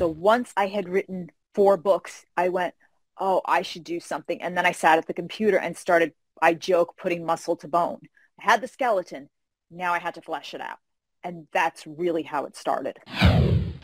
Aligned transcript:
So 0.00 0.08
once 0.08 0.54
I 0.56 0.68
had 0.68 0.88
written 0.88 1.30
four 1.52 1.76
books, 1.76 2.24
I 2.34 2.48
went, 2.48 2.72
oh, 3.18 3.42
I 3.44 3.60
should 3.60 3.84
do 3.84 4.00
something. 4.00 4.40
And 4.40 4.56
then 4.56 4.64
I 4.64 4.72
sat 4.72 4.96
at 4.96 5.06
the 5.06 5.12
computer 5.12 5.58
and 5.58 5.76
started, 5.76 6.14
I 6.40 6.54
joke, 6.54 6.96
putting 6.96 7.26
muscle 7.26 7.54
to 7.56 7.68
bone. 7.68 8.00
I 8.40 8.50
had 8.50 8.62
the 8.62 8.66
skeleton. 8.66 9.28
Now 9.70 9.92
I 9.92 9.98
had 9.98 10.14
to 10.14 10.22
flesh 10.22 10.54
it 10.54 10.62
out. 10.62 10.78
And 11.22 11.48
that's 11.52 11.86
really 11.86 12.22
how 12.22 12.46
it 12.46 12.56
started. 12.56 12.96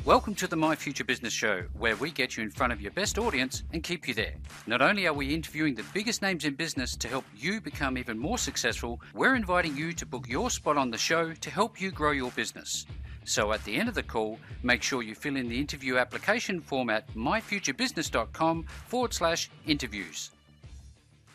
Welcome 0.06 0.34
to 0.36 0.46
the 0.46 0.56
My 0.56 0.74
Future 0.74 1.04
Business 1.04 1.34
Show, 1.34 1.64
where 1.76 1.96
we 1.96 2.10
get 2.10 2.38
you 2.38 2.42
in 2.42 2.50
front 2.50 2.72
of 2.72 2.80
your 2.80 2.92
best 2.92 3.18
audience 3.18 3.64
and 3.74 3.82
keep 3.82 4.08
you 4.08 4.14
there. 4.14 4.36
Not 4.66 4.80
only 4.80 5.06
are 5.06 5.12
we 5.12 5.34
interviewing 5.34 5.74
the 5.74 5.84
biggest 5.92 6.22
names 6.22 6.46
in 6.46 6.54
business 6.54 6.96
to 6.96 7.08
help 7.08 7.26
you 7.36 7.60
become 7.60 7.98
even 7.98 8.18
more 8.18 8.38
successful, 8.38 9.02
we're 9.12 9.34
inviting 9.34 9.76
you 9.76 9.92
to 9.92 10.06
book 10.06 10.26
your 10.30 10.48
spot 10.48 10.78
on 10.78 10.90
the 10.90 10.96
show 10.96 11.34
to 11.34 11.50
help 11.50 11.78
you 11.78 11.90
grow 11.90 12.12
your 12.12 12.30
business. 12.30 12.86
So 13.26 13.52
at 13.52 13.62
the 13.64 13.74
end 13.76 13.88
of 13.88 13.94
the 13.94 14.04
call, 14.04 14.38
make 14.62 14.82
sure 14.82 15.02
you 15.02 15.16
fill 15.16 15.36
in 15.36 15.48
the 15.48 15.58
interview 15.58 15.98
application 15.98 16.60
form 16.60 16.88
at 16.90 17.12
myfuturebusiness.com 17.14 18.62
forward 18.86 19.12
slash 19.12 19.50
interviews. 19.66 20.30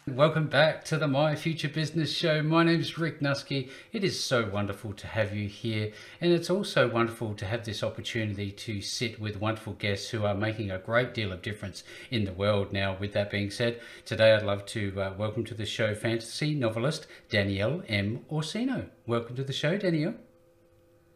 Welcome 0.07 0.47
back 0.47 0.83
to 0.85 0.97
the 0.97 1.07
My 1.07 1.35
Future 1.35 1.67
Business 1.67 2.11
Show. 2.11 2.41
My 2.41 2.63
name 2.63 2.79
is 2.79 2.97
Rick 2.97 3.19
Nusky. 3.19 3.69
It 3.91 4.03
is 4.03 4.21
so 4.21 4.49
wonderful 4.49 4.93
to 4.93 5.05
have 5.05 5.35
you 5.35 5.47
here, 5.47 5.91
and 6.19 6.31
it's 6.31 6.49
also 6.49 6.89
wonderful 6.89 7.35
to 7.35 7.45
have 7.45 7.65
this 7.65 7.83
opportunity 7.83 8.51
to 8.51 8.81
sit 8.81 9.19
with 9.19 9.39
wonderful 9.39 9.73
guests 9.73 10.09
who 10.09 10.25
are 10.25 10.33
making 10.33 10.71
a 10.71 10.79
great 10.79 11.13
deal 11.13 11.31
of 11.31 11.43
difference 11.43 11.83
in 12.09 12.25
the 12.25 12.33
world. 12.33 12.73
Now, 12.73 12.97
with 12.99 13.13
that 13.13 13.29
being 13.29 13.51
said, 13.51 13.79
today 14.05 14.33
I'd 14.33 14.43
love 14.43 14.65
to 14.67 14.99
uh, 14.99 15.13
welcome 15.17 15.43
to 15.45 15.53
the 15.53 15.65
show 15.65 15.93
fantasy 15.93 16.55
novelist 16.55 17.05
Danielle 17.29 17.83
M. 17.87 18.25
Orsino. 18.31 18.87
Welcome 19.05 19.35
to 19.35 19.43
the 19.43 19.53
show, 19.53 19.77
Danielle. 19.77 20.15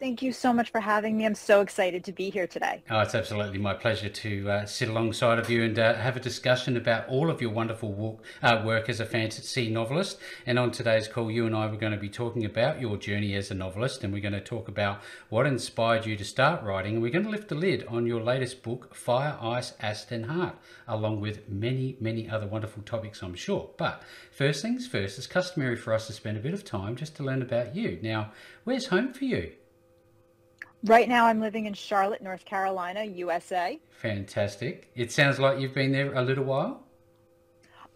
Thank 0.05 0.21
you 0.21 0.33
so 0.33 0.53
much 0.53 0.69
for 0.69 0.81
having 0.81 1.17
me. 1.17 1.25
I'm 1.25 1.33
so 1.33 1.61
excited 1.61 2.03
to 2.03 2.11
be 2.11 2.29
here 2.29 2.45
today. 2.45 2.83
Oh, 2.91 2.99
it's 2.99 3.15
absolutely 3.15 3.57
my 3.57 3.73
pleasure 3.73 4.07
to 4.07 4.49
uh, 4.51 4.65
sit 4.67 4.87
alongside 4.87 5.39
of 5.39 5.49
you 5.49 5.63
and 5.63 5.79
uh, 5.79 5.95
have 5.95 6.15
a 6.15 6.19
discussion 6.19 6.77
about 6.77 7.09
all 7.09 7.31
of 7.31 7.41
your 7.41 7.49
wonderful 7.49 8.21
uh, 8.43 8.61
work 8.63 8.87
as 8.87 8.99
a 8.99 9.05
fantasy 9.07 9.67
novelist. 9.67 10.19
And 10.45 10.59
on 10.59 10.69
today's 10.69 11.07
call, 11.07 11.31
you 11.31 11.47
and 11.47 11.55
I 11.55 11.65
were 11.65 11.75
going 11.75 11.91
to 11.91 11.97
be 11.97 12.07
talking 12.07 12.45
about 12.45 12.79
your 12.79 12.97
journey 12.97 13.33
as 13.33 13.49
a 13.49 13.55
novelist, 13.55 14.03
and 14.03 14.13
we're 14.13 14.21
going 14.21 14.33
to 14.33 14.41
talk 14.41 14.67
about 14.67 15.01
what 15.29 15.47
inspired 15.47 16.05
you 16.05 16.15
to 16.17 16.23
start 16.23 16.61
writing. 16.61 16.93
And 16.93 17.01
we're 17.01 17.11
going 17.11 17.25
to 17.25 17.31
lift 17.31 17.47
the 17.47 17.55
lid 17.55 17.83
on 17.87 18.05
your 18.05 18.21
latest 18.21 18.61
book, 18.61 18.93
Fire, 18.93 19.39
Ice, 19.41 19.73
and 19.81 20.27
Heart, 20.27 20.55
along 20.87 21.19
with 21.19 21.49
many, 21.49 21.97
many 21.99 22.29
other 22.29 22.45
wonderful 22.45 22.83
topics, 22.83 23.23
I'm 23.23 23.33
sure. 23.33 23.71
But 23.75 24.03
first 24.29 24.61
things 24.61 24.85
first, 24.85 25.17
it's 25.17 25.25
customary 25.25 25.75
for 25.75 25.93
us 25.93 26.05
to 26.05 26.13
spend 26.13 26.37
a 26.37 26.41
bit 26.41 26.53
of 26.53 26.63
time 26.63 26.95
just 26.95 27.15
to 27.15 27.23
learn 27.23 27.41
about 27.41 27.75
you. 27.75 27.97
Now, 28.03 28.33
where's 28.65 28.85
home 28.85 29.11
for 29.11 29.25
you? 29.25 29.53
Right 30.83 31.09
now, 31.09 31.25
I'm 31.25 31.39
living 31.39 31.65
in 31.65 31.73
Charlotte, 31.73 32.21
North 32.21 32.45
Carolina, 32.45 33.03
USA. 33.03 33.79
Fantastic. 34.01 34.91
It 34.95 35.11
sounds 35.11 35.39
like 35.39 35.59
you've 35.59 35.73
been 35.73 35.91
there 35.91 36.13
a 36.13 36.21
little 36.21 36.43
while. 36.43 36.83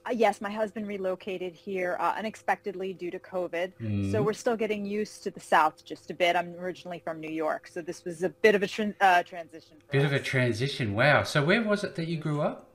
Uh, 0.05 0.11
yes, 0.11 0.41
my 0.41 0.49
husband 0.49 0.88
relocated 0.88 1.53
here 1.53 1.97
uh, 1.99 2.13
unexpectedly 2.17 2.94
due 2.94 3.11
to 3.11 3.19
COVID. 3.19 3.73
Mm. 3.80 4.11
So 4.11 4.23
we're 4.23 4.33
still 4.33 4.55
getting 4.55 4.86
used 4.86 5.23
to 5.23 5.31
the 5.31 5.39
South 5.39 5.86
just 5.86 6.09
a 6.09 6.13
bit. 6.13 6.36
I'm 6.36 6.55
originally 6.55 6.99
from 6.99 7.19
New 7.19 7.31
York, 7.31 7.67
so 7.67 7.81
this 7.81 8.05
was 8.05 8.23
a 8.23 8.30
bit 8.30 8.55
of 8.55 8.63
a 8.63 8.67
tra- 8.67 8.93
uh, 9.02 9.23
transition. 9.23 9.77
bit 9.91 10.02
us. 10.02 10.05
of 10.08 10.14
a 10.14 10.19
transition. 10.19 10.93
Wow. 10.95 11.23
So 11.23 11.43
where 11.43 11.61
was 11.61 11.83
it 11.83 11.95
that 11.95 12.08
you 12.08 12.17
grew 12.17 12.41
up? 12.41 12.69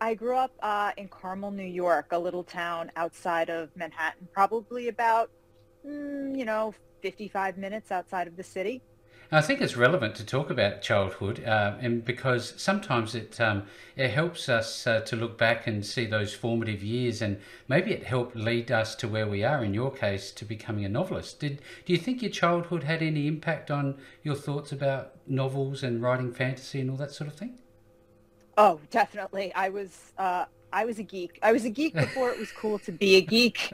I 0.00 0.14
grew 0.14 0.36
up 0.36 0.52
uh, 0.62 0.92
in 0.96 1.08
Carmel, 1.08 1.50
New 1.50 1.64
York, 1.64 2.08
a 2.12 2.18
little 2.18 2.44
town 2.44 2.92
outside 2.96 3.48
of 3.48 3.70
Manhattan, 3.74 4.28
probably 4.32 4.88
about, 4.88 5.30
mm, 5.88 6.36
you 6.36 6.44
know, 6.44 6.74
55 7.02 7.56
minutes 7.58 7.90
outside 7.90 8.26
of 8.26 8.36
the 8.36 8.42
city. 8.42 8.82
I 9.30 9.42
think 9.42 9.60
it's 9.60 9.76
relevant 9.76 10.14
to 10.16 10.24
talk 10.24 10.48
about 10.48 10.80
childhood, 10.80 11.44
uh, 11.44 11.74
and 11.80 12.02
because 12.02 12.54
sometimes 12.56 13.14
it 13.14 13.38
um, 13.38 13.64
it 13.94 14.10
helps 14.10 14.48
us 14.48 14.86
uh, 14.86 15.00
to 15.00 15.16
look 15.16 15.36
back 15.36 15.66
and 15.66 15.84
see 15.84 16.06
those 16.06 16.32
formative 16.32 16.82
years, 16.82 17.20
and 17.20 17.38
maybe 17.68 17.92
it 17.92 18.04
helped 18.04 18.34
lead 18.34 18.72
us 18.72 18.94
to 18.94 19.06
where 19.06 19.26
we 19.26 19.44
are. 19.44 19.62
In 19.62 19.74
your 19.74 19.90
case, 19.90 20.30
to 20.30 20.46
becoming 20.46 20.86
a 20.86 20.88
novelist. 20.88 21.40
Did 21.40 21.60
do 21.84 21.92
you 21.92 21.98
think 21.98 22.22
your 22.22 22.30
childhood 22.30 22.84
had 22.84 23.02
any 23.02 23.26
impact 23.26 23.70
on 23.70 23.98
your 24.22 24.34
thoughts 24.34 24.72
about 24.72 25.12
novels 25.26 25.82
and 25.82 26.00
writing 26.00 26.32
fantasy 26.32 26.80
and 26.80 26.90
all 26.90 26.96
that 26.96 27.12
sort 27.12 27.28
of 27.28 27.36
thing? 27.36 27.58
Oh, 28.56 28.80
definitely. 28.90 29.52
I 29.54 29.68
was 29.68 30.12
uh, 30.16 30.46
I 30.72 30.84
was 30.84 30.98
a 30.98 31.02
geek. 31.02 31.38
I 31.42 31.52
was 31.52 31.64
a 31.64 31.70
geek 31.70 31.94
before 32.06 32.30
it 32.30 32.38
was 32.38 32.52
cool 32.52 32.78
to 32.80 32.92
be 32.92 33.16
a 33.16 33.20
geek. 33.20 33.70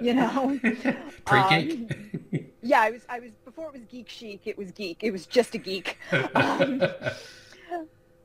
You 0.00 0.14
know, 0.14 0.58
pre-geek. 1.24 1.92
Um, 1.92 2.46
yeah, 2.62 2.80
I 2.80 2.90
was. 2.90 3.02
I 3.08 3.20
was 3.20 3.32
before 3.44 3.68
it 3.68 3.72
was 3.72 3.84
geek 3.84 4.08
chic. 4.08 4.42
It 4.46 4.58
was 4.58 4.70
geek. 4.72 4.98
It 5.02 5.10
was 5.10 5.26
just 5.26 5.54
a 5.54 5.58
geek. 5.58 5.98
Um, 6.34 6.82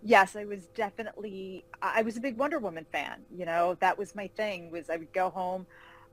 yes, 0.02 0.36
I 0.36 0.46
was 0.46 0.68
definitely. 0.76 1.64
I 1.82 2.02
was 2.02 2.18
a 2.18 2.20
big 2.20 2.38
Wonder 2.38 2.60
Woman 2.60 2.86
fan. 2.92 3.22
You 3.36 3.46
know, 3.46 3.78
that 3.80 3.98
was 3.98 4.16
my 4.16 4.28
thing. 4.28 4.72
Was 4.72 4.90
I 4.90 4.98
would 4.98 5.14
go 5.14 5.30
home. 5.30 5.66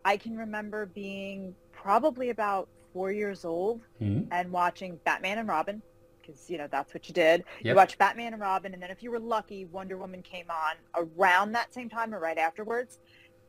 I 0.04 0.16
can 0.16 0.36
remember 0.36 0.86
being 0.86 1.54
probably 1.72 2.30
about 2.30 2.68
four 2.92 3.12
years 3.12 3.44
old 3.44 3.80
mm-hmm. 4.00 4.32
and 4.32 4.50
watching 4.50 4.98
Batman 5.04 5.38
and 5.38 5.48
Robin 5.48 5.82
because 6.30 6.50
you 6.50 6.58
know 6.58 6.68
that's 6.70 6.94
what 6.94 7.08
you 7.08 7.14
did. 7.14 7.44
Yep. 7.58 7.64
You 7.64 7.74
watched 7.74 7.98
Batman 7.98 8.32
and 8.32 8.40
Robin, 8.42 8.72
and 8.74 8.82
then 8.82 8.90
if 8.90 9.02
you 9.02 9.10
were 9.10 9.18
lucky, 9.18 9.64
Wonder 9.66 9.96
Woman 9.96 10.22
came 10.22 10.46
on 10.50 11.06
around 11.16 11.52
that 11.52 11.72
same 11.74 11.88
time 11.88 12.14
or 12.14 12.20
right 12.20 12.38
afterwards. 12.38 12.98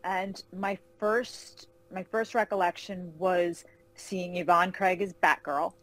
And 0.04 0.42
my 0.56 0.78
first 1.00 1.68
my 1.94 2.04
first 2.04 2.34
recollection 2.36 3.14
was 3.18 3.66
seeing 3.96 4.38
Yvonne 4.38 4.72
Craig 4.72 5.02
as 5.02 5.14
Batgirl, 5.14 5.74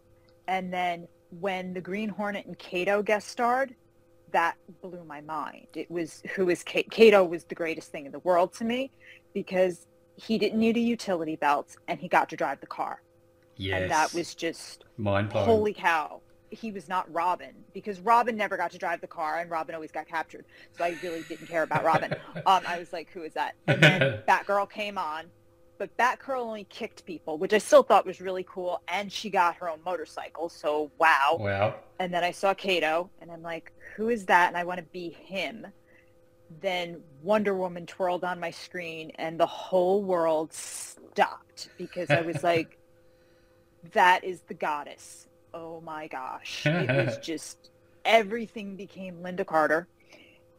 and 0.46 0.72
then 0.72 1.06
when 1.40 1.74
the 1.74 1.80
Green 1.80 2.08
Hornet 2.08 2.46
and 2.46 2.58
Kato 2.58 3.02
guest 3.02 3.28
starred, 3.28 3.74
that 4.32 4.56
blew 4.82 5.04
my 5.04 5.20
mind. 5.20 5.66
It 5.74 5.90
was 5.90 6.22
who 6.34 6.48
is 6.48 6.62
Kato? 6.62 6.88
Kato 6.90 7.24
was 7.24 7.44
the 7.44 7.54
greatest 7.54 7.92
thing 7.92 8.06
in 8.06 8.12
the 8.12 8.20
world 8.20 8.54
to 8.54 8.64
me 8.64 8.90
because 9.34 9.86
he 10.16 10.38
didn't 10.38 10.58
need 10.58 10.76
a 10.76 10.80
utility 10.80 11.36
belt 11.36 11.76
and 11.86 12.00
he 12.00 12.08
got 12.08 12.28
to 12.30 12.36
drive 12.36 12.60
the 12.60 12.66
car. 12.66 13.02
Yes. 13.56 13.82
And 13.82 13.90
that 13.90 14.14
was 14.14 14.34
just 14.34 14.84
mind 14.96 15.30
blowing. 15.30 15.46
Holy 15.46 15.74
cow 15.74 16.20
he 16.50 16.72
was 16.72 16.88
not 16.88 17.12
Robin 17.12 17.54
because 17.72 18.00
Robin 18.00 18.36
never 18.36 18.56
got 18.56 18.70
to 18.72 18.78
drive 18.78 19.00
the 19.00 19.06
car 19.06 19.38
and 19.38 19.50
Robin 19.50 19.74
always 19.74 19.92
got 19.92 20.06
captured. 20.06 20.44
So 20.76 20.84
I 20.84 20.96
really 21.02 21.22
didn't 21.28 21.46
care 21.46 21.62
about 21.62 21.84
Robin. 21.84 22.12
um, 22.46 22.62
I 22.66 22.78
was 22.78 22.92
like, 22.92 23.10
who 23.10 23.22
is 23.22 23.34
that? 23.34 23.54
And 23.66 23.82
then 23.82 24.00
Batgirl 24.28 24.70
came 24.70 24.98
on, 24.98 25.26
but 25.78 25.96
Batgirl 25.96 26.40
only 26.40 26.64
kicked 26.64 27.04
people, 27.04 27.38
which 27.38 27.52
I 27.52 27.58
still 27.58 27.82
thought 27.82 28.06
was 28.06 28.20
really 28.20 28.44
cool. 28.48 28.82
And 28.88 29.12
she 29.12 29.30
got 29.30 29.56
her 29.56 29.68
own 29.68 29.80
motorcycle. 29.84 30.48
So 30.48 30.90
wow. 30.98 31.36
Wow. 31.38 31.74
And 31.98 32.12
then 32.12 32.24
I 32.24 32.30
saw 32.30 32.54
Kato 32.54 33.10
and 33.20 33.30
I'm 33.30 33.42
like, 33.42 33.72
who 33.96 34.08
is 34.08 34.26
that? 34.26 34.48
And 34.48 34.56
I 34.56 34.64
want 34.64 34.78
to 34.78 34.86
be 34.92 35.10
him. 35.10 35.66
Then 36.60 37.02
Wonder 37.22 37.54
Woman 37.54 37.84
twirled 37.84 38.24
on 38.24 38.40
my 38.40 38.50
screen 38.50 39.12
and 39.16 39.38
the 39.38 39.46
whole 39.46 40.02
world 40.02 40.52
stopped 40.52 41.68
because 41.76 42.10
I 42.10 42.22
was 42.22 42.42
like, 42.42 42.78
that 43.92 44.24
is 44.24 44.40
the 44.48 44.54
goddess 44.54 45.27
oh 45.54 45.80
my 45.80 46.06
gosh, 46.08 46.62
it 46.66 47.06
was 47.06 47.18
just 47.18 47.70
everything 48.04 48.76
became 48.76 49.18
Lynda 49.22 49.46
Carter, 49.46 49.86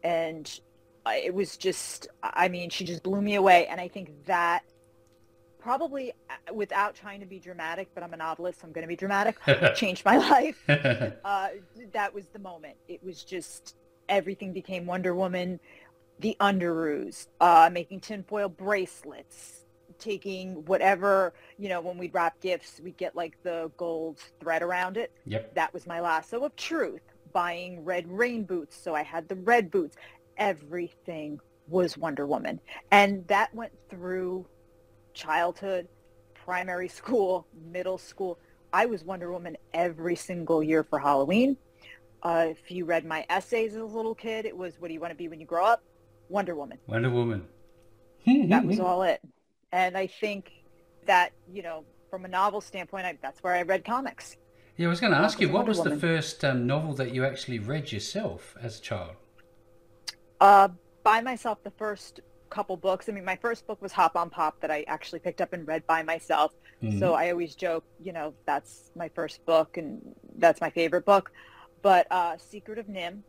and 0.02 0.60
it 1.06 1.34
was 1.34 1.56
just, 1.56 2.08
I 2.22 2.48
mean, 2.48 2.70
she 2.70 2.84
just 2.84 3.02
blew 3.02 3.20
me 3.20 3.34
away, 3.34 3.66
and 3.66 3.80
I 3.80 3.88
think 3.88 4.26
that 4.26 4.62
probably 5.58 6.12
uh, 6.30 6.54
without 6.54 6.94
trying 6.94 7.20
to 7.20 7.26
be 7.26 7.38
dramatic, 7.38 7.88
but 7.94 8.02
I'm 8.02 8.12
a 8.12 8.16
novelist, 8.16 8.60
so 8.60 8.66
I'm 8.66 8.72
going 8.72 8.82
to 8.82 8.88
be 8.88 8.96
dramatic, 8.96 9.36
changed 9.74 10.04
my 10.04 10.16
life. 10.16 10.62
Uh, 11.24 11.48
that 11.92 12.12
was 12.14 12.26
the 12.32 12.38
moment. 12.38 12.76
It 12.88 13.02
was 13.04 13.22
just 13.22 13.76
everything 14.08 14.52
became 14.52 14.86
Wonder 14.86 15.14
Woman, 15.14 15.60
the 16.18 16.36
underoos, 16.40 17.28
uh, 17.40 17.70
making 17.72 18.00
tinfoil 18.00 18.48
bracelets, 18.48 19.59
taking 20.00 20.64
whatever, 20.64 21.32
you 21.58 21.68
know, 21.68 21.80
when 21.80 21.98
we'd 21.98 22.14
wrap 22.14 22.40
gifts, 22.40 22.80
we'd 22.82 22.96
get 22.96 23.14
like 23.14 23.40
the 23.42 23.70
gold 23.76 24.18
thread 24.40 24.62
around 24.62 24.96
it. 24.96 25.12
Yep. 25.26 25.54
That 25.54 25.72
was 25.72 25.86
my 25.86 26.00
lasso 26.00 26.44
of 26.44 26.56
truth. 26.56 27.02
Buying 27.32 27.84
red 27.84 28.10
rain 28.10 28.44
boots. 28.44 28.76
So 28.76 28.94
I 28.94 29.02
had 29.02 29.28
the 29.28 29.36
red 29.36 29.70
boots. 29.70 29.96
Everything 30.36 31.38
was 31.68 31.96
Wonder 31.96 32.26
Woman. 32.26 32.60
And 32.90 33.26
that 33.28 33.54
went 33.54 33.72
through 33.88 34.46
childhood, 35.14 35.88
primary 36.34 36.88
school, 36.88 37.46
middle 37.70 37.98
school. 37.98 38.38
I 38.72 38.86
was 38.86 39.04
Wonder 39.04 39.30
Woman 39.30 39.56
every 39.72 40.16
single 40.16 40.62
year 40.62 40.82
for 40.82 40.98
Halloween. 40.98 41.56
Uh, 42.22 42.46
if 42.50 42.70
you 42.70 42.84
read 42.84 43.04
my 43.04 43.24
essays 43.30 43.74
as 43.74 43.80
a 43.80 43.84
little 43.84 44.14
kid, 44.14 44.44
it 44.44 44.56
was, 44.56 44.74
what 44.78 44.88
do 44.88 44.94
you 44.94 45.00
want 45.00 45.10
to 45.10 45.16
be 45.16 45.28
when 45.28 45.40
you 45.40 45.46
grow 45.46 45.64
up? 45.64 45.82
Wonder 46.28 46.54
Woman. 46.54 46.78
Wonder 46.86 47.10
Woman. 47.10 47.46
that 48.26 48.64
was 48.64 48.78
all 48.78 49.02
it. 49.02 49.20
And 49.72 49.96
I 49.96 50.06
think 50.06 50.50
that, 51.06 51.32
you 51.52 51.62
know, 51.62 51.84
from 52.10 52.24
a 52.24 52.28
novel 52.28 52.60
standpoint, 52.60 53.06
I, 53.06 53.18
that's 53.22 53.42
where 53.42 53.54
I 53.54 53.62
read 53.62 53.84
comics. 53.84 54.36
Yeah, 54.76 54.86
I 54.86 54.90
was 54.90 55.00
going 55.00 55.12
to 55.12 55.18
ask 55.18 55.40
you, 55.40 55.48
what 55.48 55.66
was 55.66 55.78
Woman. 55.78 55.94
the 55.94 56.00
first 56.00 56.44
um, 56.44 56.66
novel 56.66 56.94
that 56.94 57.14
you 57.14 57.24
actually 57.24 57.58
read 57.58 57.92
yourself 57.92 58.56
as 58.60 58.78
a 58.78 58.82
child? 58.82 59.12
Uh, 60.40 60.68
by 61.02 61.20
myself, 61.20 61.62
the 61.62 61.72
first 61.72 62.20
couple 62.50 62.76
books. 62.76 63.08
I 63.08 63.12
mean, 63.12 63.24
my 63.24 63.36
first 63.36 63.66
book 63.66 63.80
was 63.80 63.92
Hop 63.92 64.16
on 64.16 64.28
Pop 64.28 64.60
that 64.60 64.70
I 64.70 64.84
actually 64.88 65.20
picked 65.20 65.40
up 65.40 65.52
and 65.52 65.66
read 65.66 65.86
by 65.86 66.02
myself. 66.02 66.52
Mm-hmm. 66.82 66.98
So 66.98 67.14
I 67.14 67.30
always 67.30 67.54
joke, 67.54 67.84
you 68.02 68.12
know, 68.12 68.34
that's 68.44 68.90
my 68.96 69.08
first 69.14 69.44
book 69.46 69.76
and 69.76 70.00
that's 70.36 70.60
my 70.60 70.70
favorite 70.70 71.04
book. 71.04 71.30
But 71.82 72.06
uh, 72.10 72.36
Secret 72.36 72.78
of 72.78 72.86
NIMH, 72.86 73.22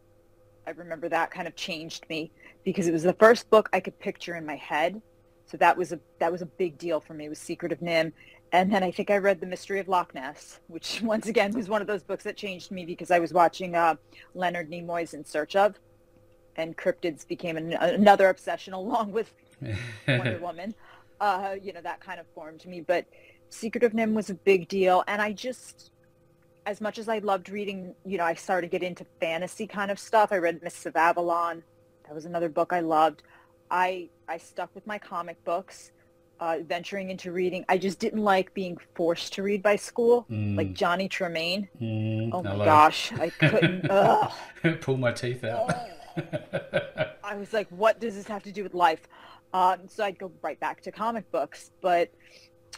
I 0.67 0.71
remember 0.71 1.07
that 1.09 1.31
kind 1.31 1.47
of 1.47 1.55
changed 1.55 2.05
me 2.09 2.31
because 2.63 2.87
it 2.87 2.91
was 2.91 3.03
the 3.03 3.13
first 3.13 3.49
book 3.49 3.69
I 3.71 3.79
could 3.79 3.97
picture 3.99 4.35
in 4.35 4.45
my 4.45 4.55
head. 4.55 5.01
So 5.51 5.57
that 5.57 5.75
was 5.77 5.91
a 5.91 5.99
that 6.19 6.31
was 6.31 6.41
a 6.41 6.45
big 6.45 6.77
deal 6.77 7.01
for 7.01 7.13
me. 7.13 7.25
It 7.25 7.29
Was 7.29 7.39
Secret 7.39 7.73
of 7.73 7.81
NIMH, 7.81 8.13
and 8.53 8.71
then 8.71 8.83
I 8.83 8.91
think 8.91 9.11
I 9.11 9.17
read 9.17 9.41
The 9.41 9.45
Mystery 9.45 9.81
of 9.81 9.89
Loch 9.89 10.15
Ness, 10.15 10.61
which 10.67 11.01
once 11.03 11.27
again 11.27 11.51
was 11.51 11.67
one 11.67 11.81
of 11.81 11.87
those 11.87 12.03
books 12.03 12.23
that 12.23 12.37
changed 12.37 12.71
me 12.71 12.85
because 12.85 13.11
I 13.11 13.19
was 13.19 13.33
watching 13.33 13.75
uh, 13.75 13.95
Leonard 14.33 14.71
Nimoy's 14.71 15.13
In 15.13 15.25
Search 15.25 15.57
of, 15.57 15.77
and 16.55 16.77
cryptids 16.77 17.27
became 17.27 17.57
an, 17.57 17.73
another 17.73 18.29
obsession 18.29 18.71
along 18.81 19.11
with 19.11 19.33
Wonder 20.07 20.39
Woman. 20.41 20.73
Uh, 21.19 21.55
you 21.61 21.73
know 21.73 21.81
that 21.81 21.99
kind 21.99 22.21
of 22.21 22.25
formed 22.33 22.65
me, 22.65 22.79
but 22.79 23.05
Secret 23.49 23.83
of 23.83 23.91
NIMH 23.91 24.13
was 24.13 24.29
a 24.29 24.35
big 24.35 24.69
deal, 24.69 25.03
and 25.05 25.21
I 25.21 25.33
just 25.33 25.91
as 26.65 26.79
much 26.79 26.97
as 26.97 27.09
I 27.09 27.17
loved 27.17 27.49
reading, 27.49 27.93
you 28.05 28.17
know, 28.19 28.23
I 28.23 28.35
started 28.35 28.71
to 28.71 28.79
get 28.79 28.87
into 28.87 29.03
fantasy 29.19 29.67
kind 29.67 29.91
of 29.91 29.99
stuff. 29.99 30.31
I 30.31 30.37
read 30.37 30.61
Mists 30.61 30.85
of 30.85 30.95
Avalon. 30.95 31.63
That 32.05 32.13
was 32.13 32.25
another 32.25 32.49
book 32.49 32.71
I 32.71 32.81
loved. 32.81 33.23
I 33.71 34.09
I 34.27 34.37
stuck 34.37 34.69
with 34.75 34.85
my 34.85 34.99
comic 34.99 35.43
books, 35.45 35.91
uh, 36.39 36.57
venturing 36.67 37.09
into 37.09 37.31
reading. 37.31 37.65
I 37.69 37.77
just 37.77 37.99
didn't 37.99 38.23
like 38.23 38.53
being 38.53 38.77
forced 38.93 39.33
to 39.33 39.43
read 39.43 39.63
by 39.63 39.77
school, 39.77 40.27
mm. 40.29 40.57
like 40.57 40.73
Johnny 40.73 41.07
Tremain. 41.09 41.67
Mm, 41.81 42.29
oh 42.33 42.43
my 42.43 42.65
gosh, 42.65 43.11
I 43.13 43.29
couldn't. 43.29 43.89
Pull 44.81 44.97
my 44.97 45.13
teeth 45.13 45.43
out. 45.45 45.73
I 47.23 47.35
was 47.35 47.53
like, 47.53 47.67
what 47.69 47.99
does 47.99 48.15
this 48.15 48.27
have 48.27 48.43
to 48.43 48.51
do 48.51 48.63
with 48.63 48.73
life? 48.73 49.07
Um, 49.53 49.87
so 49.87 50.03
I'd 50.03 50.19
go 50.19 50.31
right 50.41 50.59
back 50.59 50.81
to 50.81 50.91
comic 50.91 51.31
books, 51.31 51.71
but 51.81 52.11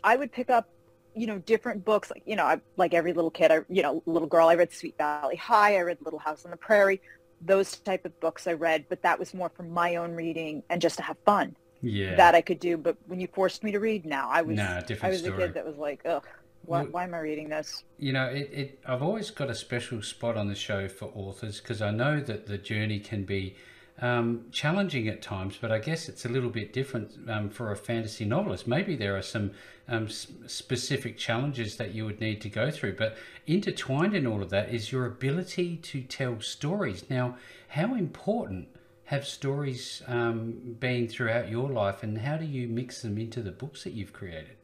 I 0.04 0.16
would 0.16 0.32
pick 0.32 0.50
up 0.50 0.70
you 1.16 1.28
know, 1.28 1.38
different 1.40 1.86
books. 1.86 2.10
Like, 2.10 2.24
you 2.26 2.36
know, 2.36 2.46
I, 2.46 2.60
like 2.78 2.94
every 2.94 3.14
little 3.14 3.32
kid, 3.32 3.52
I, 3.52 3.60
you 3.70 3.84
know, 3.84 4.02
little 4.06 4.28
girl, 4.28 4.48
I 4.48 4.56
read 4.56 4.74
Sweet 4.74 4.98
Valley 4.98 5.36
High. 5.36 5.78
I 5.78 5.82
read 5.82 6.00
Little 6.04 6.20
House 6.20 6.46
on 6.46 6.52
the 6.52 6.58
Prairie. 6.58 7.02
Those 7.46 7.78
type 7.78 8.06
of 8.06 8.20
books 8.20 8.48
I 8.48 8.54
read, 8.54 8.86
but 8.90 9.02
that 9.02 9.20
was 9.20 9.34
more 9.34 9.50
for 9.50 9.64
my 9.64 9.96
own 9.96 10.14
reading 10.14 10.64
and 10.70 10.82
just 10.82 10.98
to 10.98 11.04
have 11.04 11.18
fun. 11.26 11.56
Yeah. 11.82 12.16
That 12.16 12.34
I 12.36 12.42
could 12.42 12.60
do. 12.60 12.78
But 12.78 12.96
when 13.08 13.20
you 13.20 13.28
forced 13.28 13.64
me 13.64 13.72
to 13.72 13.80
read 13.80 14.06
now, 14.06 14.30
I 14.30 14.42
was, 14.42 14.56
nah, 14.56 14.80
different 14.82 15.04
I 15.04 15.10
was 15.10 15.20
story. 15.20 15.44
a 15.44 15.48
kid 15.48 15.54
that 15.56 15.66
was 15.66 15.78
like, 15.78 16.02
ugh, 16.06 16.26
why, 16.66 16.84
why 16.84 17.04
am 17.04 17.14
I 17.14 17.20
reading 17.20 17.50
this? 17.50 17.84
You 17.98 18.14
know, 18.14 18.26
it, 18.26 18.50
it, 18.54 18.80
I've 18.88 19.04
always 19.04 19.32
got 19.32 19.50
a 19.50 19.56
special 19.56 20.02
spot 20.02 20.38
on 20.38 20.48
the 20.48 20.56
show 20.56 20.88
for 20.88 21.12
authors 21.14 21.60
because 21.60 21.82
I 21.82 21.92
know 21.92 22.22
that 22.22 22.48
the 22.48 22.58
journey 22.58 23.00
can 23.00 23.26
be 23.26 23.58
um, 24.02 24.46
challenging 24.52 25.08
at 25.08 25.22
times, 25.22 25.58
but 25.60 25.72
I 25.72 25.80
guess 25.80 26.08
it's 26.08 26.26
a 26.26 26.30
little 26.30 26.50
bit 26.50 26.74
different 26.74 27.30
um, 27.30 27.50
for 27.50 27.72
a 27.72 27.76
fantasy 27.76 28.26
novelist. 28.26 28.66
Maybe 28.66 28.96
there 28.96 29.18
are 29.18 29.22
some 29.22 29.52
um, 29.88 30.08
specific 30.10 31.18
challenges 31.18 31.76
that 31.78 31.94
you 31.94 32.06
would 32.06 32.20
need 32.20 32.42
to 32.42 32.50
go 32.50 32.72
through, 32.72 32.96
but 32.96 33.18
intertwined 33.46 34.16
in 34.16 34.26
all 34.26 34.42
of 34.42 34.50
that 34.50 34.70
is 34.70 34.92
your 34.92 35.06
ability 35.06 35.78
to 35.78 36.02
tell 36.02 36.40
stories. 36.40 37.10
Now, 37.10 37.38
how 37.70 37.94
important 37.96 38.70
have 39.06 39.28
stories 39.28 40.02
um, 40.08 40.76
been 40.80 41.08
throughout 41.08 41.50
your 41.50 41.70
life, 41.70 42.04
and 42.04 42.18
how 42.18 42.38
do 42.38 42.46
you 42.46 42.68
mix 42.68 43.02
them 43.02 43.18
into 43.18 43.42
the 43.42 43.52
books 43.52 43.84
that 43.84 43.94
you've 43.94 44.14
created? 44.14 44.56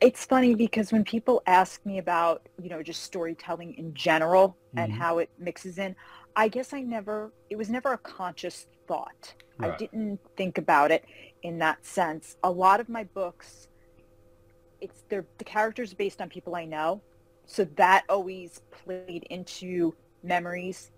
It's 0.00 0.24
funny 0.24 0.54
because 0.54 0.92
when 0.92 1.04
people 1.04 1.42
ask 1.46 1.84
me 1.84 1.98
about, 1.98 2.48
you 2.60 2.70
know, 2.70 2.82
just 2.82 3.02
storytelling 3.02 3.74
in 3.74 3.92
general 3.94 4.56
and 4.74 4.90
mm-hmm. 4.90 5.00
how 5.00 5.18
it 5.18 5.30
mixes 5.38 5.78
in, 5.78 5.94
I 6.34 6.48
guess 6.48 6.72
I 6.72 6.80
never, 6.80 7.32
it 7.50 7.56
was 7.56 7.68
never 7.68 7.92
a 7.92 7.98
conscious 7.98 8.66
thought. 8.90 9.34
Right. 9.58 9.72
I 9.72 9.76
didn't 9.76 10.18
think 10.36 10.58
about 10.58 10.90
it 10.90 11.04
in 11.42 11.58
that 11.58 11.86
sense. 11.86 12.36
A 12.42 12.50
lot 12.50 12.80
of 12.80 12.88
my 12.88 13.04
books, 13.04 13.68
it's 14.80 15.04
they're 15.08 15.26
the 15.38 15.44
characters 15.44 15.94
based 15.94 16.20
on 16.20 16.28
people 16.28 16.56
I 16.56 16.64
know. 16.64 17.00
So 17.46 17.64
that 17.76 18.04
always 18.08 18.62
played 18.84 19.26
into 19.30 19.94
memories 20.24 20.90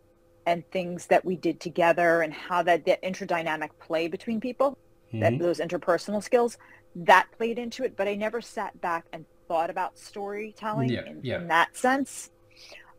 and 0.47 0.69
things 0.71 1.07
that 1.07 1.25
we 1.25 1.37
did 1.37 1.61
together 1.61 2.23
and 2.23 2.33
how 2.33 2.63
that, 2.63 2.87
that 2.87 3.03
interdynamic 3.03 3.79
play 3.79 4.09
between 4.09 4.41
people, 4.41 4.79
mm-hmm. 5.09 5.21
that 5.21 5.39
those 5.39 5.59
interpersonal 5.59 6.23
skills, 6.23 6.57
that 6.97 7.27
played 7.37 7.59
into 7.59 7.85
it. 7.85 7.97
But 7.97 8.09
I 8.09 8.15
never 8.15 8.41
sat 8.41 8.81
back 8.81 9.05
and 9.13 9.27
thought 9.49 9.71
about 9.71 9.99
storytelling 9.99 10.89
yeah, 10.89 11.05
in, 11.07 11.21
yeah. 11.23 11.37
in 11.37 11.49
that 11.49 11.77
sense. 11.77 12.31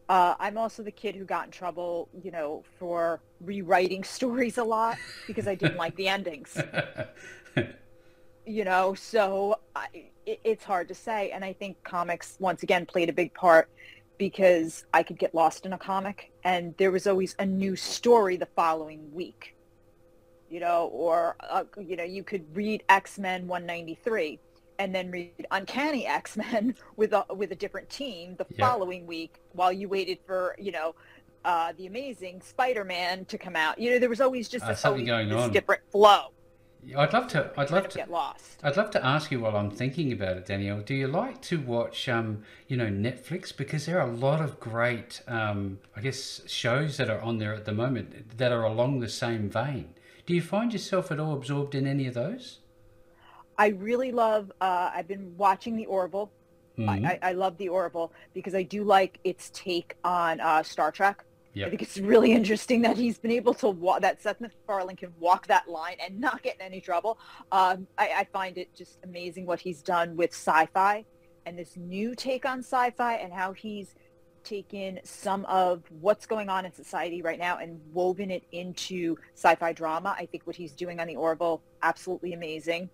Uh, 0.09 0.35
I'm 0.39 0.57
also 0.57 0.83
the 0.83 0.91
kid 0.91 1.15
who 1.15 1.23
got 1.23 1.45
in 1.45 1.51
trouble, 1.51 2.09
you 2.23 2.31
know, 2.31 2.63
for 2.77 3.21
rewriting 3.41 4.03
stories 4.17 4.57
a 4.57 4.63
lot 4.63 4.97
because 5.27 5.47
I 5.47 5.55
didn't 5.55 5.77
like 5.77 5.95
the 5.95 6.07
endings. 6.07 6.57
you 8.45 8.65
know, 8.65 8.93
so 8.93 9.59
I, 9.75 9.87
it, 10.25 10.39
it's 10.43 10.63
hard 10.63 10.87
to 10.89 10.95
say. 10.95 11.31
And 11.31 11.45
I 11.45 11.53
think 11.53 11.81
comics, 11.83 12.35
once 12.39 12.63
again, 12.63 12.85
played 12.85 13.09
a 13.09 13.13
big 13.13 13.33
part 13.33 13.69
because 14.17 14.85
I 14.93 15.03
could 15.03 15.17
get 15.17 15.33
lost 15.33 15.65
in 15.65 15.73
a 15.73 15.77
comic 15.77 16.31
and 16.43 16.75
there 16.77 16.91
was 16.91 17.07
always 17.07 17.35
a 17.39 17.45
new 17.45 17.75
story 17.75 18.37
the 18.37 18.45
following 18.45 19.13
week. 19.13 19.55
You 20.49 20.59
know, 20.59 20.89
or, 20.93 21.35
uh, 21.39 21.63
you 21.81 21.95
know, 21.95 22.03
you 22.03 22.23
could 22.23 22.45
read 22.55 22.83
X-Men 22.87 23.47
193 23.47 24.39
and 24.79 24.93
then 24.93 25.11
read 25.11 25.45
Uncanny 25.51 26.05
X 26.05 26.37
Men 26.37 26.75
with 26.95 27.13
a 27.13 27.25
with 27.29 27.51
a 27.51 27.55
different 27.55 27.89
team 27.89 28.35
the 28.37 28.45
following 28.59 29.05
week 29.05 29.39
while 29.53 29.71
you 29.71 29.87
waited 29.89 30.19
for 30.25 30.55
you 30.59 30.71
know 30.71 30.95
uh, 31.45 31.73
the 31.77 31.87
Amazing 31.87 32.41
Spider 32.41 32.83
Man 32.83 33.25
to 33.25 33.37
come 33.37 33.55
out. 33.55 33.79
You 33.79 33.91
know, 33.91 33.99
there 33.99 34.09
was 34.09 34.21
always 34.21 34.47
just 34.47 34.65
uh, 34.65 34.75
something 34.75 35.05
going 35.05 35.31
on, 35.31 35.51
different 35.51 35.81
flow. 35.91 36.29
I'd 36.97 37.13
love 37.13 37.27
to. 37.29 37.51
I'd 37.57 37.71
love 37.71 37.87
to 37.89 37.97
get 37.97 38.11
lost. 38.11 38.59
I'd 38.61 38.75
love 38.75 38.91
to 38.91 39.05
ask 39.05 39.31
you 39.31 39.39
while 39.39 39.55
I'm 39.55 39.71
thinking 39.71 40.11
about 40.11 40.37
it, 40.37 40.45
Danielle. 40.45 40.81
Do 40.81 40.93
you 40.93 41.07
like 41.07 41.41
to 41.43 41.59
watch, 41.59 42.09
um, 42.09 42.43
you 42.67 42.75
know, 42.75 42.87
Netflix? 42.87 43.55
Because 43.55 43.85
there 43.85 43.99
are 43.99 44.07
a 44.07 44.11
lot 44.11 44.41
of 44.41 44.59
great, 44.59 45.21
um, 45.27 45.79
I 45.95 46.01
guess, 46.01 46.41
shows 46.47 46.97
that 46.97 47.09
are 47.09 47.21
on 47.21 47.37
there 47.37 47.53
at 47.53 47.65
the 47.65 47.71
moment 47.71 48.37
that 48.37 48.51
are 48.51 48.63
along 48.63 48.99
the 48.99 49.09
same 49.09 49.49
vein. 49.49 49.93
Do 50.25 50.33
you 50.33 50.41
find 50.41 50.73
yourself 50.73 51.11
at 51.11 51.19
all 51.19 51.33
absorbed 51.33 51.75
in 51.75 51.87
any 51.87 52.07
of 52.07 52.13
those? 52.13 52.59
I 53.57 53.67
really 53.67 54.11
love. 54.11 54.51
Uh, 54.59 54.91
I've 54.93 55.07
been 55.07 55.35
watching 55.37 55.75
The 55.75 55.85
Orville. 55.85 56.31
Mm-hmm. 56.77 57.05
I, 57.05 57.19
I, 57.21 57.31
love 57.33 57.57
The 57.57 57.69
Orville 57.69 58.11
because 58.33 58.55
I 58.55 58.63
do 58.63 58.83
like 58.83 59.19
its 59.23 59.51
take 59.53 59.95
on 60.03 60.39
uh, 60.39 60.63
Star 60.63 60.91
Trek. 60.91 61.23
Yep. 61.53 61.67
I 61.67 61.69
think 61.69 61.81
it's 61.83 61.99
really 61.99 62.31
interesting 62.31 62.81
that 62.81 62.97
he's 62.97 63.19
been 63.19 63.31
able 63.31 63.53
to 63.55 63.69
walk, 63.69 64.01
that 64.01 64.23
Seth 64.23 64.41
MacFarlane 64.41 64.95
can 64.95 65.13
walk 65.19 65.45
that 65.47 65.67
line 65.67 65.97
and 66.03 66.19
not 66.19 66.41
get 66.41 66.55
in 66.55 66.61
any 66.61 66.81
trouble. 66.81 67.19
Um, 67.51 67.85
I, 67.97 68.09
I 68.17 68.27
find 68.33 68.57
it 68.57 68.73
just 68.75 68.97
amazing 69.03 69.45
what 69.45 69.59
he's 69.59 69.83
done 69.83 70.15
with 70.15 70.31
sci-fi 70.31 71.05
and 71.45 71.59
this 71.59 71.77
new 71.77 72.15
take 72.15 72.45
on 72.45 72.59
sci-fi 72.59 73.15
and 73.15 73.31
how 73.31 73.53
he's 73.53 73.93
taken 74.43 74.99
some 75.03 75.45
of 75.45 75.83
what's 76.01 76.25
going 76.25 76.49
on 76.49 76.65
in 76.65 76.73
society 76.73 77.21
right 77.21 77.39
now 77.39 77.59
and 77.59 77.79
woven 77.93 78.31
it 78.31 78.43
into 78.51 79.15
sci-fi 79.35 79.73
drama. 79.73 80.15
I 80.17 80.25
think 80.25 80.47
what 80.47 80.55
he's 80.55 80.73
doing 80.73 80.99
on 80.99 81.05
the 81.07 81.15
Orville, 81.15 81.61
absolutely 81.83 82.33
amazing 82.33 82.89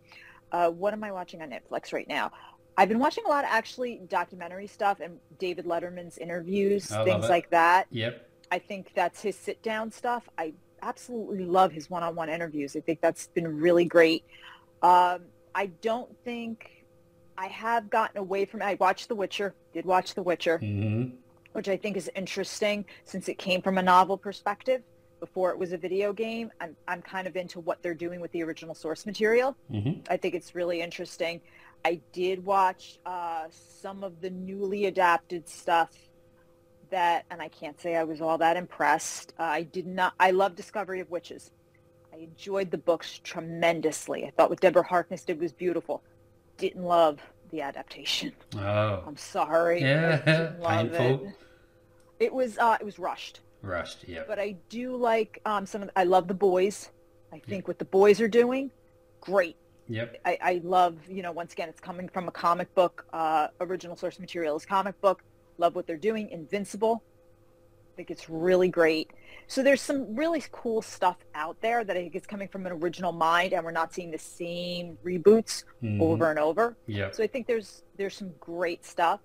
uh, 0.51 0.69
what 0.69 0.93
am 0.93 1.03
I 1.03 1.11
watching 1.11 1.41
on 1.41 1.49
Netflix 1.49 1.93
right 1.93 2.07
now? 2.07 2.31
I've 2.77 2.87
been 2.87 2.99
watching 2.99 3.25
a 3.25 3.29
lot 3.29 3.43
of 3.43 3.49
actually 3.51 4.01
documentary 4.07 4.67
stuff 4.67 5.01
and 5.01 5.19
David 5.37 5.65
Letterman's 5.65 6.17
interviews, 6.17 6.91
I 6.91 7.03
things 7.03 7.27
like 7.27 7.49
that. 7.49 7.87
Yep. 7.91 8.25
I 8.51 8.59
think 8.59 8.91
that's 8.95 9.21
his 9.21 9.35
sit 9.35 9.61
down 9.61 9.91
stuff. 9.91 10.29
I 10.37 10.53
absolutely 10.81 11.45
love 11.45 11.71
his 11.71 11.89
one 11.89 12.03
on 12.03 12.15
one 12.15 12.29
interviews. 12.29 12.75
I 12.75 12.79
think 12.79 13.01
that's 13.01 13.27
been 13.27 13.59
really 13.59 13.85
great. 13.85 14.23
Um, 14.81 15.23
I 15.53 15.67
don't 15.81 16.09
think 16.23 16.85
I 17.37 17.47
have 17.47 17.89
gotten 17.89 18.17
away 18.17 18.45
from 18.45 18.61
it. 18.61 18.65
I 18.65 18.75
watched 18.75 19.09
The 19.09 19.15
Witcher, 19.15 19.55
did 19.73 19.85
watch 19.85 20.15
The 20.15 20.23
Witcher, 20.23 20.59
mm-hmm. 20.59 21.15
which 21.51 21.67
I 21.67 21.75
think 21.75 21.97
is 21.97 22.09
interesting 22.15 22.85
since 23.03 23.27
it 23.27 23.37
came 23.37 23.61
from 23.61 23.77
a 23.77 23.83
novel 23.83 24.17
perspective 24.17 24.83
before 25.19 25.51
it 25.51 25.57
was 25.57 25.73
a 25.73 25.77
video 25.77 26.13
game. 26.13 26.51
I'm, 26.61 26.75
I'm 26.87 27.01
kind 27.01 27.27
of 27.27 27.35
into 27.35 27.59
what 27.59 27.81
they're 27.81 27.93
doing 27.93 28.19
with 28.21 28.31
the 28.31 28.43
original 28.43 28.75
source 28.75 29.05
material. 29.05 29.55
Mm-hmm. 29.71 30.01
I 30.09 30.17
think 30.17 30.35
it's 30.35 30.55
really 30.55 30.81
interesting. 30.81 31.41
I 31.85 32.01
did 32.11 32.45
watch 32.45 32.99
uh, 33.05 33.45
some 33.51 34.03
of 34.03 34.21
the 34.21 34.29
newly 34.29 34.85
adapted 34.85 35.47
stuff 35.47 35.91
that, 36.89 37.25
and 37.31 37.41
I 37.41 37.47
can't 37.47 37.79
say 37.79 37.95
I 37.95 38.03
was 38.03 38.21
all 38.21 38.37
that 38.39 38.57
impressed. 38.57 39.33
Uh, 39.39 39.43
I 39.43 39.63
did 39.63 39.87
not, 39.87 40.13
I 40.19 40.31
love 40.31 40.55
Discovery 40.55 40.99
of 40.99 41.09
Witches. 41.09 41.51
I 42.13 42.17
enjoyed 42.17 42.71
the 42.71 42.77
books 42.77 43.19
tremendously. 43.23 44.25
I 44.25 44.31
thought 44.31 44.49
what 44.49 44.59
Deborah 44.59 44.83
Harkness 44.83 45.23
did 45.23 45.39
was 45.39 45.53
beautiful. 45.53 46.03
Didn't 46.57 46.83
love 46.83 47.19
the 47.51 47.61
adaptation. 47.61 48.33
Oh. 48.57 49.03
I'm 49.05 49.17
sorry. 49.17 49.81
Yeah, 49.81 50.51
painful. 50.61 51.27
It. 52.19 52.25
it 52.25 52.33
was, 52.33 52.57
uh, 52.57 52.77
it 52.79 52.85
was 52.85 52.99
rushed. 52.99 53.41
Rust, 53.61 54.05
yeah. 54.07 54.23
But 54.27 54.39
I 54.39 54.55
do 54.69 54.95
like 54.95 55.41
um, 55.45 55.65
some 55.65 55.81
of. 55.81 55.87
The, 55.89 55.99
I 55.99 56.03
love 56.03 56.27
the 56.27 56.33
boys. 56.33 56.89
I 57.31 57.39
think 57.39 57.67
what 57.67 57.77
the 57.77 57.85
boys 57.85 58.21
are 58.21 58.27
doing, 58.27 58.71
great. 59.21 59.55
Yep. 59.87 60.21
I, 60.23 60.37
I 60.41 60.61
love, 60.63 60.97
you 61.09 61.23
know, 61.23 61.31
once 61.31 61.53
again, 61.53 61.67
it's 61.67 61.79
coming 61.79 62.07
from 62.09 62.27
a 62.27 62.31
comic 62.31 62.73
book. 62.75 63.05
Uh, 63.11 63.47
original 63.59 63.95
source 63.95 64.19
material 64.19 64.55
is 64.55 64.65
comic 64.65 64.99
book. 65.01 65.23
Love 65.57 65.75
what 65.75 65.87
they're 65.87 65.97
doing. 65.97 66.29
Invincible. 66.29 67.03
I 67.93 67.95
think 67.95 68.11
it's 68.11 68.29
really 68.29 68.69
great. 68.69 69.11
So 69.47 69.63
there's 69.63 69.81
some 69.81 70.15
really 70.15 70.43
cool 70.51 70.81
stuff 70.81 71.17
out 71.33 71.59
there 71.59 71.83
that 71.83 71.97
I 71.97 72.01
think 72.01 72.15
is 72.15 72.25
coming 72.25 72.47
from 72.47 72.65
an 72.65 72.71
original 72.71 73.11
mind, 73.11 73.51
and 73.51 73.65
we're 73.65 73.71
not 73.71 73.93
seeing 73.93 74.11
the 74.11 74.19
same 74.19 74.97
reboots 75.03 75.63
mm-hmm. 75.83 76.01
over 76.01 76.29
and 76.29 76.39
over. 76.39 76.77
Yeah. 76.85 77.11
So 77.11 77.23
I 77.23 77.27
think 77.27 77.47
there's 77.47 77.83
there's 77.97 78.15
some 78.15 78.31
great 78.39 78.85
stuff. 78.85 79.19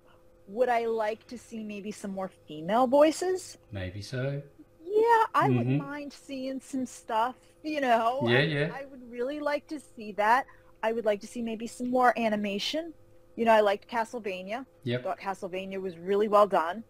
Would 0.47 0.69
I 0.69 0.87
like 0.87 1.27
to 1.29 1.39
see 1.39 1.63
maybe 1.65 1.91
some 1.91 2.11
more 2.11 2.29
female 2.47 2.87
voices? 2.87 3.57
Maybe 3.73 4.03
so. 4.03 4.43
Yeah, 4.85 5.25
I 5.35 5.49
Mhm. 5.49 5.57
wouldn't 5.57 5.79
mind 5.79 6.13
seeing 6.13 6.61
some 6.61 6.87
stuff, 6.87 7.37
you 7.63 7.81
know. 7.81 8.21
Yeah, 8.29 8.39
I, 8.39 8.43
yeah. 8.43 8.71
I 8.75 8.85
would 8.85 9.11
really 9.11 9.41
like 9.41 9.67
to 9.69 9.81
see 9.81 10.13
that. 10.13 10.47
I 10.83 10.93
would 10.93 11.05
like 11.07 11.21
to 11.23 11.27
see 11.27 11.41
maybe 11.43 11.67
some 11.67 11.91
more 11.91 12.13
animation. 12.19 12.93
You 13.37 13.47
know, 13.47 13.53
I 13.53 13.61
liked 13.61 13.89
Castlevania. 13.89 14.67
Yep. 14.85 15.03
thought 15.03 15.19
Castlevania 15.19 15.81
was 15.81 15.97
really 15.99 16.29
well 16.29 16.47
done. 16.47 16.85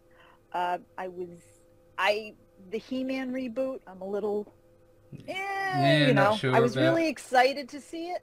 Uh, 0.53 0.79
I 0.99 1.09
was, 1.09 1.39
I, 1.97 2.35
the 2.71 2.79
He-Man 2.79 3.33
reboot, 3.33 3.81
I'm 3.87 4.01
a 4.03 4.07
little, 4.09 4.53
eh, 5.29 5.33
Yeah, 5.33 6.07
you 6.09 6.15
know, 6.15 6.35
sure 6.37 6.55
I 6.55 6.61
was 6.61 6.73
about- 6.77 6.83
really 6.91 7.09
excited 7.09 7.69
to 7.71 7.81
see 7.81 8.09
it, 8.11 8.23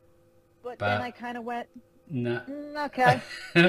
but, 0.62 0.78
then 0.80 1.02
I 1.02 1.12
kind 1.12 1.38
of 1.38 1.44
went, 1.46 1.68
No. 2.12 2.42
okay. 2.86 3.22
uh, 3.56 3.62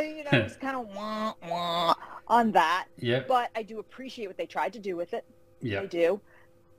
you 0.00 0.24
know, 0.24 0.30
it 0.32 0.44
was 0.44 0.56
kind 0.56 0.76
of 0.76 0.94
wah, 0.94 1.34
wah 1.48 1.94
on 2.28 2.52
that. 2.52 2.86
yep. 2.98 3.26
But 3.28 3.50
I 3.56 3.62
do 3.62 3.78
appreciate 3.80 4.28
what 4.28 4.36
they 4.36 4.46
tried 4.46 4.72
to 4.74 4.78
do 4.78 4.96
with 4.96 5.12
it. 5.14 5.24
I 5.62 5.66
Yep. 5.66 5.90
do. 5.90 6.20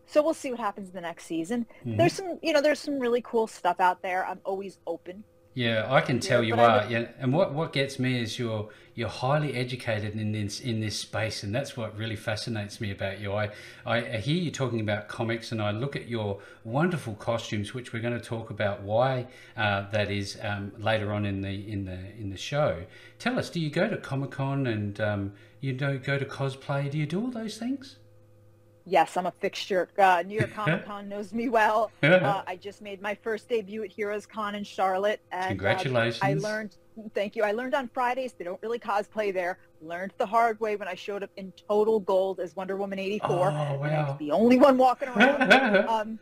So 0.05 0.23
we'll 0.23 0.33
see 0.33 0.51
what 0.51 0.59
happens 0.59 0.87
in 0.87 0.93
the 0.95 1.01
next 1.01 1.25
season. 1.25 1.65
Mhm. 1.85 1.97
There's 1.97 2.13
some, 2.13 2.39
you 2.41 2.53
know, 2.53 2.61
there's 2.61 2.79
some 2.79 2.97
really 2.99 3.21
cool 3.21 3.47
stuff 3.47 3.79
out 3.81 4.01
there. 4.01 4.25
I'm 4.25 4.39
always 4.45 4.79
open. 4.87 5.23
Yeah, 5.57 5.91
I 5.91 6.01
can 6.01 6.19
tell 6.19 6.43
you 6.43 6.53
are. 6.53 6.81
would- 6.81 6.91
Yeah, 6.91 7.07
and 7.19 7.33
what, 7.33 7.51
what 7.51 7.73
gets 7.73 7.97
me 7.97 8.19
is 8.21 8.37
you're 8.37 8.69
you're 8.93 9.09
highly 9.09 9.55
educated 9.55 10.13
in 10.15 10.31
this 10.31 10.59
in 10.59 10.79
this 10.81 10.95
space, 10.99 11.41
and 11.41 11.53
that's 11.55 11.75
what 11.75 11.97
really 11.97 12.15
fascinates 12.15 12.79
me 12.79 12.91
about 12.91 13.19
you. 13.19 13.33
I, 13.33 13.45
I 13.83 13.97
I 13.97 14.17
hear 14.27 14.37
you 14.45 14.51
talking 14.51 14.81
about 14.81 15.07
comics, 15.07 15.51
and 15.51 15.59
I 15.59 15.71
look 15.71 15.95
at 15.95 16.07
your 16.07 16.39
wonderful 16.63 17.15
costumes, 17.15 17.73
which 17.73 17.91
we're 17.91 18.01
going 18.07 18.19
to 18.23 18.25
talk 18.35 18.51
about 18.51 18.83
why 18.83 19.25
uh, 19.63 19.89
that 19.89 20.11
is 20.11 20.37
um, 20.43 20.73
later 20.77 21.11
on 21.11 21.25
in 21.25 21.41
the 21.41 21.55
in 21.73 21.85
the 21.85 21.99
in 22.21 22.29
the 22.29 22.37
show. 22.37 22.83
Tell 23.17 23.39
us, 23.39 23.49
do 23.49 23.59
you 23.59 23.71
go 23.71 23.89
to 23.89 23.97
Comic 23.97 24.29
Con 24.31 24.67
and 24.67 25.01
um, 25.01 25.33
you 25.59 25.73
know 25.73 25.97
go 25.97 26.19
to 26.19 26.25
cosplay? 26.25 26.91
Do 26.91 26.99
you 26.99 27.07
do 27.07 27.19
all 27.19 27.31
those 27.31 27.57
things? 27.57 27.95
Yes, 28.89 29.17
I'm 29.17 29.25
a 29.25 29.31
fixture. 29.31 29.89
Uh, 29.97 30.23
New 30.25 30.39
York 30.39 30.53
Comic 30.55 30.85
Con 30.85 31.09
knows 31.09 31.33
me 31.33 31.49
well. 31.49 31.91
Uh, 32.07 32.41
I 32.47 32.55
just 32.55 32.81
made 32.81 33.01
my 33.01 33.13
first 33.15 33.47
debut 33.47 33.83
at 33.83 33.91
Heroes 33.91 34.25
Con 34.25 34.55
in 34.55 34.63
Charlotte. 34.63 35.19
And, 35.31 35.43
uh, 35.43 35.47
Congratulations! 35.49 36.23
I 36.23 36.33
learned, 36.33 36.75
thank 37.13 37.35
you. 37.35 37.43
I 37.43 37.51
learned 37.51 37.75
on 37.75 37.89
Fridays. 37.89 38.33
They 38.33 38.43
don't 38.43 38.61
really 38.61 38.79
cosplay 38.79 39.33
there. 39.33 39.59
Learned 39.81 40.13
the 40.17 40.25
hard 40.25 40.59
way 40.59 40.75
when 40.75 40.87
I 40.87 40.95
showed 40.95 41.21
up 41.21 41.29
in 41.37 41.53
total 41.67 41.99
gold 41.99 42.39
as 42.39 42.55
Wonder 42.55 42.75
Woman 42.75 42.97
84. 42.97 43.29
Oh 43.29 43.43
And 43.43 43.57
I 43.57 43.71
was 43.73 43.79
wow! 43.79 44.15
the 44.19 44.31
only 44.31 44.57
one 44.57 44.77
walking 44.77 45.09
around. 45.09 45.51
um, 45.87 46.19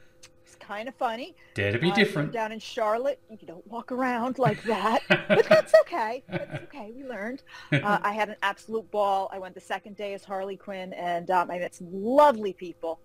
kind 0.67 0.87
of 0.87 0.95
funny. 0.95 1.35
Dare 1.53 1.71
to 1.71 1.79
be 1.79 1.91
Uh, 1.91 1.95
different. 1.95 2.31
Down 2.31 2.51
in 2.51 2.59
Charlotte, 2.59 3.19
you 3.29 3.47
don't 3.47 3.65
walk 3.67 3.91
around 3.91 4.39
like 4.39 4.61
that. 4.73 5.01
but 5.09 5.45
that's 5.47 5.73
okay. 5.81 6.23
That's 6.29 6.63
okay. 6.63 6.91
We 6.95 7.03
learned. 7.03 7.43
Uh, 7.71 7.99
I 8.01 8.13
had 8.13 8.29
an 8.29 8.35
absolute 8.41 8.89
ball. 8.91 9.29
I 9.33 9.37
went 9.39 9.53
the 9.53 9.61
second 9.61 9.95
day 9.95 10.13
as 10.13 10.23
Harley 10.23 10.55
Quinn, 10.57 10.93
and 10.93 11.29
um, 11.29 11.51
I 11.51 11.59
met 11.59 11.75
some 11.75 11.87
lovely 11.91 12.53
people. 12.53 12.99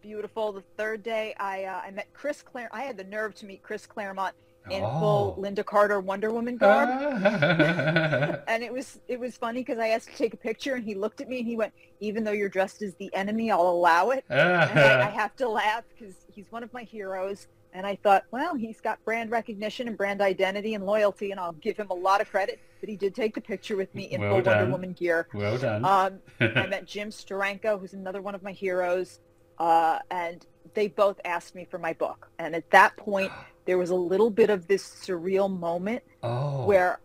Beautiful. 0.00 0.52
The 0.52 0.62
third 0.76 1.02
day, 1.02 1.34
I 1.38 1.64
uh, 1.64 1.80
I 1.86 1.90
met 1.90 2.08
Chris 2.12 2.42
Clare. 2.42 2.68
I 2.72 2.82
had 2.82 2.96
the 2.96 3.04
nerve 3.04 3.34
to 3.36 3.46
meet 3.46 3.62
Chris 3.62 3.86
Claremont 3.86 4.34
in 4.70 4.80
full 4.80 5.36
Oh. 5.38 5.40
Lynda 5.40 5.64
Carter 5.64 6.00
Wonder 6.00 6.30
Woman 6.32 6.56
garb. 6.56 6.88
and 8.48 8.62
it 8.62 8.72
was 8.72 8.98
it 9.08 9.18
was 9.20 9.36
funny 9.36 9.60
because 9.60 9.78
I 9.78 9.88
asked 9.88 10.08
to 10.10 10.16
take 10.16 10.34
a 10.34 10.38
picture, 10.38 10.74
and 10.74 10.84
he 10.84 10.94
looked 10.94 11.20
at 11.20 11.28
me 11.28 11.38
and 11.38 11.46
he 11.46 11.56
went, 11.56 11.72
"Even 12.00 12.24
though 12.24 12.32
you're 12.32 12.48
dressed 12.48 12.82
as 12.82 12.94
the 12.96 13.14
enemy, 13.14 13.50
I'll 13.50 13.60
allow 13.68 14.10
it." 14.10 14.24
And 14.28 14.40
I, 14.40 15.06
I 15.06 15.10
have 15.10 15.34
to 15.36 15.48
laugh 15.48 15.84
because 15.96 16.14
he's 16.34 16.50
one 16.50 16.62
of 16.62 16.72
my 16.72 16.82
heroes. 16.82 17.46
And 17.72 17.84
I 17.86 17.96
thought, 17.96 18.24
well, 18.30 18.54
he's 18.54 18.80
got 18.80 19.04
brand 19.04 19.32
recognition 19.32 19.88
and 19.88 19.96
brand 19.96 20.20
identity 20.20 20.74
and 20.74 20.86
loyalty, 20.86 21.32
and 21.32 21.40
I'll 21.40 21.54
give 21.54 21.76
him 21.76 21.88
a 21.90 21.94
lot 21.94 22.20
of 22.20 22.30
credit 22.30 22.60
that 22.80 22.88
he 22.88 22.96
did 22.96 23.16
take 23.16 23.34
the 23.34 23.40
picture 23.40 23.76
with 23.76 23.92
me 23.94 24.04
in 24.04 24.20
Well 24.20 24.34
full 24.34 24.42
done. 24.42 24.58
Wonder 24.58 24.72
Woman 24.72 24.92
gear. 24.92 25.26
well 25.34 25.58
done. 25.58 25.84
Um, 25.84 26.20
I 26.40 26.66
met 26.66 26.86
Jim 26.86 27.10
Steranko, 27.10 27.80
who's 27.80 27.92
another 27.92 28.22
one 28.22 28.36
of 28.36 28.44
my 28.44 28.52
heroes, 28.52 29.18
uh, 29.58 29.98
and 30.10 30.46
they 30.74 30.86
both 30.86 31.20
asked 31.24 31.56
me 31.56 31.66
for 31.68 31.78
my 31.78 31.92
book. 31.94 32.30
And 32.38 32.54
at 32.54 32.70
that 32.70 32.96
point, 32.96 33.32
there 33.64 33.78
was 33.78 33.90
a 33.90 33.96
little 33.96 34.30
bit 34.30 34.50
of 34.50 34.68
this 34.68 34.84
surreal 34.84 35.50
moment 35.50 36.02
oh. 36.22 36.66
where 36.66 37.00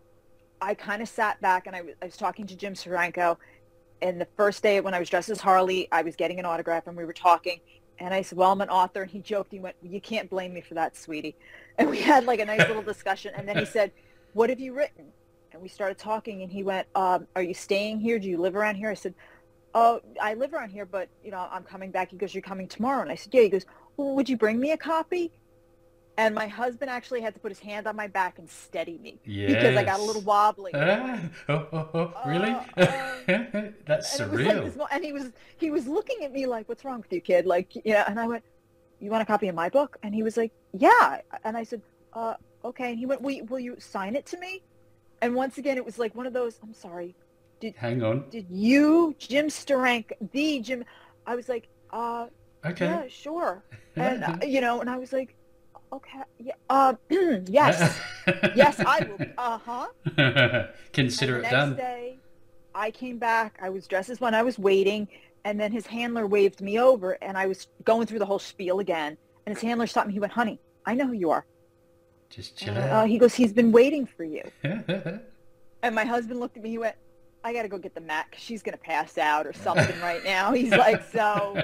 I 0.60 0.74
kind 0.74 1.02
of 1.02 1.08
sat 1.08 1.40
back 1.40 1.66
and 1.66 1.74
I 1.74 1.82
was, 1.82 1.94
I 2.00 2.04
was 2.04 2.16
talking 2.16 2.46
to 2.46 2.56
Jim 2.56 2.74
Steranko. 2.74 3.38
And 4.02 4.20
the 4.20 4.28
first 4.36 4.62
day 4.62 4.80
when 4.80 4.94
I 4.94 4.98
was 4.98 5.10
dressed 5.10 5.30
as 5.30 5.40
Harley, 5.40 5.88
I 5.90 6.02
was 6.02 6.16
getting 6.16 6.38
an 6.38 6.44
autograph 6.46 6.86
and 6.86 6.96
we 6.96 7.04
were 7.04 7.12
talking. 7.12 7.60
And 8.00 8.14
I 8.14 8.22
said, 8.22 8.38
well, 8.38 8.50
I'm 8.50 8.60
an 8.62 8.70
author. 8.70 9.02
And 9.02 9.10
he 9.10 9.20
joked. 9.20 9.52
He 9.52 9.60
went, 9.60 9.76
you 9.82 10.00
can't 10.00 10.28
blame 10.28 10.54
me 10.54 10.62
for 10.62 10.74
that, 10.74 10.96
sweetie. 10.96 11.36
And 11.78 11.90
we 11.90 12.00
had 12.00 12.24
like 12.24 12.40
a 12.40 12.44
nice 12.44 12.66
little 12.66 12.82
discussion. 12.82 13.32
And 13.36 13.46
then 13.46 13.58
he 13.58 13.66
said, 13.66 13.92
what 14.32 14.50
have 14.50 14.58
you 14.58 14.74
written? 14.74 15.04
And 15.52 15.60
we 15.60 15.68
started 15.68 15.98
talking. 15.98 16.42
And 16.42 16.50
he 16.50 16.62
went, 16.62 16.88
um, 16.94 17.26
are 17.36 17.42
you 17.42 17.54
staying 17.54 18.00
here? 18.00 18.18
Do 18.18 18.28
you 18.28 18.38
live 18.38 18.56
around 18.56 18.76
here? 18.76 18.90
I 18.90 18.94
said, 18.94 19.14
oh, 19.74 20.00
I 20.20 20.34
live 20.34 20.54
around 20.54 20.70
here, 20.70 20.86
but, 20.86 21.08
you 21.22 21.30
know, 21.30 21.46
I'm 21.52 21.62
coming 21.62 21.90
back. 21.90 22.10
He 22.10 22.16
goes, 22.16 22.34
you're 22.34 22.42
coming 22.42 22.66
tomorrow. 22.66 23.02
And 23.02 23.12
I 23.12 23.14
said, 23.14 23.34
yeah. 23.34 23.42
He 23.42 23.48
goes, 23.50 23.66
well, 23.96 24.14
would 24.14 24.28
you 24.28 24.36
bring 24.36 24.58
me 24.58 24.72
a 24.72 24.76
copy? 24.76 25.30
And 26.20 26.34
my 26.34 26.46
husband 26.46 26.90
actually 26.90 27.22
had 27.22 27.32
to 27.34 27.40
put 27.40 27.50
his 27.50 27.58
hand 27.58 27.86
on 27.86 27.96
my 27.96 28.06
back 28.06 28.38
and 28.38 28.48
steady 28.48 28.98
me 28.98 29.18
because 29.24 29.76
I 29.76 29.84
got 29.84 30.00
a 30.00 30.02
little 30.02 30.22
wobbly. 30.22 30.72
Ah, 30.74 31.18
oh, 31.48 31.66
oh, 31.72 31.88
oh, 31.94 32.14
really? 32.26 32.50
Uh, 32.50 32.66
That's 33.86 34.18
and 34.20 34.28
it 34.28 34.36
was 34.36 34.46
like 34.46 34.64
this 34.64 34.76
and 34.92 35.04
he 35.04 35.12
was 35.12 35.32
he 35.56 35.70
was 35.70 35.86
looking 35.86 36.18
at 36.22 36.32
me 36.32 36.46
like, 36.46 36.68
"What's 36.68 36.84
wrong 36.84 36.98
with 37.00 37.12
you, 37.12 37.20
kid?" 37.20 37.46
Like, 37.46 37.74
you 37.74 37.94
know. 37.94 38.04
And 38.06 38.20
I 38.20 38.26
went, 38.26 38.44
"You 38.98 39.10
want 39.10 39.22
a 39.22 39.26
copy 39.26 39.48
of 39.48 39.54
my 39.54 39.68
book?" 39.68 39.96
And 40.02 40.14
he 40.14 40.22
was 40.22 40.36
like, 40.36 40.52
"Yeah." 40.72 41.20
And 41.44 41.56
I 41.56 41.64
said, 41.64 41.82
"Uh, 42.12 42.34
okay." 42.64 42.90
And 42.90 42.98
he 42.98 43.06
went, 43.06 43.22
"Will 43.22 43.32
you, 43.32 43.44
will 43.44 43.60
you 43.60 43.76
sign 43.78 44.14
it 44.14 44.26
to 44.26 44.38
me?" 44.38 44.62
And 45.22 45.34
once 45.34 45.58
again, 45.58 45.76
it 45.76 45.84
was 45.84 45.98
like 45.98 46.14
one 46.14 46.26
of 46.26 46.32
those. 46.32 46.58
I'm 46.62 46.74
sorry. 46.74 47.14
Hang 47.76 48.02
on. 48.02 48.24
Did 48.30 48.46
you, 48.50 49.14
Jim 49.18 49.48
Sterank, 49.48 50.12
the 50.32 50.60
Jim? 50.60 50.84
I 51.26 51.34
was 51.36 51.48
like, 51.48 51.68
"Uh, 51.90 52.26
Okay. 52.64 52.86
yeah, 52.86 53.04
sure." 53.08 53.64
And 53.96 54.22
uh, 54.24 54.36
you 54.42 54.60
know, 54.60 54.80
and 54.80 54.88
I 54.88 54.96
was 54.96 55.12
like, 55.12 55.36
"Okay, 55.92 56.20
yeah, 56.38 56.52
uh, 56.68 56.94
yes, 57.46 58.00
yes, 58.54 58.80
I 58.80 59.06
will." 59.08 59.26
Uh 59.36 59.58
huh. 59.58 60.66
Consider 60.92 61.38
it 61.38 61.42
next 61.42 61.52
done. 61.52 61.76
day, 61.76 62.18
I 62.74 62.90
came 62.90 63.18
back. 63.18 63.58
I 63.62 63.70
was 63.70 63.86
dressed 63.86 64.10
as 64.10 64.20
when 64.20 64.34
I 64.34 64.42
was 64.42 64.58
waiting, 64.58 65.08
and 65.44 65.58
then 65.58 65.72
his 65.72 65.86
handler 65.86 66.26
waved 66.26 66.60
me 66.60 66.78
over, 66.78 67.12
and 67.22 67.36
I 67.36 67.46
was 67.46 67.68
going 67.84 68.06
through 68.06 68.18
the 68.20 68.26
whole 68.26 68.38
spiel 68.38 68.80
again. 68.80 69.16
And 69.46 69.54
his 69.54 69.62
handler 69.62 69.86
stopped 69.86 70.08
me. 70.08 70.14
He 70.14 70.20
went, 70.20 70.32
"Honey, 70.32 70.60
I 70.86 70.94
know 70.94 71.06
who 71.06 71.14
you 71.14 71.30
are." 71.30 71.46
Just 72.28 72.56
chill 72.56 72.76
Uh, 72.76 73.04
he 73.06 73.18
goes, 73.18 73.34
"He's 73.34 73.52
been 73.52 73.72
waiting 73.72 74.06
for 74.06 74.24
you." 74.24 74.42
And 75.82 75.94
my 75.94 76.04
husband 76.04 76.40
looked 76.40 76.58
at 76.58 76.62
me. 76.62 76.68
He 76.68 76.76
went, 76.76 76.94
"I 77.42 77.54
got 77.54 77.62
to 77.62 77.68
go 77.68 77.78
get 77.78 77.94
the 77.94 78.02
Mac. 78.02 78.36
She's 78.38 78.62
gonna 78.62 78.76
pass 78.76 79.16
out 79.16 79.46
or 79.46 79.54
something 79.54 79.98
right 80.00 80.22
now." 80.22 80.52
He's 80.52 80.72
like, 80.72 81.02
"So, 81.10 81.60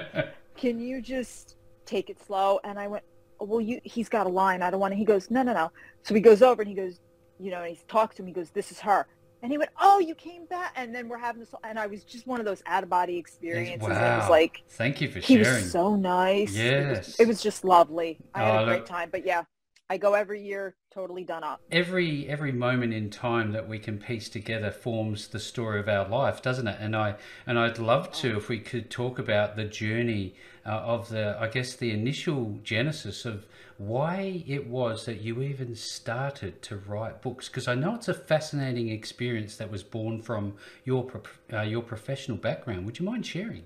can 0.55 0.79
you 0.79 1.01
just 1.01 1.55
take 1.85 2.09
it 2.09 2.19
slow?" 2.19 2.59
And 2.63 2.79
I 2.79 2.87
went, 2.87 3.03
"Well, 3.39 3.61
you." 3.61 3.79
He's 3.83 4.09
got 4.09 4.25
a 4.25 4.29
line. 4.29 4.61
I 4.61 4.69
don't 4.71 4.79
want 4.79 4.91
to. 4.93 4.97
He 4.97 5.05
goes, 5.05 5.29
"No, 5.31 5.43
no, 5.43 5.53
no." 5.53 5.71
So 6.03 6.13
he 6.13 6.21
goes 6.21 6.41
over 6.41 6.61
and 6.61 6.69
he 6.69 6.75
goes, 6.75 6.99
you 7.39 7.51
know, 7.51 7.61
and 7.63 7.75
he 7.75 7.79
talks 7.87 8.15
to 8.15 8.21
him. 8.23 8.27
He 8.27 8.33
goes, 8.33 8.49
"This 8.51 8.71
is 8.71 8.79
her." 8.79 9.07
And 9.43 9.51
he 9.51 9.57
went, 9.59 9.69
"Oh, 9.79 9.99
you 9.99 10.15
came 10.15 10.45
back." 10.45 10.73
And 10.75 10.93
then 10.95 11.07
we're 11.07 11.19
having 11.19 11.39
this, 11.41 11.53
and 11.63 11.77
I 11.77 11.85
was 11.87 12.03
just 12.03 12.25
one 12.25 12.39
of 12.39 12.45
those 12.45 12.63
out 12.65 12.81
of 12.83 12.89
body 12.89 13.17
experiences. 13.17 13.87
It 13.87 13.91
was 13.91 14.29
like 14.29 14.63
Thank 14.69 14.99
you 15.01 15.09
for 15.09 15.19
he 15.19 15.35
sharing. 15.43 15.61
was 15.63 15.71
so 15.71 15.95
nice. 15.95 16.55
It 16.55 16.87
was, 16.89 16.97
Yes. 17.07 17.19
it 17.19 17.27
was 17.27 17.41
just 17.41 17.63
lovely. 17.63 18.17
I 18.33 18.39
had 18.43 18.59
Oh, 18.59 18.63
a 18.63 18.65
great 18.65 18.85
time. 18.87 19.09
But 19.11 19.25
yeah, 19.25 19.43
I 19.89 19.97
go 19.97 20.13
every 20.15 20.41
year, 20.43 20.75
totally 20.91 21.23
done 21.23 21.43
up. 21.43 21.61
every 21.71 22.27
every 22.27 22.51
moment 22.51 22.93
in 22.93 23.09
time 23.09 23.51
that 23.53 23.67
we 23.69 23.79
can 23.79 23.97
piece 23.97 24.27
together 24.29 24.71
forms 24.71 25.27
the 25.29 25.39
story 25.39 25.79
of 25.79 25.87
our 25.87 26.07
life 26.07 26.41
doesn't 26.41 26.67
it? 26.67 26.77
And 26.79 26.95
i 26.95 27.15
and 27.45 27.57
i'd 27.59 27.77
love 27.79 28.11
to 28.13 28.37
if 28.37 28.49
we 28.49 28.59
could 28.59 28.89
talk 28.89 29.19
about 29.19 29.55
the 29.55 29.63
journey 29.65 30.35
uh, 30.65 30.69
of 30.69 31.09
the 31.09 31.37
i 31.39 31.47
guess 31.47 31.75
the 31.75 31.91
initial 31.91 32.59
genesis 32.63 33.25
of 33.25 33.45
why 33.77 34.43
it 34.47 34.67
was 34.67 35.05
that 35.05 35.21
you 35.21 35.41
even 35.41 35.75
started 35.75 36.61
to 36.63 36.77
write 36.77 37.21
books. 37.21 37.47
Because 37.47 37.67
i 37.67 37.75
know 37.75 37.95
it's 37.95 38.07
a 38.07 38.13
fascinating 38.13 38.89
experience 38.89 39.55
that 39.57 39.71
was 39.71 39.83
born 39.83 40.21
from 40.21 40.55
your 40.83 41.09
uh, 41.53 41.61
your 41.61 41.81
professional 41.83 42.37
background. 42.37 42.85
Would 42.85 42.99
you 42.99 43.05
mind 43.05 43.25
sharing? 43.25 43.63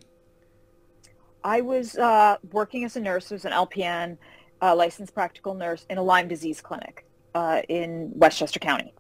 I 1.44 1.62
was 1.62 1.98
uh, 1.98 2.38
working 2.52 2.84
as 2.84 2.96
a 2.98 3.00
nurse, 3.00 3.32
as 3.32 3.46
an 3.46 3.52
LPN, 3.52 4.18
uh, 4.62 4.76
licensed 4.76 5.14
practical 5.14 5.54
nurse 5.54 5.86
in 5.90 5.98
a 5.98 6.04
Lyme 6.04 6.28
disease 6.28 6.62
clinic 6.62 7.06
uh, 7.36 7.62
in 7.70 8.12
Westchester 8.16 8.60
County. 8.60 8.94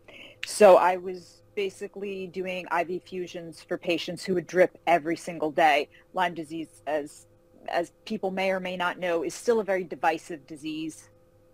So 0.45 0.77
I 0.77 0.97
was 0.97 1.41
basically 1.55 2.27
doing 2.27 2.65
IV 2.77 3.03
fusions 3.03 3.61
for 3.61 3.77
patients 3.77 4.23
who 4.23 4.33
would 4.35 4.47
drip 4.47 4.77
every 4.87 5.17
single 5.17 5.51
day. 5.51 5.89
Lyme 6.13 6.33
disease, 6.33 6.81
as 6.87 7.27
as 7.67 7.91
people 8.05 8.31
may 8.31 8.49
or 8.49 8.59
may 8.59 8.75
not 8.75 8.97
know, 8.97 9.23
is 9.23 9.35
still 9.35 9.59
a 9.59 9.63
very 9.63 9.83
divisive 9.83 10.47
disease 10.47 11.09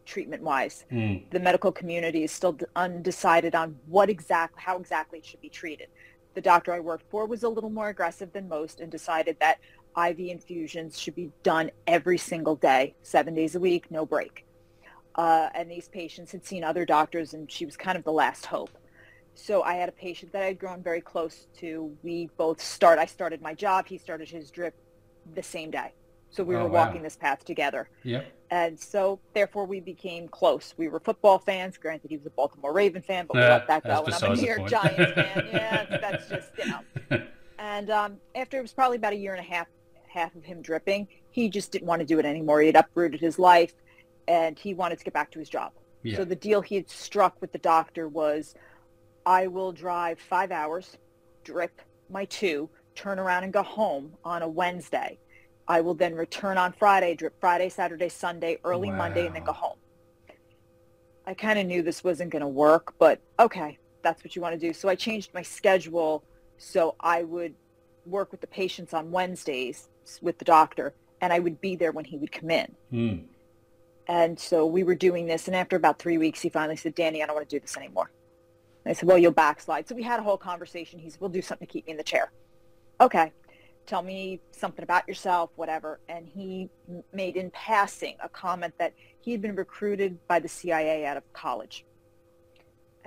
treatment-wise. 0.06 0.86
Mm, 0.90 1.30
The 1.32 1.40
medical 1.40 1.72
community 1.72 2.24
is 2.24 2.32
still 2.32 2.58
undecided 2.78 3.56
on 3.56 3.78
what 3.88 4.10
exactly, 4.10 4.62
how 4.64 4.78
exactly 4.78 5.20
it 5.20 5.26
should 5.26 5.42
be 5.42 5.50
treated. 5.50 5.90
The 6.34 6.40
doctor 6.42 6.72
I 6.72 6.80
worked 6.80 7.10
for 7.12 7.26
was 7.26 7.44
a 7.44 7.50
little 7.50 7.70
more 7.70 7.90
aggressive 7.90 8.32
than 8.32 8.48
most 8.48 8.80
and 8.80 8.90
decided 8.90 9.38
that 9.42 9.58
IV 9.98 10.20
infusions 10.20 11.00
should 11.00 11.16
be 11.16 11.32
done 11.44 11.72
every 11.88 12.18
single 12.18 12.56
day, 12.56 12.96
seven 13.02 13.34
days 13.34 13.56
a 13.56 13.60
week, 13.60 13.90
no 13.90 14.06
break. 14.06 14.46
Uh, 15.16 15.50
and 15.56 15.70
these 15.72 15.88
patients 15.88 16.32
had 16.32 16.46
seen 16.46 16.64
other 16.64 16.86
doctors, 16.86 17.34
and 17.34 17.52
she 17.52 17.66
was 17.66 17.76
kind 17.76 17.98
of 17.98 18.04
the 18.04 18.12
last 18.12 18.46
hope. 18.46 18.70
So 19.34 19.64
I 19.64 19.74
had 19.76 19.90
a 19.90 19.94
patient 19.94 20.32
that 20.34 20.44
I'd 20.44 20.60
grown 20.60 20.84
very 20.84 21.02
close 21.02 21.48
to. 21.60 21.92
We 22.04 22.30
both 22.38 22.62
start. 22.62 23.00
I 23.00 23.06
started 23.06 23.42
my 23.42 23.54
job. 23.54 23.88
He 23.88 23.98
started 23.98 24.30
his 24.30 24.52
drip 24.52 24.76
the 25.36 25.44
same 25.44 25.72
day. 25.72 25.94
So 26.30 26.44
we 26.44 26.56
Oh, 26.56 26.60
were 26.64 26.70
wow. 26.70 26.86
walking 26.86 27.02
this 27.02 27.16
path 27.16 27.46
together. 27.46 27.90
Yep. 28.04 28.32
And 28.52 28.80
so 28.80 29.20
therefore 29.34 29.66
we 29.66 29.80
became 29.80 30.28
close. 30.28 30.74
We 30.78 30.88
were 30.88 31.00
football 31.00 31.40
fans. 31.40 31.78
Granted, 31.78 32.10
he 32.10 32.18
was 32.18 32.26
a 32.26 32.30
Baltimore 32.32 32.74
Raven 32.74 33.02
fan, 33.02 33.26
but 33.28 33.36
we 33.36 33.42
Yeah, 33.42 33.50
let 33.50 33.68
that 33.68 33.84
go. 33.84 34.06
And 34.06 34.14
I'm 34.14 34.32
a 34.32 34.36
New 34.36 34.46
York. 34.46 34.68
Giants 34.68 35.14
fan. 35.14 35.48
Yeah, 35.52 35.86
that's 36.02 36.30
just, 36.30 36.50
you 36.58 36.66
know. 36.68 36.80
And 37.60 37.90
um, 37.90 38.18
after 38.36 38.60
it 38.60 38.62
was 38.62 38.72
probably 38.72 38.98
about 38.98 39.14
a 39.14 39.16
year 39.16 39.34
and 39.34 39.40
a 39.44 39.50
half, 39.50 39.66
half 40.08 40.36
of 40.36 40.44
him 40.44 40.62
dripping, 40.62 41.08
he 41.32 41.50
just 41.50 41.72
didn't 41.72 41.88
want 41.88 42.00
to 42.00 42.06
do 42.06 42.20
it 42.20 42.26
anymore. 42.26 42.62
He 42.62 42.68
had 42.68 42.76
uprooted 42.76 43.20
his 43.20 43.38
life 43.38 43.74
and 44.28 44.58
he 44.58 44.74
wanted 44.74 44.98
to 45.00 45.06
get 45.06 45.14
back 45.14 45.32
to 45.32 45.40
his 45.40 45.50
job. 45.50 45.72
Yeah. 46.04 46.18
So 46.18 46.26
the 46.26 46.36
deal 46.36 46.62
he 46.62 46.76
had 46.76 46.90
struck 46.90 47.40
with 47.42 47.52
the 47.52 47.58
doctor 47.58 48.08
was, 48.08 48.56
I 49.26 49.48
will 49.48 49.72
drive 49.72 50.20
five 50.20 50.52
hours, 50.52 50.98
drip 51.44 51.82
my 52.10 52.26
two, 52.26 52.70
turn 52.96 53.20
around 53.20 53.44
and 53.44 53.54
go 53.54 53.64
home 53.64 54.14
on 54.24 54.42
a 54.42 54.48
Wednesday. 54.48 55.20
I 55.68 55.82
will 55.82 55.94
then 55.94 56.16
return 56.16 56.58
on 56.58 56.72
Friday, 56.74 57.14
drip 57.14 57.40
Friday, 57.40 57.70
Saturday, 57.70 58.10
Sunday, 58.10 58.58
early 58.64 58.90
Monday, 58.90 59.28
and 59.28 59.36
then 59.36 59.44
go 59.44 59.52
home. 59.52 59.78
I 61.26 61.34
kind 61.34 61.60
of 61.60 61.66
knew 61.66 61.82
this 61.82 62.06
wasn't 62.06 62.32
going 62.32 62.42
to 62.42 62.48
work, 62.48 62.94
but 62.98 63.20
okay, 63.38 63.78
that's 64.02 64.24
what 64.24 64.36
you 64.36 64.42
want 64.42 64.58
to 64.58 64.60
do. 64.60 64.74
So 64.74 64.88
I 64.88 64.96
changed 64.96 65.34
my 65.34 65.42
schedule 65.42 66.24
so 66.58 66.96
I 67.02 67.24
would 67.24 67.54
work 68.06 68.32
with 68.32 68.40
the 68.40 68.48
patients 68.48 68.94
on 68.94 69.12
Wednesdays 69.12 69.90
with 70.22 70.38
the 70.38 70.46
doctor, 70.46 70.94
and 71.22 71.32
I 71.34 71.40
would 71.40 71.62
be 71.62 71.76
there 71.76 71.92
when 71.92 72.06
he 72.06 72.18
would 72.18 72.32
come 72.32 72.50
in. 72.50 72.76
Mm. 72.92 73.24
And 74.08 74.40
so 74.40 74.66
we 74.66 74.84
were 74.84 74.96
doing 74.96 75.28
this, 75.28 75.48
and 75.48 75.56
after 75.56 75.76
about 75.76 76.00
three 76.00 76.18
weeks, 76.18 76.42
he 76.42 76.50
finally 76.50 76.78
said, 76.78 76.96
Danny, 76.96 77.22
I 77.22 77.26
don't 77.26 77.36
want 77.36 77.50
to 77.50 77.56
do 77.56 77.60
this 77.60 77.76
anymore. 77.76 78.10
And 78.86 78.92
I 78.92 78.94
said, 78.94 79.08
well, 79.08 79.18
you'll 79.18 79.34
backslide. 79.34 79.88
So 79.88 79.96
we 79.96 80.04
had 80.04 80.20
a 80.20 80.24
whole 80.24 80.38
conversation. 80.38 81.00
He 81.00 81.10
said, 81.10 81.20
we'll 81.20 81.30
do 81.30 81.42
something 81.42 81.68
to 81.68 81.72
keep 81.72 81.86
me 81.88 81.92
in 81.92 81.98
the 81.98 82.04
chair. 82.04 82.32
Okay. 83.02 83.34
Tell 83.86 84.02
me 84.02 84.40
something 84.52 84.84
about 84.84 85.08
yourself, 85.08 85.50
whatever. 85.56 86.00
And 86.08 86.28
he 86.28 86.70
made 87.12 87.36
in 87.36 87.52
passing 87.52 88.16
a 88.22 88.30
comment 88.30 88.74
that 88.80 88.94
he 89.20 89.32
had 89.32 89.42
been 89.42 89.56
recruited 89.56 90.26
by 90.28 90.40
the 90.40 90.48
CIA 90.48 91.06
out 91.06 91.18
of 91.18 91.24
college. 91.34 91.86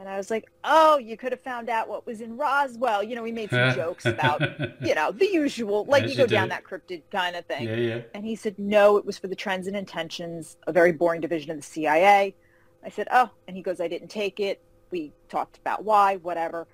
And 0.01 0.09
I 0.09 0.17
was 0.17 0.31
like, 0.31 0.51
oh, 0.65 0.97
you 0.97 1.19
could 1.19 1.31
have 1.31 1.43
found 1.43 1.69
out 1.69 1.87
what 1.87 2.07
was 2.07 2.23
in 2.23 2.39
Roswell. 2.39 3.03
You 3.03 3.15
know, 3.15 3.23
we 3.23 3.33
made 3.33 3.51
some 3.51 3.75
jokes 3.75 4.07
about, 4.07 4.41
you 4.81 4.95
know, 4.95 5.13
the 5.13 5.27
usual, 5.31 5.85
like 5.85 6.05
Yes, 6.05 6.13
you 6.13 6.17
go 6.17 6.27
down 6.27 6.49
that 6.49 6.65
cryptid 6.65 7.03
kind 7.13 7.37
of 7.37 7.45
thing. 7.45 7.69
Yeah, 7.69 7.75
yeah. 7.75 8.01
And 8.15 8.25
he 8.25 8.35
said, 8.35 8.59
no, 8.59 8.97
it 8.97 9.05
was 9.05 9.19
for 9.19 9.27
the 9.27 9.37
trends 9.37 9.67
and 9.67 9.77
intentions, 9.77 10.57
a 10.67 10.73
very 10.73 10.93
boring 10.93 11.21
division 11.21 11.51
of 11.51 11.59
the 11.59 11.63
CIA. 11.63 12.35
I 12.83 12.89
said, 12.89 13.09
oh, 13.13 13.29
and 13.47 13.55
he 13.55 13.63
goes, 13.63 13.79
I 13.79 13.89
didn't 13.89 14.09
take 14.09 14.41
it. 14.41 14.63
We 14.91 15.13
talked 15.29 15.59
about 15.59 15.85
why, 15.85 16.17
whatever. 16.17 16.67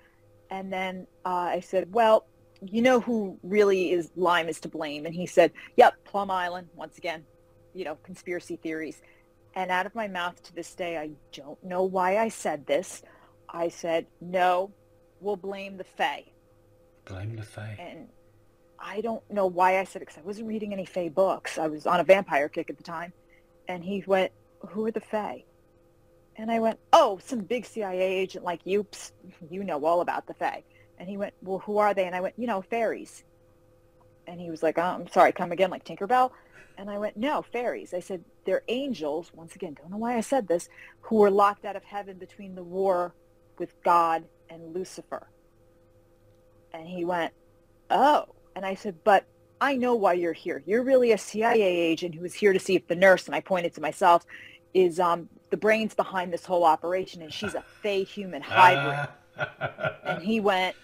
And 0.49 0.71
then 0.71 1.05
uh, 1.25 1.49
I 1.51 1.59
said, 1.59 1.93
well, 1.93 2.25
you 2.61 2.81
know 2.81 3.01
who 3.01 3.37
really 3.43 3.91
is 3.91 4.09
Lyme 4.15 4.47
is 4.47 4.61
to 4.61 4.69
blame? 4.69 5.05
And 5.05 5.13
he 5.13 5.25
said, 5.25 5.51
yep, 5.75 5.95
Plum 6.05 6.31
Island, 6.31 6.69
once 6.75 6.97
again, 6.97 7.25
you 7.73 7.83
know, 7.83 7.97
conspiracy 8.03 8.55
theories. 8.55 9.01
And 9.53 9.69
out 9.69 9.85
of 9.85 9.95
my 9.95 10.07
mouth 10.07 10.41
to 10.43 10.55
this 10.55 10.73
day, 10.75 10.97
I 10.97 11.09
don't 11.33 11.61
know 11.61 11.83
why 11.83 12.19
I 12.19 12.29
said 12.29 12.65
this. 12.67 13.01
I 13.49 13.69
said, 13.69 14.07
no, 14.19 14.71
we'll 15.19 15.35
blame 15.35 15.77
the 15.77 15.83
Fae. 15.83 16.25
Blame 17.05 17.35
the 17.35 17.43
Fae. 17.43 17.77
And 17.79 18.07
I 18.79 19.01
don't 19.01 19.29
know 19.31 19.47
why 19.47 19.79
I 19.79 19.83
said 19.83 20.01
it 20.01 20.07
because 20.07 20.17
I 20.17 20.25
wasn't 20.25 20.47
reading 20.47 20.73
any 20.73 20.85
Fae 20.85 21.09
books. 21.09 21.57
I 21.57 21.67
was 21.67 21.87
on 21.87 21.99
a 21.99 22.03
vampire 22.03 22.49
kick 22.49 22.69
at 22.69 22.77
the 22.77 22.83
time. 22.83 23.13
And 23.67 23.83
he 23.83 24.03
went, 24.05 24.31
who 24.69 24.85
are 24.85 24.91
the 24.91 25.01
Fae? 25.01 25.43
And 26.35 26.51
I 26.51 26.59
went, 26.59 26.79
oh, 26.93 27.19
some 27.23 27.39
big 27.39 27.65
CIA 27.65 28.01
agent 28.01 28.45
like 28.45 28.61
you. 28.63 28.83
Psst, 28.83 29.11
you 29.49 29.63
know 29.63 29.83
all 29.85 30.01
about 30.01 30.27
the 30.27 30.33
Fae. 30.33 30.63
And 30.99 31.09
he 31.09 31.17
went, 31.17 31.33
well, 31.41 31.59
who 31.59 31.77
are 31.77 31.93
they? 31.93 32.05
And 32.05 32.15
I 32.15 32.21
went, 32.21 32.35
you 32.37 32.47
know, 32.47 32.61
fairies. 32.61 33.23
And 34.27 34.39
he 34.39 34.49
was 34.49 34.61
like, 34.61 34.77
oh, 34.77 34.81
I'm 34.81 35.07
sorry, 35.07 35.31
come 35.31 35.51
again, 35.51 35.69
like 35.69 35.85
Tinkerbell? 35.85 36.31
And 36.77 36.89
I 36.89 36.97
went, 36.99 37.17
no, 37.17 37.41
fairies. 37.41 37.93
I 37.93 37.99
said, 37.99 38.23
they're 38.45 38.63
angels, 38.67 39.31
once 39.33 39.55
again, 39.55 39.73
don't 39.73 39.89
know 39.89 39.97
why 39.97 40.15
I 40.15 40.21
said 40.21 40.47
this, 40.47 40.69
who 41.01 41.15
were 41.17 41.31
locked 41.31 41.65
out 41.65 41.75
of 41.75 41.83
heaven 41.83 42.17
between 42.17 42.53
the 42.53 42.63
war 42.63 43.13
with 43.59 43.81
God 43.83 44.25
and 44.49 44.73
Lucifer. 44.73 45.27
And 46.73 46.87
he 46.87 47.05
went, 47.05 47.33
oh. 47.89 48.25
And 48.55 48.65
I 48.65 48.75
said, 48.75 48.95
but 49.03 49.25
I 49.59 49.75
know 49.75 49.95
why 49.95 50.13
you're 50.13 50.33
here. 50.33 50.63
You're 50.65 50.83
really 50.83 51.11
a 51.11 51.17
CIA 51.17 51.61
agent 51.61 52.15
who 52.15 52.25
is 52.25 52.33
here 52.33 52.53
to 52.53 52.59
see 52.59 52.75
if 52.75 52.87
the 52.87 52.95
nurse, 52.95 53.25
and 53.25 53.35
I 53.35 53.41
pointed 53.41 53.73
to 53.75 53.81
myself, 53.81 54.25
is 54.73 54.99
um, 54.99 55.29
the 55.49 55.57
brains 55.57 55.93
behind 55.93 56.31
this 56.31 56.45
whole 56.45 56.63
operation, 56.63 57.21
and 57.21 57.33
she's 57.33 57.55
a 57.55 57.63
Fae 57.81 57.99
human 58.03 58.41
hybrid. 58.41 59.09
And 60.03 60.23
he 60.23 60.39
went, 60.39 60.75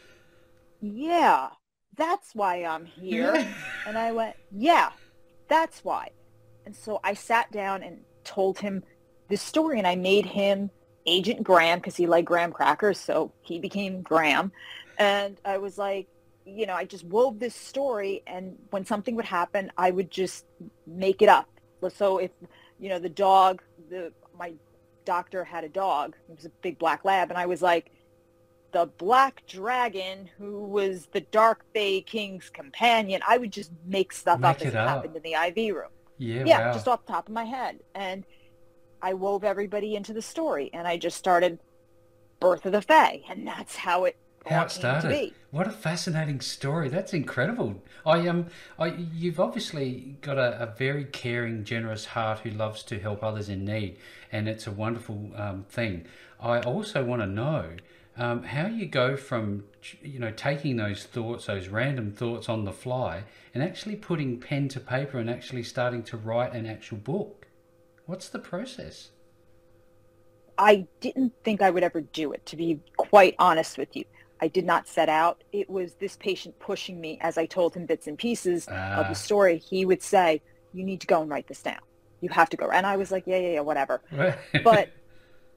yeah, 0.80 1.50
that's 1.98 2.36
why 2.36 2.64
I'm 2.66 2.86
here. 2.86 3.34
And 3.88 3.98
I 3.98 4.12
went, 4.12 4.36
yeah, 4.52 4.92
that's 5.48 5.84
why. 5.84 6.10
And 6.66 6.76
so 6.76 7.00
I 7.04 7.16
sat 7.16 7.52
down 7.52 7.82
and 7.84 8.00
told 8.24 8.60
him 8.60 8.84
this 9.28 9.42
story, 9.42 9.80
and 9.80 9.88
I 9.88 9.96
made 9.96 10.26
him 10.26 10.70
Agent 11.06 11.44
Graham 11.44 11.80
because 11.80 11.96
he 11.96 12.08
liked 12.08 12.28
graham 12.28 12.52
crackers, 12.52 13.00
so 13.00 13.34
he 13.42 13.60
became 13.60 14.02
Graham. 14.02 14.52
And 14.98 15.40
I 15.46 15.58
was 15.58 15.78
like, 15.78 16.08
you 16.46 16.66
know, 16.66 16.74
I 16.74 16.86
just 16.86 17.04
wove 17.06 17.40
this 17.40 17.56
story, 17.56 18.24
and 18.28 18.58
when 18.72 18.86
something 18.86 19.16
would 19.16 19.26
happen, 19.26 19.72
I 19.78 19.92
would 19.92 20.12
just 20.12 20.46
make 20.86 21.22
it 21.22 21.30
up. 21.30 21.50
So 21.90 22.18
if, 22.20 22.32
you 22.80 22.90
know, 22.90 23.00
the 23.00 23.10
dog, 23.10 23.62
the 23.90 24.14
my 24.38 24.54
doctor 25.06 25.44
had 25.44 25.64
a 25.64 25.70
dog, 25.70 26.16
it 26.30 26.36
was 26.36 26.46
a 26.46 26.50
big 26.62 26.80
black 26.80 27.04
lab, 27.06 27.30
and 27.30 27.38
I 27.38 27.46
was 27.46 27.62
like, 27.62 27.92
the 28.72 28.88
black 28.98 29.44
dragon 29.48 30.30
who 30.38 30.66
was 30.66 31.08
the 31.14 31.22
dark 31.22 31.66
Fae 31.74 32.02
king's 32.06 32.50
companion. 32.50 33.22
I 33.28 33.38
would 33.38 33.52
just 33.52 33.72
make 33.86 34.12
stuff 34.14 34.40
Make 34.40 34.46
up 34.46 34.62
as 34.62 34.70
it 34.70 34.74
it 34.74 34.82
happened 34.88 35.16
in 35.16 35.22
the 35.24 35.34
IV 35.34 35.76
room. 35.76 35.92
yeah, 36.18 36.44
Yeah, 36.46 36.62
wow. 36.62 36.74
just 36.74 36.88
off 36.88 37.06
the 37.06 37.12
top 37.14 37.28
of 37.28 37.34
my 37.34 37.46
head. 37.46 37.80
And 37.94 38.26
I 39.04 39.14
wove 39.14 39.44
everybody 39.44 39.96
into 39.96 40.14
the 40.14 40.22
story 40.22 40.70
and 40.74 40.88
I 40.88 40.98
just 40.98 41.18
started 41.18 41.60
Birth 42.40 42.66
of 42.66 42.72
the 42.72 42.82
Fae. 42.82 43.22
And 43.30 43.46
that's 43.46 43.76
how 43.76 44.06
it 44.06 44.16
How 44.46 44.64
it 44.64 44.72
started. 44.72 45.10
to 45.10 45.14
be. 45.14 45.34
What 45.52 45.68
a 45.68 45.72
fascinating 45.72 46.40
story. 46.40 46.88
That's 46.88 47.14
incredible. 47.14 47.84
I 48.06 48.28
um, 48.28 48.48
I 48.80 48.88
you've 49.14 49.40
obviously 49.42 50.18
got 50.22 50.38
a, 50.38 50.64
a 50.64 50.74
very 50.78 51.04
caring, 51.06 51.66
generous 51.66 52.06
heart 52.06 52.40
who 52.40 52.50
loves 52.50 52.82
to 52.84 53.00
help 53.00 53.24
others 53.24 53.50
in 53.50 53.66
need, 53.66 53.98
and 54.32 54.48
it's 54.48 54.68
a 54.68 54.72
wonderful 54.72 55.32
um, 55.36 55.66
thing. 55.70 56.06
I 56.40 56.62
also 56.62 57.04
want 57.04 57.22
to 57.22 57.28
know 57.28 57.72
um, 58.18 58.44
how 58.44 58.68
you 58.68 58.86
go 58.88 59.16
from 59.16 59.66
you 60.02 60.20
know 60.20 60.32
taking 60.32 60.78
those 60.78 61.04
thoughts, 61.04 61.46
those 61.46 61.68
random 61.68 62.12
thoughts 62.12 62.50
on 62.50 62.66
the 62.66 62.74
fly, 62.74 63.24
and 63.54 63.62
actually 63.62 63.96
putting 63.96 64.40
pen 64.40 64.70
to 64.70 64.80
paper 64.80 65.20
and 65.20 65.30
actually 65.30 65.64
starting 65.64 66.04
to 66.04 66.18
write 66.18 66.54
an 66.54 66.66
actual 66.66 66.98
book. 66.98 67.43
What's 68.06 68.30
the 68.30 68.40
process? 68.40 69.12
I 70.58 70.86
didn't 71.00 71.34
think 71.44 71.62
I 71.62 71.70
would 71.72 71.84
ever 71.84 72.02
do 72.02 72.32
it, 72.32 72.46
to 72.48 72.56
be 72.56 72.80
quite 72.98 73.36
honest 73.40 73.78
with 73.78 73.96
you. 73.96 74.06
I 74.42 74.48
did 74.50 74.66
not 74.66 74.88
set 74.88 75.10
out. 75.10 75.44
It 75.52 75.70
was 75.70 75.96
this 75.96 76.16
patient 76.18 76.60
pushing 76.60 77.00
me 77.00 77.18
as 77.22 77.38
I 77.38 77.46
told 77.46 77.76
him 77.76 77.86
bits 77.86 78.08
and 78.08 78.18
pieces 78.18 78.68
of 78.68 78.74
Ah. 78.74 79.06
the 79.08 79.16
story. 79.16 79.58
He 79.58 79.86
would 79.86 80.04
say, 80.04 80.42
you 80.74 80.84
need 80.84 81.02
to 81.02 81.08
go 81.08 81.22
and 81.22 81.30
write 81.30 81.48
this 81.48 81.62
down. 81.62 81.80
You 82.22 82.30
have 82.30 82.50
to 82.50 82.58
go. 82.58 82.70
And 82.70 82.86
I 82.86 82.98
was 82.98 83.12
like, 83.12 83.24
yeah, 83.26 83.38
yeah, 83.38 83.50
yeah, 83.54 83.60
whatever. 83.62 84.02
but 84.64 84.90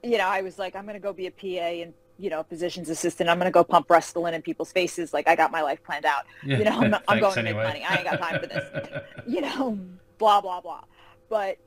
you 0.03 0.17
know, 0.17 0.27
I 0.27 0.41
was 0.41 0.57
like, 0.57 0.75
I'm 0.75 0.83
going 0.83 0.93
to 0.93 0.99
go 0.99 1.11
be 1.11 1.27
a 1.27 1.31
PA 1.31 1.47
and 1.83 1.93
you 2.19 2.31
know, 2.31 2.41
physician's 2.43 2.89
assistant. 2.89 3.29
I'm 3.29 3.37
going 3.37 3.45
to 3.45 3.51
go 3.51 3.63
pump 3.63 3.87
Restylane 3.89 4.33
in 4.33 4.41
people's 4.41 4.71
faces. 4.71 5.13
Like 5.13 5.27
I 5.27 5.35
got 5.35 5.51
my 5.51 5.61
life 5.61 5.83
planned 5.83 6.05
out. 6.05 6.23
Yeah, 6.43 6.57
You 6.57 6.63
know, 6.63 6.71
I'm, 6.79 6.95
I'm 7.07 7.19
going 7.19 7.35
to 7.35 7.43
make 7.43 7.55
money. 7.55 7.83
I 7.87 7.95
ain't 7.97 8.03
got 8.05 8.19
time 8.19 8.39
for 8.39 8.47
this. 8.47 9.03
you 9.27 9.41
know, 9.41 9.77
blah 10.17 10.41
blah 10.41 10.61
blah. 10.61 10.81
But 11.29 11.57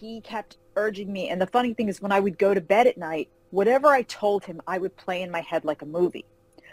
he 0.00 0.20
kept 0.20 0.58
urging 0.76 1.12
me, 1.12 1.28
and 1.28 1.40
the 1.40 1.46
funny 1.46 1.74
thing 1.74 1.88
is, 1.88 2.00
when 2.00 2.12
I 2.12 2.20
would 2.20 2.38
go 2.38 2.54
to 2.54 2.60
bed 2.60 2.86
at 2.86 2.98
night, 2.98 3.28
whatever 3.50 3.88
I 3.88 4.02
told 4.02 4.44
him, 4.44 4.60
I 4.66 4.78
would 4.78 4.96
play 4.96 5.22
in 5.22 5.30
my 5.30 5.40
head 5.40 5.64
like 5.64 5.82
a 5.82 5.86
movie. 5.86 6.26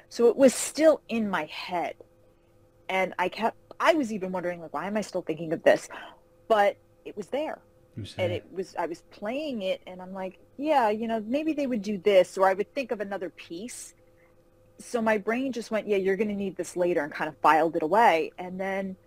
So 0.10 0.28
it 0.28 0.36
was 0.36 0.54
still 0.54 1.02
in 1.10 1.30
my 1.30 1.46
head, 1.46 1.96
and 2.90 3.14
I 3.18 3.30
kept. 3.30 3.58
I 3.80 3.94
was 3.94 4.14
even 4.14 4.32
wondering, 4.32 4.62
like, 4.62 4.74
why 4.74 4.88
am 4.88 4.96
I 4.96 5.02
still 5.02 5.22
thinking 5.22 5.52
of 5.52 5.64
this? 5.64 5.90
But 6.48 6.78
it 7.04 7.18
was 7.18 7.28
there 7.28 7.62
and 8.18 8.32
it 8.32 8.46
was 8.52 8.76
I 8.78 8.88
was 8.88 9.02
playing 9.12 9.62
it 9.62 9.82
and 9.88 10.02
I'm 10.02 10.14
like, 10.14 10.40
yeah, 10.58 10.90
you 10.90 11.08
know, 11.08 11.24
maybe 11.26 11.54
they 11.54 11.68
would 11.68 11.82
do 11.82 11.98
this 11.98 12.38
or 12.38 12.48
I 12.48 12.54
would 12.54 12.74
think 12.74 12.92
of 12.92 13.00
another 13.00 13.30
piece. 13.30 13.94
So 14.80 15.02
my 15.02 15.18
brain 15.18 15.54
just 15.54 15.72
went, 15.72 15.88
yeah, 15.88 15.98
you're 15.98 16.18
going 16.18 16.28
to 16.28 16.36
need 16.36 16.58
this 16.58 16.76
later 16.76 17.04
and 17.04 17.14
kind 17.14 17.30
of 17.30 17.38
filed 17.38 17.78
it 17.78 17.84
away. 17.84 18.32
And 18.38 18.60
then 18.60 18.98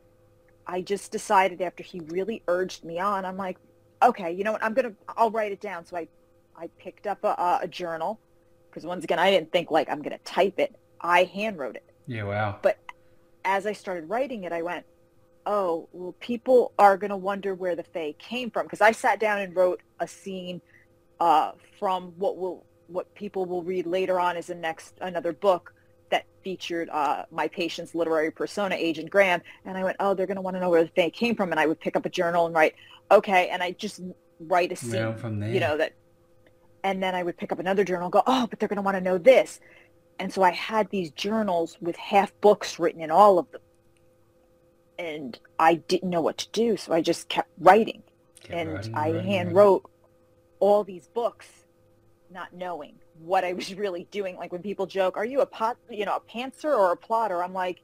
I 0.67 0.81
just 0.81 1.13
decided 1.13 1.61
after 1.61 1.83
he 1.83 2.01
really 2.07 2.43
urged 2.49 2.85
me 2.85 2.99
on, 2.99 3.27
I'm 3.27 3.37
like, 3.37 3.59
okay, 4.03 4.33
you 4.33 4.45
know 4.45 4.53
what? 4.53 4.63
I'm 4.63 4.75
going 4.75 4.91
to 4.91 4.97
I'll 5.17 5.31
write 5.31 5.53
it 5.53 5.61
down. 5.61 5.85
So 5.85 5.97
I 5.97 6.09
I 6.57 6.69
picked 6.79 7.07
up 7.07 7.23
a, 7.25 7.61
a 7.63 7.69
journal 7.69 8.19
because 8.71 8.85
once 8.85 9.05
again, 9.05 9.19
I 9.19 9.31
didn't 9.31 9.53
think 9.53 9.71
like 9.71 9.89
I'm 9.91 10.03
going 10.03 10.17
to 10.17 10.25
type 10.25 10.59
it. 10.59 10.75
I 11.01 11.25
hand 11.25 11.59
wrote 11.59 11.77
it 11.77 11.89
yeah, 12.09 12.25
wow. 12.25 12.59
But 12.61 12.79
as 13.45 13.67
I 13.67 13.75
started 13.75 14.09
writing 14.09 14.45
it, 14.45 14.53
I 14.53 14.63
went, 14.63 14.85
oh, 15.47 15.89
well, 15.93 16.15
people 16.19 16.73
are 16.79 16.97
going 16.97 17.11
to 17.11 17.17
wonder 17.17 17.55
where 17.55 17.77
the 17.77 17.85
Fae 17.85 18.15
came 18.19 18.51
from. 18.51 18.65
Because 18.65 18.81
I 18.81 18.93
sat 18.93 19.21
down 19.21 19.39
and 19.41 19.55
wrote 19.55 19.83
a 20.01 20.09
scene 20.09 20.61
uh, 21.21 21.53
from 21.79 22.15
what 22.17 22.37
will 22.37 22.65
what 22.89 23.15
people 23.15 23.45
will 23.45 23.63
read 23.63 23.87
later 23.87 24.19
on 24.19 24.39
is 24.39 24.49
a 24.49 24.55
next 24.55 24.95
another 25.03 25.35
book 25.35 25.75
that 26.11 26.25
featured 26.43 26.89
uh, 26.89 27.27
my 27.31 27.47
patient's 27.47 27.95
literary 27.95 28.31
persona, 28.31 28.75
Agent 28.75 29.11
Graham. 29.11 29.43
And 29.67 29.77
I 29.77 29.85
went, 29.85 29.99
oh, 30.01 30.15
they're 30.15 30.27
going 30.27 30.37
to 30.37 30.43
want 30.43 30.57
to 30.57 30.61
know 30.61 30.71
where 30.71 30.89
they 30.97 31.11
came 31.11 31.37
from. 31.37 31.51
And 31.51 31.61
I 31.61 31.67
would 31.67 31.79
pick 31.79 31.95
up 31.95 32.07
a 32.07 32.09
journal 32.09 32.47
and 32.47 32.55
write, 32.55 32.75
okay. 33.11 33.49
And 33.49 33.63
I 33.63 33.73
just 33.73 34.01
write 34.41 34.73
a 34.73 34.77
scene, 34.77 34.93
Well, 34.93 35.15
from 35.15 35.41
there. 35.41 35.51
you 35.53 35.61
know, 35.61 35.77
that, 35.77 35.95
and 36.85 37.03
then 37.03 37.15
I 37.15 37.23
would 37.23 37.37
pick 37.37 37.53
up 37.53 37.59
another 37.59 37.85
journal 37.85 38.05
and 38.07 38.13
go, 38.13 38.23
oh, 38.27 38.47
but 38.49 38.59
they're 38.59 38.69
going 38.69 38.77
to 38.77 38.83
want 38.83 38.97
to 38.97 39.01
know 39.01 39.19
this. 39.19 39.61
And 40.19 40.33
so 40.33 40.43
I 40.43 40.51
had 40.53 40.91
these 40.91 41.11
journals 41.13 41.77
with 41.81 41.97
half 41.97 42.33
books 42.41 42.79
written 42.79 43.01
in 43.01 43.11
all 43.11 43.39
of 43.39 43.51
them. 43.53 43.61
And 44.99 45.39
I 45.59 45.75
didn't 45.75 46.11
know 46.11 46.21
what 46.21 46.39
to 46.39 46.49
do. 46.51 46.77
So 46.77 46.93
I 46.93 47.01
just 47.01 47.29
kept 47.29 47.51
writing. 47.59 48.03
Kept 48.43 48.53
and 48.55 48.73
writing, 48.73 48.95
I 48.95 49.11
writing, 49.13 49.27
hand 49.27 49.49
writing. 49.49 49.57
wrote 49.57 49.91
all 50.61 50.83
these 50.85 51.07
books 51.09 51.47
not 52.31 52.53
knowing 52.53 52.97
what 53.21 53.45
I 53.45 53.53
was 53.53 53.75
really 53.77 54.07
doing. 54.11 54.37
Like 54.37 54.51
when 54.53 54.63
people 54.63 54.87
joke, 54.87 55.17
are 55.17 55.25
you 55.25 55.41
a 55.41 55.47
pot, 55.47 55.77
you 55.89 56.05
know, 56.05 56.17
a 56.17 56.21
pantser 56.21 56.77
or 56.77 56.93
a 56.93 56.97
plotter? 56.97 57.43
I'm 57.43 57.55
like, 57.55 57.83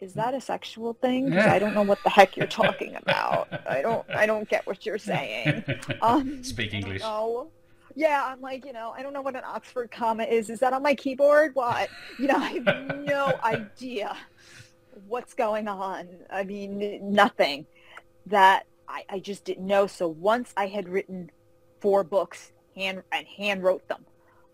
is 0.00 0.14
that 0.14 0.34
a 0.34 0.40
sexual 0.40 0.94
thing? 0.94 1.36
I 1.36 1.58
don't 1.58 1.74
know 1.74 1.82
what 1.82 2.02
the 2.02 2.10
heck 2.10 2.36
you're 2.36 2.46
talking 2.46 2.96
about. 3.02 3.48
I 3.68 3.82
don't, 3.82 4.08
I 4.10 4.26
don't 4.26 4.48
get 4.48 4.66
what 4.66 4.84
you're 4.86 4.98
saying. 4.98 5.64
Um, 6.02 6.42
Speak 6.42 6.72
English. 6.74 7.02
know. 7.02 7.48
Yeah, 7.94 8.24
I'm 8.24 8.40
like, 8.40 8.64
you 8.64 8.72
know, 8.72 8.94
I 8.96 9.02
don't 9.02 9.12
know 9.12 9.20
what 9.20 9.34
an 9.34 9.42
Oxford 9.44 9.90
comma 9.90 10.24
is. 10.24 10.48
Is 10.48 10.60
that 10.60 10.72
on 10.72 10.82
my 10.82 10.94
keyboard? 10.94 11.54
What? 11.54 11.88
You 12.18 12.28
know, 12.28 12.36
I 12.36 12.50
have 12.64 12.96
no 13.04 13.38
idea 13.44 14.16
what's 15.08 15.34
going 15.34 15.68
on. 15.68 16.08
I 16.30 16.44
mean, 16.44 17.00
nothing 17.02 17.66
that 18.26 18.66
I, 18.88 19.04
I 19.08 19.18
just 19.18 19.44
didn't 19.44 19.66
know. 19.66 19.86
So 19.86 20.08
once 20.08 20.52
I 20.56 20.66
had 20.68 20.88
written 20.88 21.30
four 21.80 22.04
books 22.04 22.52
hand 22.74 23.02
and 23.12 23.26
hand 23.26 23.62
wrote 23.62 23.86
them, 23.88 24.04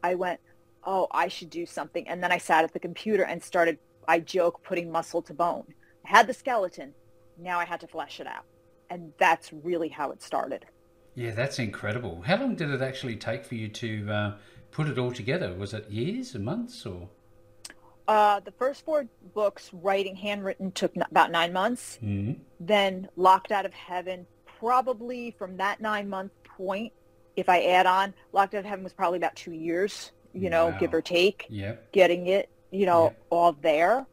I 0.02 0.14
went, 0.14 0.40
oh, 0.84 1.06
I 1.10 1.28
should 1.28 1.50
do 1.50 1.66
something. 1.66 2.08
And 2.08 2.22
then 2.22 2.32
I 2.32 2.38
sat 2.38 2.64
at 2.64 2.72
the 2.72 2.80
computer 2.80 3.24
and 3.24 3.42
started, 3.42 3.78
I 4.08 4.20
joke, 4.20 4.62
putting 4.62 4.90
muscle 4.90 5.22
to 5.22 5.34
bone. 5.34 5.64
I 6.04 6.08
had 6.16 6.26
the 6.26 6.34
skeleton. 6.34 6.94
Now 7.38 7.58
I 7.58 7.64
had 7.64 7.80
to 7.80 7.86
flesh 7.86 8.20
it 8.20 8.26
out. 8.26 8.44
And 8.90 9.12
that's 9.18 9.52
really 9.52 9.88
how 9.88 10.10
it 10.12 10.22
started. 10.22 10.64
Yeah, 11.14 11.32
that's 11.32 11.58
incredible. 11.58 12.22
How 12.22 12.36
long 12.36 12.54
did 12.54 12.70
it 12.70 12.82
actually 12.82 13.16
take 13.16 13.44
for 13.44 13.54
you 13.56 13.68
to 13.68 14.10
uh, 14.10 14.34
put 14.70 14.86
it 14.88 14.98
all 14.98 15.10
together? 15.12 15.54
Was 15.54 15.74
it 15.74 15.90
years 15.90 16.36
or 16.36 16.38
months 16.40 16.86
or? 16.86 17.08
Uh, 18.06 18.38
the 18.40 18.52
first 18.52 18.84
four 18.84 19.06
books, 19.34 19.70
writing 19.72 20.14
handwritten, 20.14 20.70
took 20.70 20.96
n- 20.96 21.04
about 21.10 21.32
nine 21.32 21.52
months. 21.52 21.98
Mm. 22.02 22.38
Then 22.60 23.08
Locked 23.16 23.50
Out 23.50 23.66
of 23.66 23.72
Heaven, 23.74 24.26
probably 24.60 25.32
from 25.32 25.56
that 25.56 25.80
nine 25.80 26.08
month 26.08 26.30
point, 26.44 26.92
if 27.34 27.48
I 27.48 27.62
add 27.64 27.86
on, 27.86 28.14
Locked 28.32 28.54
Out 28.54 28.60
of 28.60 28.64
Heaven 28.66 28.84
was 28.84 28.92
probably 28.92 29.16
about 29.18 29.34
two 29.34 29.52
years, 29.52 30.12
you 30.32 30.48
know, 30.50 30.68
Wow. 30.68 30.78
give 30.78 30.94
or 30.94 31.02
take, 31.02 31.46
Yep. 31.48 31.92
getting 31.92 32.28
it, 32.28 32.48
you 32.70 32.86
know, 32.86 33.04
Yeah. 33.04 33.16
all 33.30 33.52
there. 33.52 34.06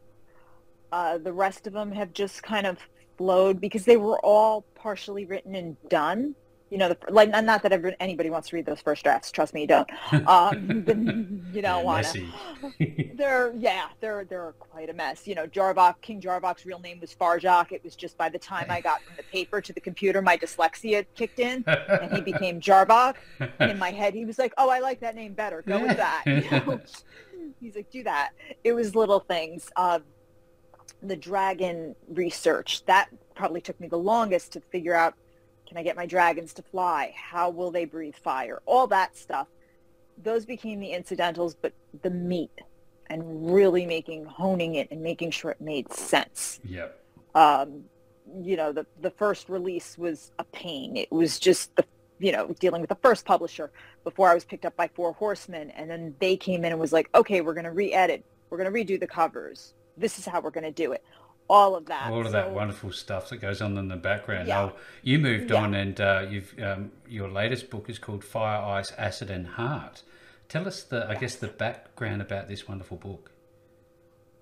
Uh, 0.92 1.18
the 1.18 1.32
rest 1.32 1.66
of 1.66 1.72
them 1.72 1.90
have 1.92 2.12
just 2.12 2.42
kind 2.42 2.66
of 2.66 2.78
flowed 3.18 3.60
because 3.60 3.84
they 3.84 3.96
were 3.96 4.18
all 4.20 4.62
partially 4.74 5.24
written 5.24 5.54
and 5.54 5.76
done. 5.88 6.34
You 6.70 6.78
know, 6.78 6.88
the, 6.88 6.98
like 7.10 7.28
not 7.28 7.62
that 7.62 7.70
ever, 7.72 7.94
anybody 8.00 8.30
wants 8.30 8.48
to 8.48 8.56
read 8.56 8.66
those 8.66 8.80
first 8.80 9.04
drafts. 9.04 9.30
Trust 9.30 9.54
me, 9.54 9.60
you 9.60 9.66
don't. 9.68 9.88
Um, 10.26 11.44
you 11.52 11.62
don't 11.62 11.84
want 11.84 12.06
to. 12.06 12.26
They're 13.14 13.52
yeah, 13.56 13.88
they're 14.00 14.24
they're 14.24 14.54
quite 14.58 14.88
a 14.90 14.92
mess. 14.92 15.26
You 15.26 15.34
know, 15.36 15.46
Jarvok, 15.46 16.00
King 16.00 16.20
Jarvok's 16.20 16.66
real 16.66 16.80
name 16.80 16.98
was 17.00 17.14
Farjok. 17.14 17.70
It 17.70 17.84
was 17.84 17.94
just 17.94 18.16
by 18.18 18.28
the 18.28 18.38
time 18.38 18.66
I 18.70 18.80
got 18.80 19.02
from 19.02 19.14
the 19.16 19.22
paper 19.24 19.60
to 19.60 19.72
the 19.72 19.80
computer, 19.80 20.20
my 20.22 20.36
dyslexia 20.36 21.06
kicked 21.14 21.38
in, 21.38 21.62
and 21.66 22.12
he 22.12 22.20
became 22.20 22.60
Jarvok. 22.68 23.16
And 23.60 23.70
in 23.70 23.78
my 23.78 23.90
head, 23.92 24.14
he 24.14 24.24
was 24.24 24.38
like, 24.38 24.52
"Oh, 24.58 24.68
I 24.68 24.80
like 24.80 24.98
that 25.00 25.14
name 25.14 25.34
better. 25.34 25.62
Go 25.62 25.80
with 25.80 25.96
that." 25.96 26.24
You 26.26 26.50
know? 26.50 26.80
He's 27.64 27.76
like, 27.76 27.90
"Do 27.90 28.02
that." 28.04 28.30
It 28.62 28.72
was 28.72 28.94
little 28.94 29.20
things. 29.20 29.70
Um, 29.76 30.04
the 31.02 31.16
dragon 31.16 31.94
research 32.08 32.84
that 32.86 33.08
probably 33.34 33.60
took 33.60 33.78
me 33.80 33.88
the 33.88 33.98
longest 33.98 34.52
to 34.52 34.60
figure 34.60 34.94
out. 34.94 35.14
Can 35.66 35.78
I 35.78 35.82
get 35.82 35.96
my 35.96 36.06
dragons 36.06 36.52
to 36.54 36.62
fly? 36.62 37.14
How 37.16 37.48
will 37.48 37.70
they 37.70 37.86
breathe 37.86 38.16
fire? 38.16 38.60
All 38.66 38.86
that 38.88 39.16
stuff. 39.16 39.48
Those 40.22 40.44
became 40.44 40.78
the 40.78 40.92
incidentals, 40.92 41.54
but 41.54 41.72
the 42.02 42.10
meat 42.10 42.60
and 43.08 43.52
really 43.52 43.86
making 43.86 44.24
honing 44.24 44.76
it 44.76 44.88
and 44.90 45.02
making 45.02 45.30
sure 45.30 45.50
it 45.50 45.60
made 45.60 45.92
sense 45.92 46.60
yep. 46.64 47.00
um, 47.34 47.84
you 48.40 48.56
know 48.56 48.72
the 48.72 48.86
the 49.00 49.10
first 49.10 49.48
release 49.48 49.98
was 49.98 50.32
a 50.38 50.44
pain 50.44 50.96
it 50.96 51.10
was 51.12 51.38
just 51.38 51.74
the 51.76 51.84
you 52.18 52.32
know 52.32 52.54
dealing 52.60 52.80
with 52.80 52.88
the 52.90 52.98
first 53.02 53.24
publisher 53.24 53.70
before 54.04 54.28
i 54.30 54.34
was 54.34 54.44
picked 54.44 54.64
up 54.64 54.76
by 54.76 54.88
four 54.94 55.12
horsemen 55.12 55.70
and 55.72 55.90
then 55.90 56.14
they 56.20 56.36
came 56.36 56.64
in 56.64 56.70
and 56.72 56.80
was 56.80 56.92
like 56.92 57.08
okay 57.14 57.40
we're 57.40 57.54
going 57.54 57.64
to 57.64 57.70
re-edit 57.72 58.24
we're 58.50 58.58
going 58.58 58.72
to 58.72 58.78
redo 58.94 58.98
the 59.00 59.06
covers 59.06 59.74
this 59.96 60.18
is 60.18 60.24
how 60.24 60.40
we're 60.40 60.50
going 60.50 60.64
to 60.64 60.70
do 60.70 60.92
it 60.92 61.02
all 61.48 61.76
of 61.76 61.84
that 61.86 62.10
All 62.10 62.24
of 62.24 62.32
that 62.32 62.46
So- 62.46 62.52
wonderful 62.54 62.92
stuff 62.92 63.28
that 63.28 63.36
goes 63.36 63.60
on 63.60 63.76
in 63.76 63.88
the 63.88 63.96
background. 63.96 64.48
Yeah. 64.48 64.54
Now, 64.62 64.72
you 65.02 65.18
moved 65.18 65.50
Yeah. 65.50 65.60
on, 65.62 65.74
and 65.74 66.00
uh, 66.00 66.24
you've 66.30 66.54
um, 66.58 66.90
your 67.06 67.28
latest 67.28 67.68
book 67.68 67.90
is 67.90 67.98
called 67.98 68.24
Fire, 68.24 68.62
Ice, 68.78 68.92
Acid, 68.96 69.28
and 69.30 69.46
Heart. 69.46 70.04
Tell 70.48 70.66
us 70.66 70.82
the, 70.84 71.06
I 71.06 71.16
guess, 71.16 71.36
the 71.36 71.48
background 71.48 72.22
about 72.22 72.48
this 72.48 72.66
wonderful 72.66 72.96
book. 72.96 73.30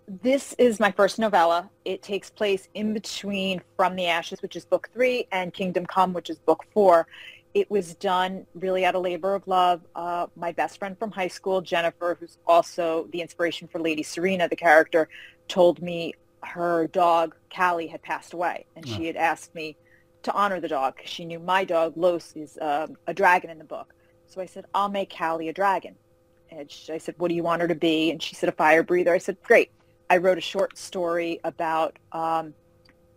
this 0.06 0.54
is 0.58 0.78
my 0.78 0.92
first 0.92 1.18
novella. 1.18 1.68
It 1.85 2.02
takes 2.02 2.30
place 2.30 2.68
in 2.74 2.92
between 2.94 3.62
From 3.76 3.96
the 3.96 4.06
Ashes, 4.06 4.40
which 4.42 4.54
is 4.54 4.64
book 4.64 4.88
three, 4.92 5.26
and 5.32 5.52
Kingdom 5.52 5.87
Come, 5.87 6.12
which 6.12 6.30
is 6.30 6.38
book 6.38 6.64
four. 6.72 7.08
It 7.54 7.70
was 7.70 7.94
done 7.96 8.46
really 8.54 8.84
out 8.84 8.94
of 8.94 9.02
labor 9.02 9.34
of 9.34 9.46
love. 9.46 9.82
Uh, 9.94 10.26
my 10.34 10.52
best 10.52 10.78
friend 10.78 10.98
from 10.98 11.10
high 11.10 11.28
school, 11.28 11.60
Jennifer, 11.60 12.16
who's 12.18 12.38
also 12.46 13.08
the 13.12 13.20
inspiration 13.20 13.68
for 13.68 13.78
Lady 13.78 14.02
Serena, 14.02 14.48
the 14.48 14.56
character, 14.56 15.08
told 15.48 15.82
me 15.82 16.14
her 16.42 16.88
dog, 16.88 17.34
Callie, 17.54 17.88
had 17.88 18.02
passed 18.02 18.32
away. 18.32 18.66
And 18.74 18.86
she 18.88 19.02
Oh. 19.02 19.06
had 19.06 19.16
asked 19.16 19.54
me 19.54 19.76
to 20.22 20.32
honor 20.32 20.60
the 20.60 20.68
dog 20.68 20.94
she 21.04 21.24
knew 21.24 21.38
my 21.40 21.64
dog, 21.64 21.92
Los, 21.96 22.32
is 22.34 22.56
um, 22.60 22.96
a 23.06 23.12
dragon 23.12 23.50
in 23.50 23.58
the 23.58 23.64
book. 23.64 23.92
So 24.26 24.40
I 24.40 24.46
said, 24.46 24.64
I'll 24.72 24.88
make 24.88 25.12
Callie 25.16 25.48
a 25.48 25.52
dragon. 25.52 25.96
And 26.50 26.70
she, 26.70 26.92
I 26.92 26.98
said, 26.98 27.16
what 27.18 27.28
do 27.28 27.34
you 27.34 27.42
want 27.42 27.60
her 27.62 27.68
to 27.68 27.74
be? 27.74 28.10
And 28.10 28.22
she 28.22 28.34
said, 28.34 28.48
a 28.48 28.52
fire 28.52 28.82
breather. 28.82 29.12
I 29.12 29.18
said, 29.18 29.36
great. 29.42 29.70
I 30.08 30.18
wrote 30.18 30.38
a 30.38 30.42
short 30.42 30.78
story 30.78 31.40
about 31.44 31.98
um, 32.12 32.54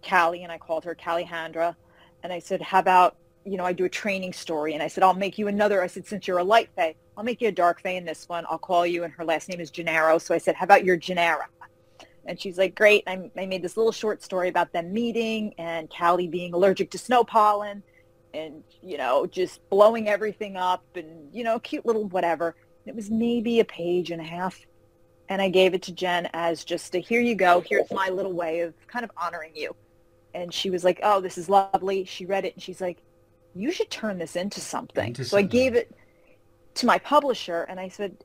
Callie, 0.07 0.43
and 0.43 0.51
I 0.51 0.57
called 0.57 0.85
her 0.85 0.95
Callihandra. 0.95 1.75
And 2.23 2.33
I 2.33 2.39
said, 2.39 2.61
how 2.61 2.79
about, 2.79 3.15
you 3.45 3.57
know, 3.57 3.63
I 3.63 3.73
do 3.73 3.85
a 3.85 3.89
training 3.89 4.33
story. 4.33 4.73
And 4.73 4.83
I 4.83 4.87
said, 4.87 5.03
I'll 5.03 5.13
make 5.13 5.37
you 5.37 5.47
another. 5.47 5.81
I 5.81 5.87
said, 5.87 6.05
since 6.05 6.27
you're 6.27 6.39
a 6.39 6.43
light 6.43 6.69
fae, 6.75 6.95
I'll 7.15 7.23
make 7.23 7.41
you 7.41 7.47
a 7.47 7.51
dark 7.51 7.81
fae 7.81 7.91
in 7.91 8.05
this 8.05 8.27
one. 8.27 8.45
I'll 8.49 8.57
call 8.57 8.85
you, 8.85 9.03
and 9.03 9.13
her 9.13 9.23
last 9.23 9.47
name 9.47 9.59
is 9.59 9.71
Gennaro. 9.71 10.17
So 10.17 10.33
I 10.35 10.37
said, 10.37 10.55
how 10.55 10.65
about 10.65 10.83
your 10.83 10.97
Gennara? 10.97 11.45
And 12.25 12.39
she's 12.39 12.57
like, 12.57 12.75
great. 12.75 13.03
I, 13.07 13.29
I 13.37 13.45
made 13.45 13.61
this 13.61 13.77
little 13.77 13.91
short 13.91 14.23
story 14.23 14.49
about 14.49 14.73
them 14.73 14.91
meeting 14.91 15.53
and 15.57 15.89
Callie 15.89 16.27
being 16.27 16.53
allergic 16.53 16.89
to 16.91 16.97
snow 16.97 17.23
pollen 17.23 17.83
and, 18.33 18.63
you 18.81 18.97
know, 18.97 19.27
just 19.27 19.67
blowing 19.69 20.09
everything 20.09 20.57
up 20.57 20.83
and, 20.95 21.33
you 21.33 21.43
know, 21.43 21.59
cute 21.59 21.85
little 21.85 22.05
whatever. 22.05 22.55
It 22.87 22.95
was 22.95 23.11
maybe 23.11 23.59
a 23.59 23.65
page 23.65 24.09
and 24.09 24.19
a 24.19 24.25
half 24.25 24.59
and 25.29 25.41
I 25.41 25.49
gave 25.49 25.73
it 25.73 25.81
to 25.83 25.91
Jen 25.91 26.29
as 26.33 26.63
just 26.63 26.95
a 26.95 26.99
here 26.99 27.21
you 27.21 27.35
go, 27.35 27.61
here's 27.61 27.89
my 27.91 28.09
little 28.09 28.33
way 28.33 28.61
of 28.61 28.73
kind 28.87 29.03
of 29.03 29.11
honoring 29.17 29.55
you. 29.55 29.75
And 30.33 30.53
she 30.53 30.69
was 30.69 30.83
like, 30.83 30.99
oh, 31.01 31.21
this 31.21 31.37
is 31.37 31.47
lovely. 31.47 32.05
She 32.05 32.25
read 32.25 32.45
it 32.45 32.53
and 32.53 32.61
she's 32.61 32.81
like, 32.81 32.97
you 33.55 33.71
should 33.71 33.89
turn 33.89 34.17
this 34.17 34.35
into 34.35 34.59
something. 34.59 35.07
Into 35.07 35.25
so 35.25 35.37
I 35.37 35.41
gave 35.41 35.75
it 35.75 35.95
to 36.75 36.85
my 36.85 36.97
publisher 36.99 37.63
and 37.63 37.79
I 37.79 37.87
said, 37.87 38.17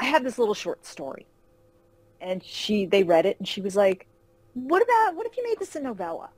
I 0.00 0.04
have 0.06 0.24
this 0.24 0.38
little 0.38 0.54
short 0.54 0.86
story. 0.86 1.26
And 2.20 2.42
she, 2.42 2.86
they 2.86 3.02
read 3.02 3.26
it 3.26 3.38
and 3.38 3.46
she 3.46 3.60
was 3.60 3.76
like, 3.76 4.06
what 4.54 4.82
about, 4.82 5.14
what 5.14 5.26
if 5.26 5.36
you 5.36 5.44
made 5.44 5.58
this 5.58 5.76
a 5.76 5.80
novella? 5.80 6.30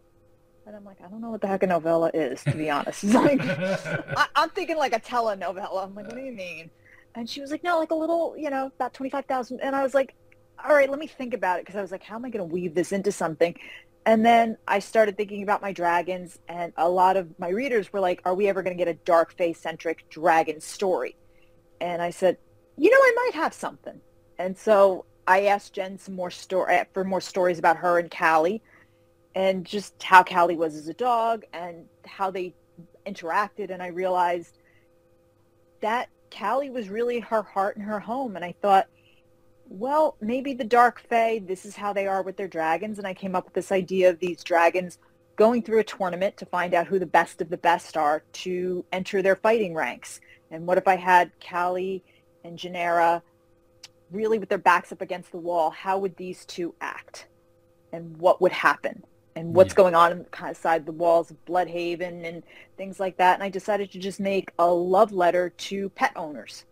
And 0.66 0.76
I'm 0.76 0.84
like, 0.84 0.98
I 1.04 1.08
don't 1.08 1.20
know 1.20 1.30
what 1.30 1.40
the 1.40 1.46
heck 1.46 1.62
a 1.62 1.66
novella 1.66 2.10
is, 2.12 2.42
to 2.44 2.56
be 2.56 2.70
honest. 2.70 3.02
It's 3.04 3.14
like, 3.14 3.40
I, 4.16 4.26
I'm 4.36 4.50
thinking 4.50 4.76
like 4.76 4.92
a 4.92 5.00
telenovela. 5.00 5.84
I'm 5.84 5.94
like, 5.94 6.06
what 6.06 6.16
do 6.16 6.22
you 6.22 6.32
mean? 6.32 6.70
And 7.14 7.28
she 7.28 7.40
was 7.40 7.50
like, 7.50 7.64
no, 7.64 7.78
like 7.78 7.90
a 7.90 7.96
little, 7.96 8.34
you 8.36 8.50
know, 8.50 8.66
about 8.66 8.94
25,000. 8.94 9.60
And 9.60 9.74
I 9.74 9.82
was 9.82 9.94
like, 9.94 10.14
all 10.64 10.74
right, 10.74 10.88
let 10.88 10.98
me 10.98 11.06
think 11.06 11.34
about 11.34 11.58
it. 11.58 11.66
Because 11.66 11.76
I 11.76 11.82
was 11.82 11.90
like, 11.90 12.02
how 12.02 12.16
am 12.16 12.24
I 12.24 12.30
going 12.30 12.48
to 12.48 12.52
weave 12.52 12.74
this 12.74 12.92
into 12.92 13.10
something? 13.10 13.56
And 14.04 14.26
then 14.26 14.56
I 14.66 14.80
started 14.80 15.16
thinking 15.16 15.42
about 15.42 15.62
my 15.62 15.72
dragons. 15.72 16.38
And 16.48 16.72
a 16.76 16.88
lot 16.88 17.16
of 17.16 17.38
my 17.38 17.48
readers 17.48 17.92
were 17.92 18.00
like, 18.00 18.20
are 18.24 18.34
we 18.34 18.48
ever 18.48 18.62
going 18.62 18.76
to 18.76 18.84
get 18.84 18.92
a 18.92 18.98
dark 19.04 19.36
face-centric 19.36 20.08
dragon 20.10 20.60
story? 20.60 21.16
And 21.80 22.02
I 22.02 22.10
said, 22.10 22.38
you 22.76 22.90
know, 22.90 22.96
I 22.96 23.12
might 23.16 23.34
have 23.34 23.54
something. 23.54 24.00
And 24.38 24.56
so 24.56 25.04
I 25.26 25.46
asked 25.46 25.74
Jen 25.74 25.98
some 25.98 26.14
more 26.14 26.30
story 26.30 26.74
eh, 26.74 26.84
for 26.92 27.04
more 27.04 27.20
stories 27.20 27.58
about 27.58 27.76
her 27.76 27.98
and 27.98 28.10
Callie 28.10 28.62
and 29.34 29.64
just 29.64 30.02
how 30.02 30.22
Callie 30.22 30.56
was 30.56 30.74
as 30.74 30.88
a 30.88 30.94
dog 30.94 31.44
and 31.52 31.86
how 32.04 32.30
they 32.30 32.54
interacted. 33.06 33.70
And 33.70 33.82
I 33.82 33.88
realized 33.88 34.58
that 35.80 36.08
Callie 36.36 36.70
was 36.70 36.88
really 36.88 37.20
her 37.20 37.42
heart 37.42 37.76
and 37.76 37.84
her 37.84 38.00
home. 38.00 38.36
And 38.36 38.44
I 38.44 38.54
thought, 38.60 38.88
well, 39.72 40.16
maybe 40.20 40.52
the 40.52 40.64
Dark 40.64 41.00
Fae, 41.08 41.40
this 41.44 41.64
is 41.64 41.76
how 41.76 41.92
they 41.92 42.06
are 42.06 42.22
with 42.22 42.36
their 42.36 42.48
dragons. 42.48 42.98
And 42.98 43.06
I 43.06 43.14
came 43.14 43.34
up 43.34 43.44
with 43.44 43.54
this 43.54 43.72
idea 43.72 44.10
of 44.10 44.18
these 44.18 44.44
dragons 44.44 44.98
going 45.36 45.62
through 45.62 45.78
a 45.78 45.84
tournament 45.84 46.36
to 46.36 46.46
find 46.46 46.74
out 46.74 46.86
who 46.86 46.98
the 46.98 47.06
best 47.06 47.40
of 47.40 47.48
the 47.48 47.56
best 47.56 47.96
are 47.96 48.22
to 48.32 48.84
enter 48.92 49.22
their 49.22 49.36
fighting 49.36 49.74
ranks. 49.74 50.20
And 50.50 50.66
what 50.66 50.76
if 50.76 50.86
I 50.86 50.96
had 50.96 51.32
Callie 51.40 52.04
and 52.44 52.58
Janera 52.58 53.22
really 54.10 54.38
with 54.38 54.50
their 54.50 54.58
backs 54.58 54.92
up 54.92 55.00
against 55.00 55.32
the 55.32 55.38
wall, 55.38 55.70
how 55.70 55.98
would 55.98 56.16
these 56.16 56.44
two 56.44 56.74
act? 56.82 57.28
And 57.94 58.16
what 58.18 58.42
would 58.42 58.52
happen? 58.52 59.02
And 59.34 59.54
what's 59.54 59.72
yeah. 59.72 59.76
going 59.76 59.94
on 59.94 60.26
inside 60.46 60.84
the 60.84 60.92
walls 60.92 61.30
of 61.30 61.42
Bloodhaven 61.46 62.28
and 62.28 62.42
things 62.76 63.00
like 63.00 63.16
that. 63.16 63.34
And 63.34 63.42
I 63.42 63.48
decided 63.48 63.90
to 63.92 63.98
just 63.98 64.20
make 64.20 64.50
a 64.58 64.70
love 64.70 65.12
letter 65.12 65.48
to 65.48 65.88
pet 65.90 66.12
owners. 66.14 66.66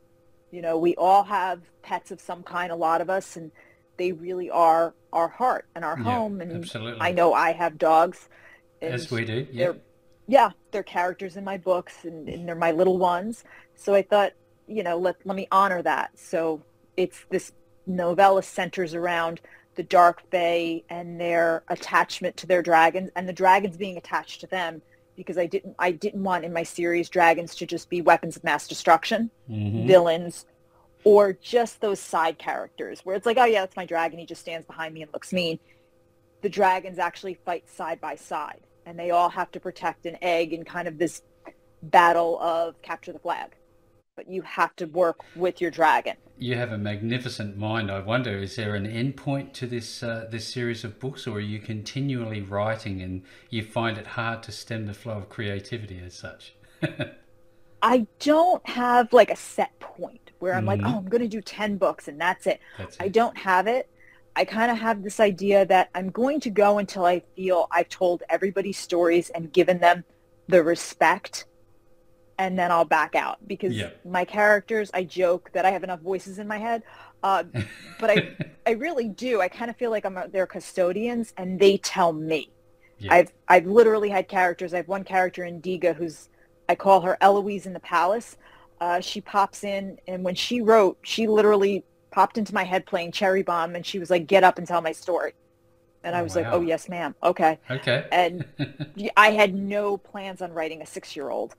You 0.50 0.62
know, 0.62 0.78
we 0.78 0.94
all 0.96 1.24
have 1.24 1.60
pets 1.82 2.10
of 2.10 2.20
some 2.20 2.42
kind, 2.42 2.72
a 2.72 2.76
lot 2.76 3.00
of 3.00 3.08
us, 3.08 3.36
and 3.36 3.50
they 3.96 4.12
really 4.12 4.50
are 4.50 4.94
our 5.12 5.28
heart 5.28 5.66
and 5.74 5.84
our 5.84 5.96
yeah, 5.98 6.04
home. 6.04 6.40
And 6.40 6.52
absolutely. 6.52 7.00
I 7.00 7.12
know 7.12 7.32
I 7.34 7.52
have 7.52 7.78
dogs. 7.78 8.28
As 8.82 9.10
we 9.10 9.24
do, 9.24 9.46
yeah. 9.52 9.64
They're, 9.64 9.76
yeah, 10.26 10.50
they're 10.70 10.82
characters 10.82 11.36
in 11.36 11.44
my 11.44 11.58
books 11.58 12.04
and, 12.04 12.28
and 12.28 12.48
they're 12.48 12.54
my 12.54 12.70
little 12.70 12.98
ones. 12.98 13.44
So 13.74 13.94
I 13.94 14.02
thought, 14.02 14.32
you 14.66 14.82
know, 14.82 14.96
let, 14.96 15.16
let 15.24 15.36
me 15.36 15.48
honor 15.50 15.82
that. 15.82 16.18
So 16.18 16.62
it's 16.96 17.24
this 17.30 17.52
novella 17.86 18.42
centers 18.42 18.94
around 18.94 19.40
the 19.74 19.82
Dark 19.82 20.22
Fae 20.30 20.82
and 20.88 21.20
their 21.20 21.64
attachment 21.68 22.36
to 22.38 22.46
their 22.46 22.62
dragons 22.62 23.10
and 23.16 23.28
the 23.28 23.32
dragons 23.32 23.76
being 23.76 23.96
attached 23.96 24.40
to 24.42 24.46
them 24.46 24.82
because 25.20 25.36
I 25.36 25.44
didn't 25.44 25.76
I 25.78 25.90
didn't 25.90 26.22
want 26.22 26.46
in 26.46 26.52
my 26.52 26.62
series 26.62 27.10
dragons 27.10 27.54
to 27.56 27.66
just 27.66 27.90
be 27.90 28.00
weapons 28.00 28.38
of 28.38 28.44
mass 28.44 28.66
destruction, 28.66 29.30
mm-hmm. 29.50 29.86
villains, 29.86 30.46
or 31.04 31.34
just 31.34 31.82
those 31.82 32.00
side 32.00 32.38
characters 32.38 33.00
where 33.04 33.14
it's 33.14 33.26
like, 33.26 33.36
oh 33.36 33.44
yeah, 33.44 33.60
that's 33.60 33.76
my 33.76 33.84
dragon. 33.84 34.18
He 34.18 34.24
just 34.24 34.40
stands 34.40 34.66
behind 34.66 34.94
me 34.94 35.02
and 35.02 35.12
looks 35.12 35.30
mean. 35.30 35.58
The 36.40 36.48
dragons 36.48 36.98
actually 36.98 37.34
fight 37.34 37.68
side 37.68 38.00
by 38.00 38.16
side, 38.16 38.62
and 38.86 38.98
they 38.98 39.10
all 39.10 39.28
have 39.28 39.50
to 39.50 39.60
protect 39.60 40.06
an 40.06 40.16
egg 40.22 40.54
in 40.54 40.64
kind 40.64 40.88
of 40.88 40.96
this 40.96 41.20
battle 41.82 42.40
of 42.40 42.80
capture 42.80 43.12
the 43.12 43.18
flag. 43.18 43.56
But 44.16 44.30
you 44.30 44.40
have 44.42 44.74
to 44.76 44.86
work 44.86 45.18
with 45.36 45.60
your 45.60 45.70
dragon 45.70 46.16
you 46.40 46.56
have 46.56 46.72
a 46.72 46.78
magnificent 46.78 47.56
mind. 47.56 47.90
I 47.90 48.00
wonder, 48.00 48.38
is 48.38 48.56
there 48.56 48.74
an 48.74 48.86
end 48.86 49.16
point 49.16 49.52
to 49.54 49.66
this 49.66 50.02
uh, 50.02 50.26
this 50.30 50.48
series 50.48 50.84
of 50.84 50.98
books, 50.98 51.26
or 51.26 51.36
are 51.36 51.40
you 51.40 51.58
continually 51.58 52.40
writing 52.40 53.02
and 53.02 53.22
you 53.50 53.62
find 53.62 53.98
it 53.98 54.06
hard 54.06 54.42
to 54.44 54.52
stem 54.52 54.86
the 54.86 54.94
flow 54.94 55.18
of 55.18 55.28
creativity 55.28 56.00
as 56.04 56.14
such? 56.14 56.54
I 57.82 58.06
don't 58.18 58.66
have 58.68 59.12
like 59.12 59.30
a 59.30 59.36
set 59.36 59.78
point 59.80 60.30
where 60.38 60.54
I'm 60.54 60.66
mm-hmm. 60.66 60.82
like, 60.82 60.92
oh, 60.94 60.98
I'm 60.98 61.08
going 61.08 61.22
to 61.22 61.28
do 61.28 61.40
10 61.40 61.76
books 61.76 62.08
and 62.08 62.20
that's 62.20 62.46
it. 62.46 62.60
That's 62.78 62.96
it. 62.96 63.02
I 63.02 63.08
don't 63.08 63.36
have 63.36 63.66
it. 63.66 63.88
I 64.36 64.44
kind 64.44 64.70
of 64.70 64.78
have 64.78 65.02
this 65.02 65.20
idea 65.20 65.66
that 65.66 65.90
I'm 65.94 66.10
going 66.10 66.40
to 66.40 66.50
go 66.50 66.78
until 66.78 67.04
I 67.04 67.22
feel 67.36 67.68
I've 67.70 67.88
told 67.88 68.22
everybody's 68.30 68.78
stories 68.78 69.30
and 69.30 69.52
given 69.52 69.78
them 69.78 70.04
the 70.48 70.62
respect 70.62 71.46
and 72.40 72.58
then 72.58 72.72
I'll 72.72 72.86
back 72.86 73.14
out 73.14 73.36
because 73.46 73.76
my 74.02 74.24
characters, 74.24 74.90
I 74.94 75.04
joke 75.04 75.50
that 75.52 75.66
I 75.66 75.70
have 75.70 75.84
enough 75.84 76.00
voices 76.00 76.38
in 76.38 76.48
my 76.48 76.56
head, 76.56 76.82
uh, 77.22 77.44
but 78.00 78.10
I, 78.10 78.34
I 78.66 78.70
really 78.70 79.10
do. 79.10 79.42
I 79.42 79.48
kind 79.48 79.70
of 79.70 79.76
feel 79.76 79.90
like 79.90 80.06
I'm 80.06 80.18
their 80.32 80.46
custodians, 80.46 81.34
and 81.36 81.60
they 81.60 81.76
tell 81.76 82.14
me. 82.14 82.50
Yep. 82.98 83.12
I've 83.12 83.32
I've 83.46 83.66
literally 83.66 84.08
had 84.08 84.26
characters. 84.26 84.72
I 84.72 84.78
have 84.78 84.88
one 84.88 85.04
character 85.04 85.44
in 85.44 85.60
Diga 85.60 85.94
who's 85.94 86.30
I 86.66 86.76
call 86.76 87.02
her 87.02 87.18
Eloise 87.20 87.66
in 87.66 87.74
the 87.74 87.80
Palace. 87.80 88.38
Uh, 88.80 89.00
she 89.00 89.20
pops 89.20 89.62
in, 89.62 89.98
and 90.08 90.24
when 90.24 90.34
she 90.34 90.62
wrote, 90.62 90.96
she 91.02 91.26
literally 91.26 91.84
popped 92.10 92.38
into 92.38 92.54
my 92.54 92.64
head 92.64 92.86
playing 92.86 93.12
Cherry 93.12 93.42
Bomb, 93.42 93.76
and 93.76 93.84
she 93.84 93.98
was 93.98 94.08
like, 94.08 94.26
"Get 94.26 94.44
up 94.44 94.56
and 94.56 94.66
tell 94.66 94.80
my 94.80 94.92
story." 94.92 95.34
And 96.02 96.16
I 96.16 96.22
was 96.22 96.34
wow. 96.34 96.42
like, 96.42 96.52
"Oh 96.54 96.60
yes, 96.62 96.88
ma'am. 96.88 97.14
Okay." 97.22 97.58
Okay. 97.70 98.06
And 98.10 98.46
I 99.18 99.32
had 99.32 99.54
no 99.54 99.98
plans 99.98 100.40
on 100.40 100.54
writing 100.54 100.80
a 100.80 100.86
six-year-old, 100.86 101.54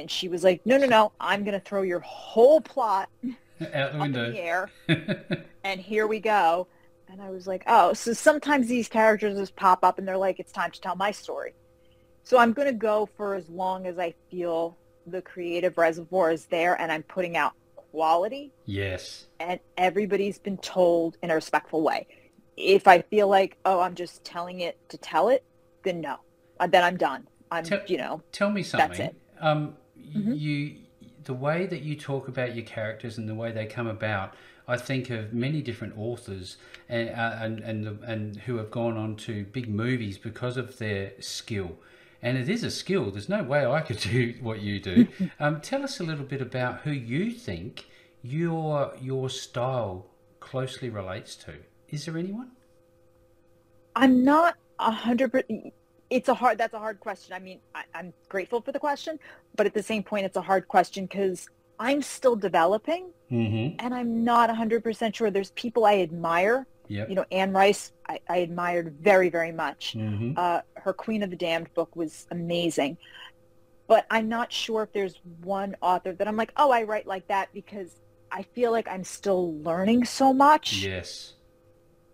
and 0.00 0.10
she 0.10 0.28
was 0.28 0.42
like, 0.42 0.64
no, 0.64 0.76
no, 0.76 0.86
no, 0.86 1.12
I'm 1.20 1.44
going 1.44 1.58
to 1.58 1.64
throw 1.64 1.82
your 1.82 2.00
whole 2.00 2.60
plot 2.60 3.08
out 3.72 3.92
the 3.92 3.98
window. 3.98 4.24
in 4.24 4.32
the 4.32 4.40
air. 4.40 4.70
and 5.64 5.80
here 5.80 6.06
we 6.06 6.20
go. 6.20 6.66
And 7.08 7.20
I 7.20 7.30
was 7.30 7.46
like, 7.46 7.64
oh, 7.66 7.92
so 7.92 8.12
sometimes 8.12 8.68
these 8.68 8.88
characters 8.88 9.38
just 9.38 9.56
pop 9.56 9.84
up 9.84 9.98
and 9.98 10.06
they're 10.06 10.16
like, 10.16 10.40
it's 10.40 10.52
time 10.52 10.70
to 10.70 10.80
tell 10.80 10.96
my 10.96 11.10
story. 11.10 11.54
So 12.22 12.38
I'm 12.38 12.52
going 12.52 12.68
to 12.68 12.74
go 12.74 13.08
for 13.16 13.34
as 13.34 13.48
long 13.48 13.86
as 13.86 13.98
I 13.98 14.14
feel 14.30 14.76
the 15.06 15.20
creative 15.20 15.76
reservoir 15.76 16.30
is 16.30 16.46
there 16.46 16.80
and 16.80 16.92
I'm 16.92 17.02
putting 17.02 17.36
out 17.36 17.54
quality. 17.74 18.52
Yes. 18.66 19.26
And 19.40 19.58
everybody's 19.76 20.38
been 20.38 20.58
told 20.58 21.16
in 21.22 21.30
a 21.30 21.34
respectful 21.34 21.82
way. 21.82 22.06
If 22.56 22.86
I 22.86 23.02
feel 23.02 23.26
like, 23.28 23.56
oh, 23.64 23.80
I'm 23.80 23.94
just 23.94 24.22
telling 24.24 24.60
it 24.60 24.78
to 24.90 24.98
tell 24.98 25.28
it, 25.28 25.44
then 25.82 26.00
no. 26.00 26.16
Uh, 26.58 26.66
then 26.66 26.84
I'm 26.84 26.96
done. 26.96 27.26
I'm, 27.50 27.64
tell, 27.64 27.80
you 27.86 27.96
know. 27.96 28.22
Tell 28.30 28.50
me 28.50 28.62
something. 28.62 28.88
That's 28.88 29.00
it. 29.00 29.16
Um, 29.40 29.74
mm-hmm. 30.14 30.32
you 30.32 30.76
the 31.24 31.34
way 31.34 31.66
that 31.66 31.82
you 31.82 31.96
talk 31.96 32.28
about 32.28 32.54
your 32.54 32.64
characters 32.64 33.18
and 33.18 33.28
the 33.28 33.34
way 33.34 33.52
they 33.52 33.66
come 33.66 33.86
about, 33.86 34.34
I 34.66 34.76
think 34.76 35.10
of 35.10 35.32
many 35.32 35.62
different 35.62 35.96
authors 35.96 36.56
and 36.88 37.10
uh, 37.10 37.36
and 37.40 37.60
and, 37.60 38.02
and 38.04 38.36
who 38.36 38.56
have 38.56 38.70
gone 38.70 38.96
on 38.96 39.16
to 39.16 39.44
big 39.46 39.68
movies 39.68 40.18
because 40.18 40.56
of 40.56 40.78
their 40.78 41.12
skill. 41.20 41.78
And 42.22 42.36
it 42.36 42.50
is 42.50 42.62
a 42.64 42.70
skill. 42.70 43.10
There's 43.10 43.28
no 43.28 43.42
way 43.42 43.64
I 43.64 43.80
could 43.80 43.98
do 44.12 44.34
what 44.40 44.60
you 44.60 44.80
do. 44.80 45.08
um, 45.40 45.60
tell 45.60 45.82
us 45.82 46.00
a 46.00 46.04
little 46.04 46.24
bit 46.24 46.42
about 46.42 46.80
who 46.80 46.90
you 46.90 47.30
think 47.30 47.86
your 48.22 48.92
your 49.00 49.30
style 49.30 50.06
closely 50.40 50.88
relates 50.88 51.34
to. 51.36 51.54
Is 51.88 52.06
there 52.06 52.16
anyone? 52.16 52.52
I'm 53.96 54.24
not 54.24 54.56
a 54.78 54.90
hundred 54.90 55.32
it's 56.10 56.28
a 56.28 56.34
hard 56.34 56.58
that's 56.58 56.74
a 56.74 56.78
hard 56.78 57.00
question 57.00 57.34
i 57.34 57.38
mean 57.38 57.60
I, 57.74 57.84
am 57.94 58.12
grateful 58.28 58.60
for 58.60 58.72
the 58.72 58.78
question 58.78 59.18
but 59.56 59.66
at 59.66 59.74
the 59.74 59.82
same 59.82 60.02
point 60.02 60.26
it's 60.26 60.36
a 60.36 60.42
hard 60.42 60.68
question 60.68 61.06
because 61.06 61.48
i'm 61.78 62.02
still 62.02 62.36
developing 62.36 63.10
mm-hmm. 63.30 63.76
and 63.78 63.94
i'm 63.94 64.24
not 64.24 64.50
100% 64.50 65.14
sure 65.14 65.30
there's 65.30 65.52
people 65.52 65.84
i 65.84 65.98
admire 65.98 66.66
yep. 66.88 67.08
you 67.08 67.14
know 67.14 67.24
anne 67.30 67.52
rice 67.52 67.92
i, 68.08 68.18
I 68.28 68.38
admired 68.38 68.96
very 69.00 69.30
very 69.30 69.52
much 69.52 69.94
mm-hmm. 69.96 70.32
uh, 70.36 70.60
her 70.74 70.92
queen 70.92 71.22
of 71.22 71.30
the 71.30 71.36
damned 71.36 71.72
book 71.74 71.94
was 71.94 72.26
amazing 72.30 72.98
but 73.86 74.06
i'm 74.10 74.28
not 74.28 74.52
sure 74.52 74.82
if 74.82 74.92
there's 74.92 75.20
one 75.42 75.76
author 75.80 76.12
that 76.12 76.26
i'm 76.26 76.36
like 76.36 76.52
oh 76.56 76.70
i 76.70 76.82
write 76.82 77.06
like 77.06 77.28
that 77.28 77.48
because 77.54 78.00
i 78.32 78.42
feel 78.42 78.72
like 78.72 78.88
i'm 78.88 79.04
still 79.04 79.54
learning 79.62 80.04
so 80.04 80.32
much 80.32 80.82
yes 80.82 81.34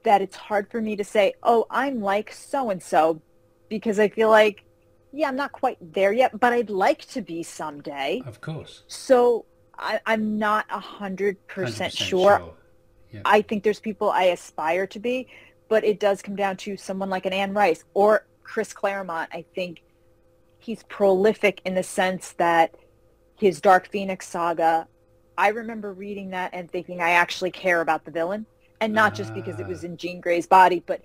that 0.06 0.22
it's 0.22 0.37
hard 0.37 0.70
for 0.70 0.80
me 0.80 0.96
to 0.96 1.04
say, 1.04 1.35
oh, 1.42 1.66
I'm 1.68 2.00
like 2.00 2.32
so 2.32 2.70
and 2.70 2.82
so 2.82 3.20
because 3.68 3.98
I 3.98 4.09
feel 4.09 4.31
like, 4.31 4.64
yeah, 5.12 5.29
I'm 5.29 5.37
not 5.37 5.52
quite 5.52 5.79
there 5.81 6.12
yet, 6.12 6.38
but 6.38 6.52
I'd 6.52 6.70
like 6.70 7.05
to 7.09 7.22
be 7.22 7.42
someday. 7.42 8.22
Of 8.26 8.40
course. 8.40 8.83
So 8.88 9.46
I, 9.79 10.00
am 10.07 10.38
not 10.38 10.66
a 10.70 10.81
hundred 10.81 11.44
percent 11.46 11.92
sure. 11.92 12.55
Yeah. 13.12 13.20
I 13.24 13.42
think 13.42 13.62
there's 13.62 13.81
people 13.81 14.11
I 14.11 14.24
aspire 14.24 14.87
to 14.88 14.98
be, 14.98 15.29
but 15.68 15.85
it 15.85 16.00
does 16.00 16.22
come 16.22 16.37
down 16.37 16.57
to 16.59 16.76
someone 16.76 17.11
like 17.11 17.26
an 17.26 17.33
Anne 17.33 17.55
Rice 17.55 17.85
or 17.94 18.26
Chris 18.42 18.72
Claremont. 18.72 19.31
I 19.33 19.44
think 19.55 19.83
he's 20.59 20.83
prolific 20.85 21.61
in 21.64 21.74
the 21.74 21.83
sense 21.83 22.33
that 22.38 22.74
his 23.38 23.61
Dark 23.61 23.88
Phoenix 23.88 24.26
saga, 24.26 24.88
I 25.38 25.48
remember 25.48 25.92
reading 25.92 26.31
that 26.31 26.50
and 26.52 26.70
thinking 26.70 27.00
I 27.00 27.11
actually 27.11 27.50
care 27.50 27.81
about 27.81 28.05
the 28.05 28.11
villain. 28.11 28.46
And 28.81 28.92
not 28.92 29.14
just 29.14 29.33
because 29.33 29.59
it 29.59 29.66
was 29.66 29.85
ah. 29.85 29.87
in 29.87 29.96
Jean 29.96 30.20
Grey's 30.20 30.46
body, 30.46 30.83
but 30.85 31.00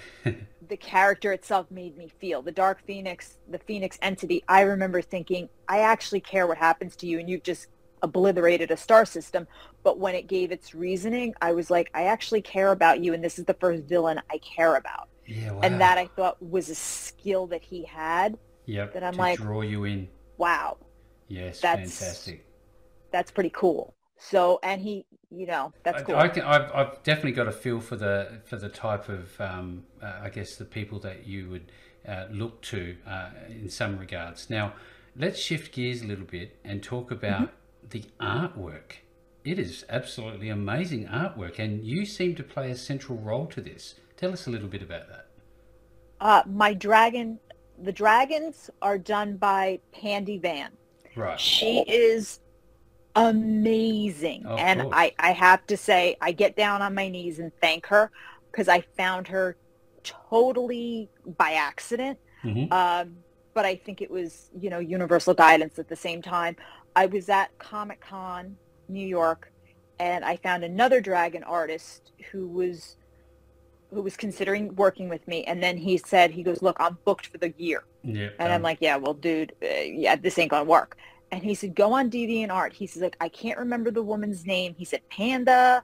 the 0.24 0.76
character 0.76 1.32
itself 1.32 1.70
made 1.70 1.96
me 1.96 2.08
feel. 2.18 2.42
The 2.42 2.52
Dark 2.52 2.84
Phoenix, 2.86 3.38
the 3.48 3.58
Phoenix 3.58 3.98
entity, 4.02 4.44
I 4.48 4.62
remember 4.62 5.02
thinking, 5.02 5.48
I 5.68 5.80
actually 5.80 6.20
care 6.20 6.46
what 6.46 6.58
happens 6.58 6.96
to 6.96 7.06
you 7.06 7.18
and 7.18 7.28
you've 7.28 7.42
just 7.42 7.68
obliterated 8.02 8.70
a 8.70 8.76
star 8.76 9.04
system. 9.04 9.46
But 9.82 9.98
when 9.98 10.14
it 10.14 10.26
gave 10.26 10.52
its 10.52 10.74
reasoning, 10.74 11.34
I 11.40 11.52
was 11.52 11.70
like, 11.70 11.90
I 11.94 12.04
actually 12.04 12.42
care 12.42 12.72
about 12.72 13.02
you 13.02 13.14
and 13.14 13.22
this 13.22 13.38
is 13.38 13.44
the 13.44 13.54
first 13.54 13.84
villain 13.84 14.20
I 14.30 14.38
care 14.38 14.76
about. 14.76 15.08
Yeah, 15.26 15.52
wow. 15.52 15.60
And 15.62 15.80
that 15.80 15.98
I 15.98 16.06
thought 16.06 16.42
was 16.42 16.68
a 16.68 16.74
skill 16.74 17.46
that 17.48 17.62
he 17.62 17.84
had. 17.84 18.38
Yep. 18.66 18.94
That 18.94 19.04
I'm 19.04 19.14
to 19.14 19.18
like, 19.18 19.38
draw 19.38 19.62
you 19.62 19.84
in. 19.84 20.08
Wow. 20.36 20.78
Yes, 21.28 21.60
that's, 21.60 21.98
fantastic. 21.98 22.46
That's 23.10 23.30
pretty 23.30 23.50
cool. 23.50 23.94
So, 24.30 24.60
and 24.62 24.80
he, 24.80 25.04
you 25.30 25.46
know, 25.46 25.72
that's 25.82 26.02
cool. 26.02 26.14
I, 26.16 26.28
have 26.28 26.70
I've 26.74 27.02
definitely 27.02 27.32
got 27.32 27.48
a 27.48 27.52
feel 27.52 27.80
for 27.80 27.96
the 27.96 28.40
for 28.44 28.56
the 28.56 28.68
type 28.68 29.08
of, 29.08 29.40
um, 29.40 29.84
uh, 30.00 30.20
I 30.22 30.28
guess, 30.28 30.56
the 30.56 30.64
people 30.64 31.00
that 31.00 31.26
you 31.26 31.50
would 31.50 31.72
uh, 32.06 32.26
look 32.30 32.62
to 32.62 32.96
uh, 33.06 33.30
in 33.48 33.68
some 33.68 33.98
regards. 33.98 34.48
Now, 34.48 34.74
let's 35.16 35.40
shift 35.40 35.72
gears 35.72 36.02
a 36.02 36.06
little 36.06 36.24
bit 36.24 36.56
and 36.64 36.82
talk 36.82 37.10
about 37.10 37.48
mm-hmm. 37.48 37.88
the 37.90 38.04
artwork. 38.20 38.98
It 39.44 39.58
is 39.58 39.84
absolutely 39.88 40.50
amazing 40.50 41.08
artwork, 41.08 41.58
and 41.58 41.84
you 41.84 42.06
seem 42.06 42.36
to 42.36 42.44
play 42.44 42.70
a 42.70 42.76
central 42.76 43.18
role 43.18 43.46
to 43.46 43.60
this. 43.60 43.96
Tell 44.16 44.32
us 44.32 44.46
a 44.46 44.50
little 44.50 44.68
bit 44.68 44.82
about 44.82 45.08
that. 45.08 45.26
Uh, 46.20 46.42
my 46.46 46.74
dragon, 46.74 47.40
the 47.82 47.90
dragons 47.90 48.70
are 48.80 48.98
done 48.98 49.36
by 49.36 49.80
Pandy 49.92 50.38
Van. 50.38 50.70
Right. 51.16 51.40
She 51.40 51.80
is 51.88 52.38
amazing. 53.14 54.46
Of 54.46 54.58
and 54.58 54.82
I, 54.92 55.12
I 55.18 55.32
have 55.32 55.66
to 55.66 55.76
say, 55.76 56.16
I 56.20 56.32
get 56.32 56.56
down 56.56 56.82
on 56.82 56.94
my 56.94 57.08
knees 57.08 57.38
and 57.38 57.52
thank 57.60 57.86
her 57.86 58.10
because 58.50 58.68
I 58.68 58.82
found 58.96 59.28
her 59.28 59.56
totally 60.02 61.08
by 61.38 61.52
accident. 61.52 62.18
Mm-hmm. 62.44 62.72
Um, 62.72 63.16
but 63.54 63.64
I 63.64 63.76
think 63.76 64.00
it 64.00 64.10
was, 64.10 64.50
you 64.58 64.70
know, 64.70 64.78
universal 64.78 65.34
guidance 65.34 65.78
at 65.78 65.88
the 65.88 65.96
same 65.96 66.22
time. 66.22 66.56
I 66.96 67.06
was 67.06 67.28
at 67.28 67.56
Comic 67.58 68.00
Con 68.00 68.56
New 68.88 69.06
York 69.06 69.52
and 69.98 70.24
I 70.24 70.36
found 70.36 70.64
another 70.64 71.00
dragon 71.00 71.44
artist 71.44 72.12
who 72.30 72.48
was 72.48 72.96
who 73.90 74.02
was 74.02 74.16
considering 74.16 74.74
working 74.74 75.08
with 75.08 75.26
me 75.28 75.44
and 75.44 75.62
then 75.62 75.76
he 75.76 75.98
said 75.98 76.30
he 76.30 76.42
goes 76.42 76.62
look 76.62 76.76
i'm 76.80 76.96
booked 77.04 77.26
for 77.26 77.36
the 77.36 77.52
year 77.58 77.84
yeah 78.02 78.30
and 78.38 78.50
i'm 78.50 78.62
like 78.62 78.78
yeah 78.80 78.96
well 78.96 79.12
dude 79.12 79.52
uh, 79.62 79.66
yeah 79.82 80.16
this 80.16 80.38
ain't 80.38 80.50
gonna 80.50 80.64
work 80.64 80.96
and 81.32 81.42
he 81.42 81.54
said 81.54 81.74
go 81.74 81.92
on 81.92 82.10
deviantart 82.10 82.72
he 82.72 82.86
says 82.86 83.02
like 83.02 83.16
i 83.20 83.28
can't 83.28 83.58
remember 83.58 83.90
the 83.90 84.02
woman's 84.02 84.46
name 84.46 84.74
he 84.78 84.84
said 84.84 85.00
panda 85.10 85.82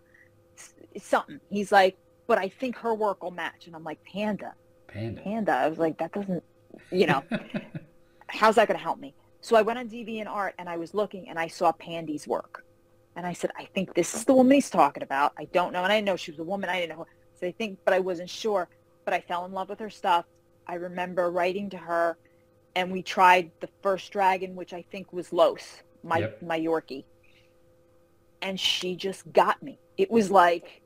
something 1.00 1.40
he's 1.50 1.72
like 1.72 1.96
but 2.26 2.38
i 2.38 2.48
think 2.48 2.76
her 2.76 2.94
work 2.94 3.22
will 3.22 3.30
match 3.30 3.66
and 3.66 3.74
i'm 3.74 3.84
like 3.84 3.98
panda 4.04 4.54
panda 4.86 5.20
panda 5.20 5.52
i 5.52 5.68
was 5.68 5.78
like 5.78 5.98
that 5.98 6.12
doesn't 6.12 6.42
you 6.92 7.06
know 7.06 7.22
how's 8.28 8.54
that 8.54 8.68
gonna 8.68 8.78
help 8.78 9.00
me 9.00 9.14
so 9.40 9.56
i 9.56 9.62
went 9.62 9.78
on 9.78 9.88
deviantart 9.88 10.52
and 10.58 10.68
i 10.68 10.76
was 10.76 10.94
looking 10.94 11.28
and 11.28 11.38
i 11.38 11.48
saw 11.48 11.72
pandy's 11.72 12.26
work 12.26 12.64
and 13.18 13.26
I 13.26 13.32
said, 13.32 13.50
I 13.58 13.64
think 13.64 13.94
this 13.94 14.14
is 14.14 14.24
the 14.24 14.32
woman 14.32 14.52
he's 14.52 14.70
talking 14.70 15.02
about. 15.02 15.32
I 15.36 15.46
don't 15.46 15.72
know. 15.72 15.82
And 15.82 15.92
I 15.92 15.96
didn't 15.96 16.06
know 16.06 16.14
she 16.14 16.30
was 16.30 16.38
a 16.38 16.44
woman. 16.44 16.70
I 16.70 16.80
didn't 16.80 16.96
know. 16.96 17.06
So 17.40 17.48
I 17.48 17.50
think, 17.50 17.80
but 17.84 17.92
I 17.92 17.98
wasn't 17.98 18.30
sure. 18.30 18.68
But 19.04 19.12
I 19.12 19.20
fell 19.20 19.44
in 19.44 19.50
love 19.50 19.68
with 19.68 19.80
her 19.80 19.90
stuff. 19.90 20.24
I 20.68 20.74
remember 20.74 21.28
writing 21.28 21.68
to 21.70 21.78
her 21.78 22.16
and 22.74 22.90
we 22.90 23.02
tried 23.02 23.50
the 23.60 23.68
first 23.82 24.12
dragon, 24.12 24.54
which 24.54 24.72
I 24.72 24.82
think 24.82 25.12
was 25.12 25.32
Los, 25.32 25.82
my, 26.02 26.18
yep. 26.18 26.42
my 26.42 26.58
Yorkie. 26.58 27.04
And 28.42 28.58
she 28.58 28.94
just 28.94 29.32
got 29.32 29.62
me. 29.62 29.78
It 29.96 30.10
was 30.10 30.30
like 30.30 30.82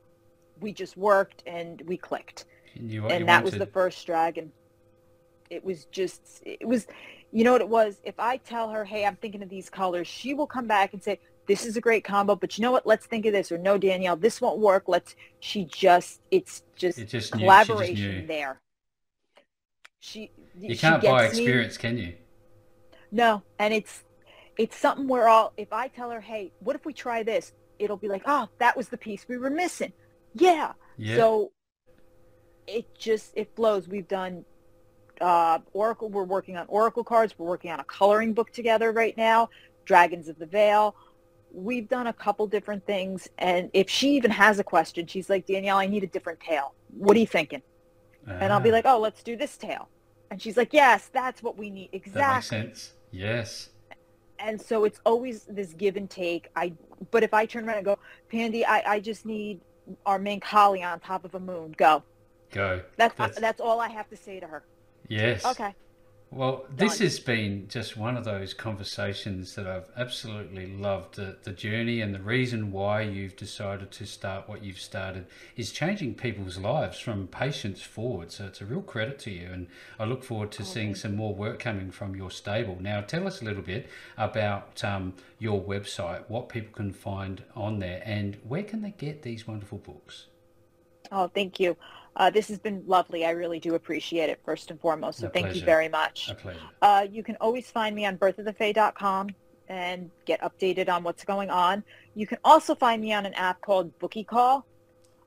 we 0.59 0.73
just 0.73 0.97
worked 0.97 1.43
and 1.45 1.81
we 1.85 1.97
clicked. 1.97 2.45
You, 2.75 3.07
and 3.07 3.19
you 3.21 3.25
that 3.25 3.43
wanted... 3.43 3.43
was 3.43 3.53
the 3.59 3.67
first 3.67 4.05
dragon. 4.05 4.51
It 5.49 5.63
was 5.63 5.85
just, 5.85 6.41
it 6.45 6.67
was, 6.67 6.87
you 7.31 7.43
know 7.43 7.51
what 7.51 7.61
it 7.61 7.69
was? 7.69 8.01
If 8.03 8.19
I 8.19 8.37
tell 8.37 8.69
her, 8.69 8.83
hey, 8.83 9.05
I'm 9.05 9.17
thinking 9.17 9.43
of 9.43 9.49
these 9.49 9.69
colors, 9.69 10.07
she 10.07 10.33
will 10.33 10.47
come 10.47 10.65
back 10.65 10.93
and 10.93 11.03
say, 11.03 11.19
this 11.45 11.65
is 11.65 11.75
a 11.75 11.81
great 11.81 12.03
combo, 12.03 12.35
but 12.35 12.57
you 12.57 12.61
know 12.61 12.71
what? 12.71 12.87
Let's 12.87 13.05
think 13.05 13.25
of 13.25 13.33
this. 13.33 13.51
Or 13.51 13.57
no, 13.57 13.77
Danielle, 13.77 14.15
this 14.15 14.39
won't 14.39 14.59
work. 14.59 14.85
Let's. 14.87 15.15
She 15.41 15.65
just. 15.65 16.21
It's 16.31 16.63
just, 16.77 16.97
it 16.97 17.09
just 17.09 17.33
collaboration 17.33 18.15
just 18.19 18.27
there. 18.27 18.61
She. 20.03 20.31
You 20.59 20.77
can't 20.77 21.01
buy 21.01 21.23
gets 21.23 21.37
me- 21.37 21.43
experience, 21.43 21.77
can 21.77 21.97
you? 21.97 22.13
No, 23.09 23.41
and 23.57 23.73
it's 23.73 24.03
it's 24.57 24.75
something 24.75 25.07
where 25.07 25.29
all 25.29 25.53
if 25.55 25.71
I 25.71 25.87
tell 25.87 26.09
her, 26.09 26.19
hey, 26.19 26.51
what 26.59 26.75
if 26.75 26.85
we 26.85 26.91
try 26.91 27.23
this? 27.23 27.53
It'll 27.79 27.97
be 27.97 28.09
like, 28.09 28.23
oh, 28.25 28.49
that 28.59 28.75
was 28.75 28.89
the 28.89 28.97
piece 28.97 29.25
we 29.29 29.37
were 29.37 29.49
missing. 29.49 29.93
Yeah. 30.35 30.73
Yeah. 30.97 31.15
So 31.15 31.51
it 32.67 32.97
just 32.97 33.31
it 33.35 33.55
flows. 33.55 33.87
We've 33.87 34.07
done 34.07 34.43
uh, 35.21 35.59
Oracle. 35.71 36.09
We're 36.09 36.25
working 36.25 36.57
on 36.57 36.65
Oracle 36.67 37.05
cards. 37.05 37.33
We're 37.37 37.47
working 37.47 37.71
on 37.71 37.79
a 37.79 37.85
coloring 37.85 38.33
book 38.33 38.51
together 38.51 38.91
right 38.91 39.15
now. 39.15 39.49
Dragons 39.85 40.27
of 40.27 40.37
the 40.37 40.45
Veil 40.45 40.95
we've 41.55 41.87
done 41.87 42.07
a 42.07 42.13
couple 42.13 42.47
different 42.47 42.83
things 42.87 43.27
and 43.37 43.69
if 43.73 43.87
she 43.87 44.15
even 44.15 44.31
has 44.31 44.57
a 44.57 44.63
question 44.63 45.05
she's 45.05 45.29
like 45.29 45.45
danielle 45.45 45.77
i 45.77 45.85
need 45.85 46.03
a 46.03 46.07
different 46.07 46.39
tail 46.39 46.73
what 46.97 47.15
are 47.15 47.19
you 47.19 47.27
thinking 47.27 47.61
and 48.27 48.53
i'll 48.53 48.59
be 48.59 48.69
ah. 48.69 48.73
like 48.73 48.85
oh 48.85 48.99
let's 48.99 49.23
do 49.23 49.35
this 49.35 49.57
tail. 49.57 49.89
And 50.31 50.41
she's 50.41 50.57
like 50.57 50.73
yes 50.73 51.09
that's 51.13 51.43
what 51.43 51.57
we 51.57 51.69
need. 51.69 51.89
Exactly 51.91 52.21
that 52.21 52.35
makes 52.35 52.47
sense. 52.47 52.93
Yes. 53.11 53.69
And 54.39 54.59
so 54.59 54.83
it's 54.83 54.99
always 55.05 55.43
this 55.43 55.73
give 55.73 55.95
and 55.95 56.09
take. 56.09 56.49
I 56.55 56.73
but 57.11 57.23
if 57.23 57.33
i 57.33 57.45
turn 57.45 57.67
around 57.67 57.77
and 57.77 57.85
go 57.85 57.99
pandy 58.29 58.65
i, 58.65 58.93
I 58.93 58.99
just 58.99 59.25
need 59.25 59.61
our 60.05 60.17
mink 60.19 60.43
holly 60.43 60.83
on 60.83 60.99
top 60.99 61.25
of 61.25 61.35
a 61.35 61.39
moon 61.39 61.73
go. 61.77 62.03
Go. 62.51 62.81
That's 62.97 63.15
that's, 63.15 63.39
that's 63.39 63.61
all 63.61 63.79
i 63.79 63.89
have 63.89 64.09
to 64.09 64.17
say 64.17 64.39
to 64.39 64.47
her. 64.47 64.63
Yes. 65.07 65.45
Okay 65.45 65.75
well, 66.35 66.65
this 66.75 66.99
has 66.99 67.19
been 67.19 67.67
just 67.67 67.95
one 67.95 68.17
of 68.17 68.23
those 68.23 68.53
conversations 68.53 69.53
that 69.55 69.67
I've 69.67 69.89
absolutely 69.95 70.75
loved. 70.75 71.15
The, 71.15 71.37
the 71.43 71.51
journey 71.51 72.01
and 72.01 72.13
the 72.13 72.21
reason 72.21 72.71
why 72.71 73.01
you've 73.01 73.35
decided 73.35 73.91
to 73.91 74.05
start 74.05 74.49
what 74.49 74.63
you've 74.63 74.79
started 74.79 75.27
is 75.55 75.71
changing 75.71 76.15
people's 76.15 76.57
lives 76.57 76.99
from 76.99 77.27
patients 77.27 77.81
forward. 77.81 78.31
So 78.31 78.45
it's 78.45 78.61
a 78.61 78.65
real 78.65 78.81
credit 78.81 79.19
to 79.19 79.31
you. 79.31 79.49
And 79.51 79.67
I 79.99 80.05
look 80.05 80.23
forward 80.23 80.51
to 80.53 80.63
Oh, 80.63 80.65
seeing 80.65 80.95
some 80.95 81.15
more 81.15 81.35
work 81.35 81.59
coming 81.59 81.91
from 81.91 82.15
your 82.15 82.31
stable. 82.31 82.77
Now, 82.79 83.01
tell 83.01 83.27
us 83.27 83.41
a 83.41 83.45
little 83.45 83.63
bit 83.63 83.87
about 84.17 84.83
um, 84.83 85.13
your 85.39 85.61
website, 85.61 86.23
what 86.29 86.49
people 86.49 86.73
can 86.73 86.93
find 86.93 87.43
on 87.55 87.79
there, 87.79 88.01
and 88.05 88.37
where 88.43 88.63
can 88.63 88.81
they 88.81 88.91
get 88.91 89.21
these 89.21 89.47
wonderful 89.47 89.77
books? 89.77 90.27
oh 91.11 91.27
thank 91.33 91.59
you 91.59 91.75
uh, 92.15 92.29
this 92.29 92.47
has 92.47 92.59
been 92.59 92.83
lovely 92.85 93.25
i 93.25 93.31
really 93.31 93.59
do 93.59 93.75
appreciate 93.75 94.29
it 94.29 94.39
first 94.45 94.69
and 94.71 94.79
foremost 94.79 95.19
so 95.19 95.27
A 95.27 95.29
thank 95.29 95.55
you 95.55 95.61
very 95.61 95.89
much 95.89 96.29
A 96.29 96.35
pleasure. 96.35 96.59
Uh, 96.81 97.07
you 97.11 97.23
can 97.23 97.35
always 97.41 97.69
find 97.71 97.95
me 97.95 98.05
on 98.05 98.17
birthofthefae.com 98.17 99.29
and 99.69 100.09
get 100.25 100.41
updated 100.41 100.89
on 100.89 101.03
what's 101.03 101.23
going 101.23 101.49
on. 101.49 101.83
You 102.15 102.27
can 102.27 102.37
also 102.43 102.75
find 102.75 103.01
me 103.01 103.13
on 103.13 103.25
an 103.25 103.33
app 103.35 103.61
called 103.61 103.97
Bookie 103.99 104.25
Call, 104.25 104.65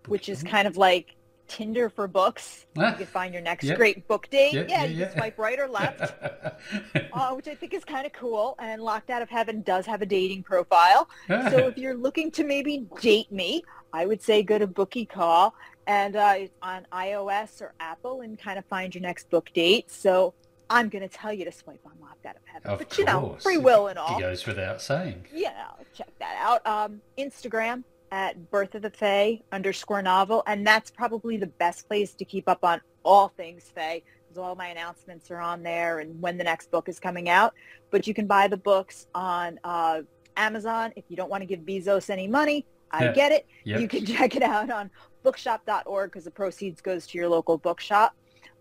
which 0.08 0.28
is 0.28 0.42
kind 0.42 0.68
of 0.68 0.76
like 0.76 1.16
Tinder 1.48 1.88
for 1.88 2.06
books. 2.06 2.66
Ah, 2.76 2.90
You 2.90 2.96
can 2.98 3.06
find 3.06 3.32
your 3.32 3.42
next 3.42 3.64
Yep. 3.64 3.76
great 3.78 4.06
book 4.08 4.28
date. 4.30 4.52
Yeah, 4.52 4.64
Yeah, 4.68 4.82
yeah, 4.82 4.84
you 4.84 4.96
yeah. 4.96 5.06
can 5.06 5.16
swipe 5.16 5.38
right 5.38 5.58
or 5.58 5.68
left, 5.68 6.12
uh, 7.12 7.30
which 7.34 7.48
I 7.48 7.54
think 7.54 7.72
is 7.72 7.84
kind 7.84 8.04
of 8.06 8.12
cool. 8.12 8.54
And 8.58 8.82
Locked 8.82 9.08
Out 9.10 9.22
of 9.22 9.30
Heaven 9.30 9.62
does 9.62 9.86
have 9.86 10.02
a 10.02 10.06
dating 10.06 10.42
profile. 10.42 11.08
So 11.28 11.68
if 11.68 11.78
you're 11.78 11.94
looking 11.96 12.30
to 12.32 12.44
maybe 12.44 12.84
date 13.00 13.32
me, 13.32 13.62
I 13.92 14.04
would 14.06 14.20
say 14.20 14.42
go 14.42 14.58
to 14.58 14.66
Bookie 14.66 15.06
Call 15.06 15.54
and 15.86 16.16
uh, 16.16 16.36
on 16.62 16.86
iOS 16.92 17.60
or 17.60 17.72
Apple 17.80 18.20
and 18.22 18.38
kind 18.38 18.58
of 18.58 18.64
find 18.66 18.94
your 18.94 19.02
next 19.02 19.30
book 19.30 19.50
date. 19.54 19.90
So 19.90 20.34
I'm 20.68 20.88
going 20.88 21.02
to 21.08 21.14
tell 21.14 21.32
you 21.32 21.44
to 21.44 21.52
swipe 21.52 21.80
on 21.86 21.92
Locked 22.00 22.26
Out 22.26 22.36
of 22.36 22.42
Heaven. 22.44 22.70
of 22.72 22.78
but 22.78 22.98
you 22.98 23.04
know, 23.04 23.20
course. 23.20 23.42
free 23.42 23.58
will 23.58 23.86
and 23.88 23.98
all. 23.98 24.18
It 24.18 24.20
goes 24.20 24.46
without 24.46 24.82
saying. 24.82 25.26
Yeah, 25.32 25.66
check 25.94 26.08
that 26.18 26.36
out. 26.40 26.66
Um, 26.66 27.00
Instagram 27.18 27.84
at 28.12 28.50
Birth 28.50 28.74
of 28.74 28.82
the 28.82 28.90
Fae 28.90 29.40
underscore 29.52 30.02
novel. 30.02 30.42
And 30.46 30.66
that's 30.66 30.90
probably 30.90 31.36
the 31.36 31.46
best 31.46 31.86
place 31.88 32.14
to 32.14 32.24
keep 32.24 32.48
up 32.48 32.64
on 32.64 32.80
all 33.04 33.28
things 33.28 33.70
Fae 33.74 34.02
because 34.28 34.38
all 34.38 34.54
my 34.56 34.66
announcements 34.68 35.30
are 35.30 35.40
on 35.40 35.62
there 35.62 36.00
and 36.00 36.20
when 36.20 36.36
the 36.38 36.44
next 36.44 36.70
book 36.72 36.88
is 36.88 36.98
coming 36.98 37.28
out. 37.28 37.54
But 37.92 38.06
you 38.08 38.14
can 38.14 38.26
buy 38.26 38.48
the 38.48 38.56
books 38.56 39.06
on 39.14 39.60
uh, 39.62 40.02
Amazon 40.36 40.92
if 40.96 41.04
you 41.08 41.16
don't 41.16 41.30
want 41.30 41.42
to 41.42 41.46
give 41.46 41.60
Bezos 41.60 42.10
any 42.10 42.26
money. 42.26 42.66
I 42.90 43.04
Yeah. 43.06 43.12
get 43.12 43.32
it. 43.32 43.46
Yep. 43.64 43.80
You 43.80 43.88
can 43.88 44.06
check 44.16 44.34
it 44.36 44.42
out 44.42 44.70
on 44.70 44.90
bookshop.org 45.26 46.08
because 46.08 46.22
the 46.22 46.30
proceeds 46.30 46.80
goes 46.80 47.04
to 47.08 47.18
your 47.18 47.28
local 47.28 47.58
bookshop. 47.58 48.14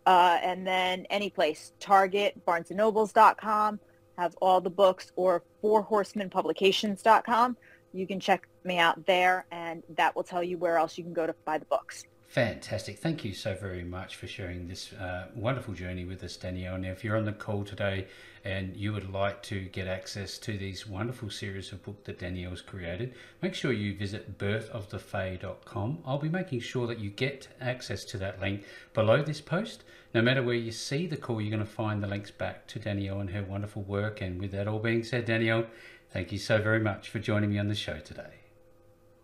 Uh, 0.08 0.40
and 0.42 0.66
then 0.66 1.06
any 1.12 1.30
place, 1.30 1.74
Target, 1.80 2.44
BarnesandNobles.com, 2.48 3.80
have 4.18 4.36
all 4.42 4.60
the 4.62 4.72
books, 4.72 5.12
or 5.16 5.44
FourHorsemenPublications.com. 5.64 7.58
You 7.94 8.08
can 8.08 8.20
check 8.20 8.48
me 8.64 8.80
out 8.80 9.06
there, 9.06 9.46
and 9.52 9.84
that 9.96 10.16
will 10.16 10.24
tell 10.24 10.44
you 10.44 10.58
where 10.58 10.78
else 10.78 10.98
you 10.98 11.04
can 11.04 11.14
go 11.14 11.28
to 11.28 11.36
buy 11.46 11.60
the 11.60 11.66
books. 11.66 12.04
Fantastic. 12.36 13.00
Thank 13.00 13.24
you 13.24 13.34
so 13.34 13.56
very 13.56 13.86
much 13.86 14.18
for 14.18 14.28
sharing 14.28 14.68
this 14.68 14.92
uh, 14.92 15.28
wonderful 15.36 15.74
journey 15.74 16.04
with 16.04 16.22
us, 16.22 16.36
Danielle. 16.36 16.78
Now, 16.78 16.92
if 16.92 17.02
you're 17.02 17.16
on 17.16 17.24
the 17.24 17.32
call 17.32 17.64
today 17.64 18.08
and 18.44 18.76
you 18.76 18.92
would 18.92 19.10
like 19.10 19.42
to 19.44 19.62
get 19.62 19.88
access 19.88 20.38
to 20.40 20.58
these 20.58 20.86
wonderful 20.86 21.30
series 21.30 21.72
of 21.72 21.82
books 21.82 22.02
that 22.04 22.20
Danielle's 22.20 22.60
created, 22.60 23.14
make 23.42 23.56
sure 23.56 23.72
you 23.72 23.96
visit 23.96 24.38
birthofthefae.com. 24.38 26.00
I'll 26.06 26.18
be 26.18 26.28
making 26.28 26.60
sure 26.60 26.88
that 26.88 27.00
you 27.00 27.10
get 27.10 27.48
access 27.62 28.04
to 28.04 28.18
that 28.18 28.42
link 28.42 28.66
below 28.94 29.24
this 29.24 29.40
post. 29.40 29.86
No 30.14 30.22
matter 30.22 30.44
where 30.44 30.56
you 30.56 30.74
see 30.74 31.08
the 31.08 31.16
call, 31.16 31.40
you're 31.40 31.56
going 31.56 31.66
to 31.66 31.66
find 31.66 32.04
the 32.04 32.08
links 32.08 32.32
back 32.32 32.68
to 32.68 32.80
Danielle 32.80 33.22
and 33.22 33.30
her 33.30 33.44
wonderful 33.44 33.84
work. 33.84 34.20
And 34.20 34.42
with 34.42 34.52
that 34.52 34.68
all 34.68 34.80
being 34.80 35.06
said, 35.06 35.24
Danielle, 35.24 35.68
thank 36.12 36.34
you 36.34 36.38
so 36.38 36.62
very 36.62 36.82
much 36.82 37.08
for 37.08 37.20
joining 37.20 37.52
me 37.52 37.60
on 37.60 37.70
the 37.70 37.76
show 37.76 38.00
today. 38.00 38.42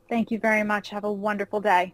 Thank 0.07 0.31
you 0.31 0.39
very 0.39 0.63
much. 0.63 0.91
Have 0.91 1.03
a 1.03 1.11
wonderful 1.11 1.59
day. 1.59 1.93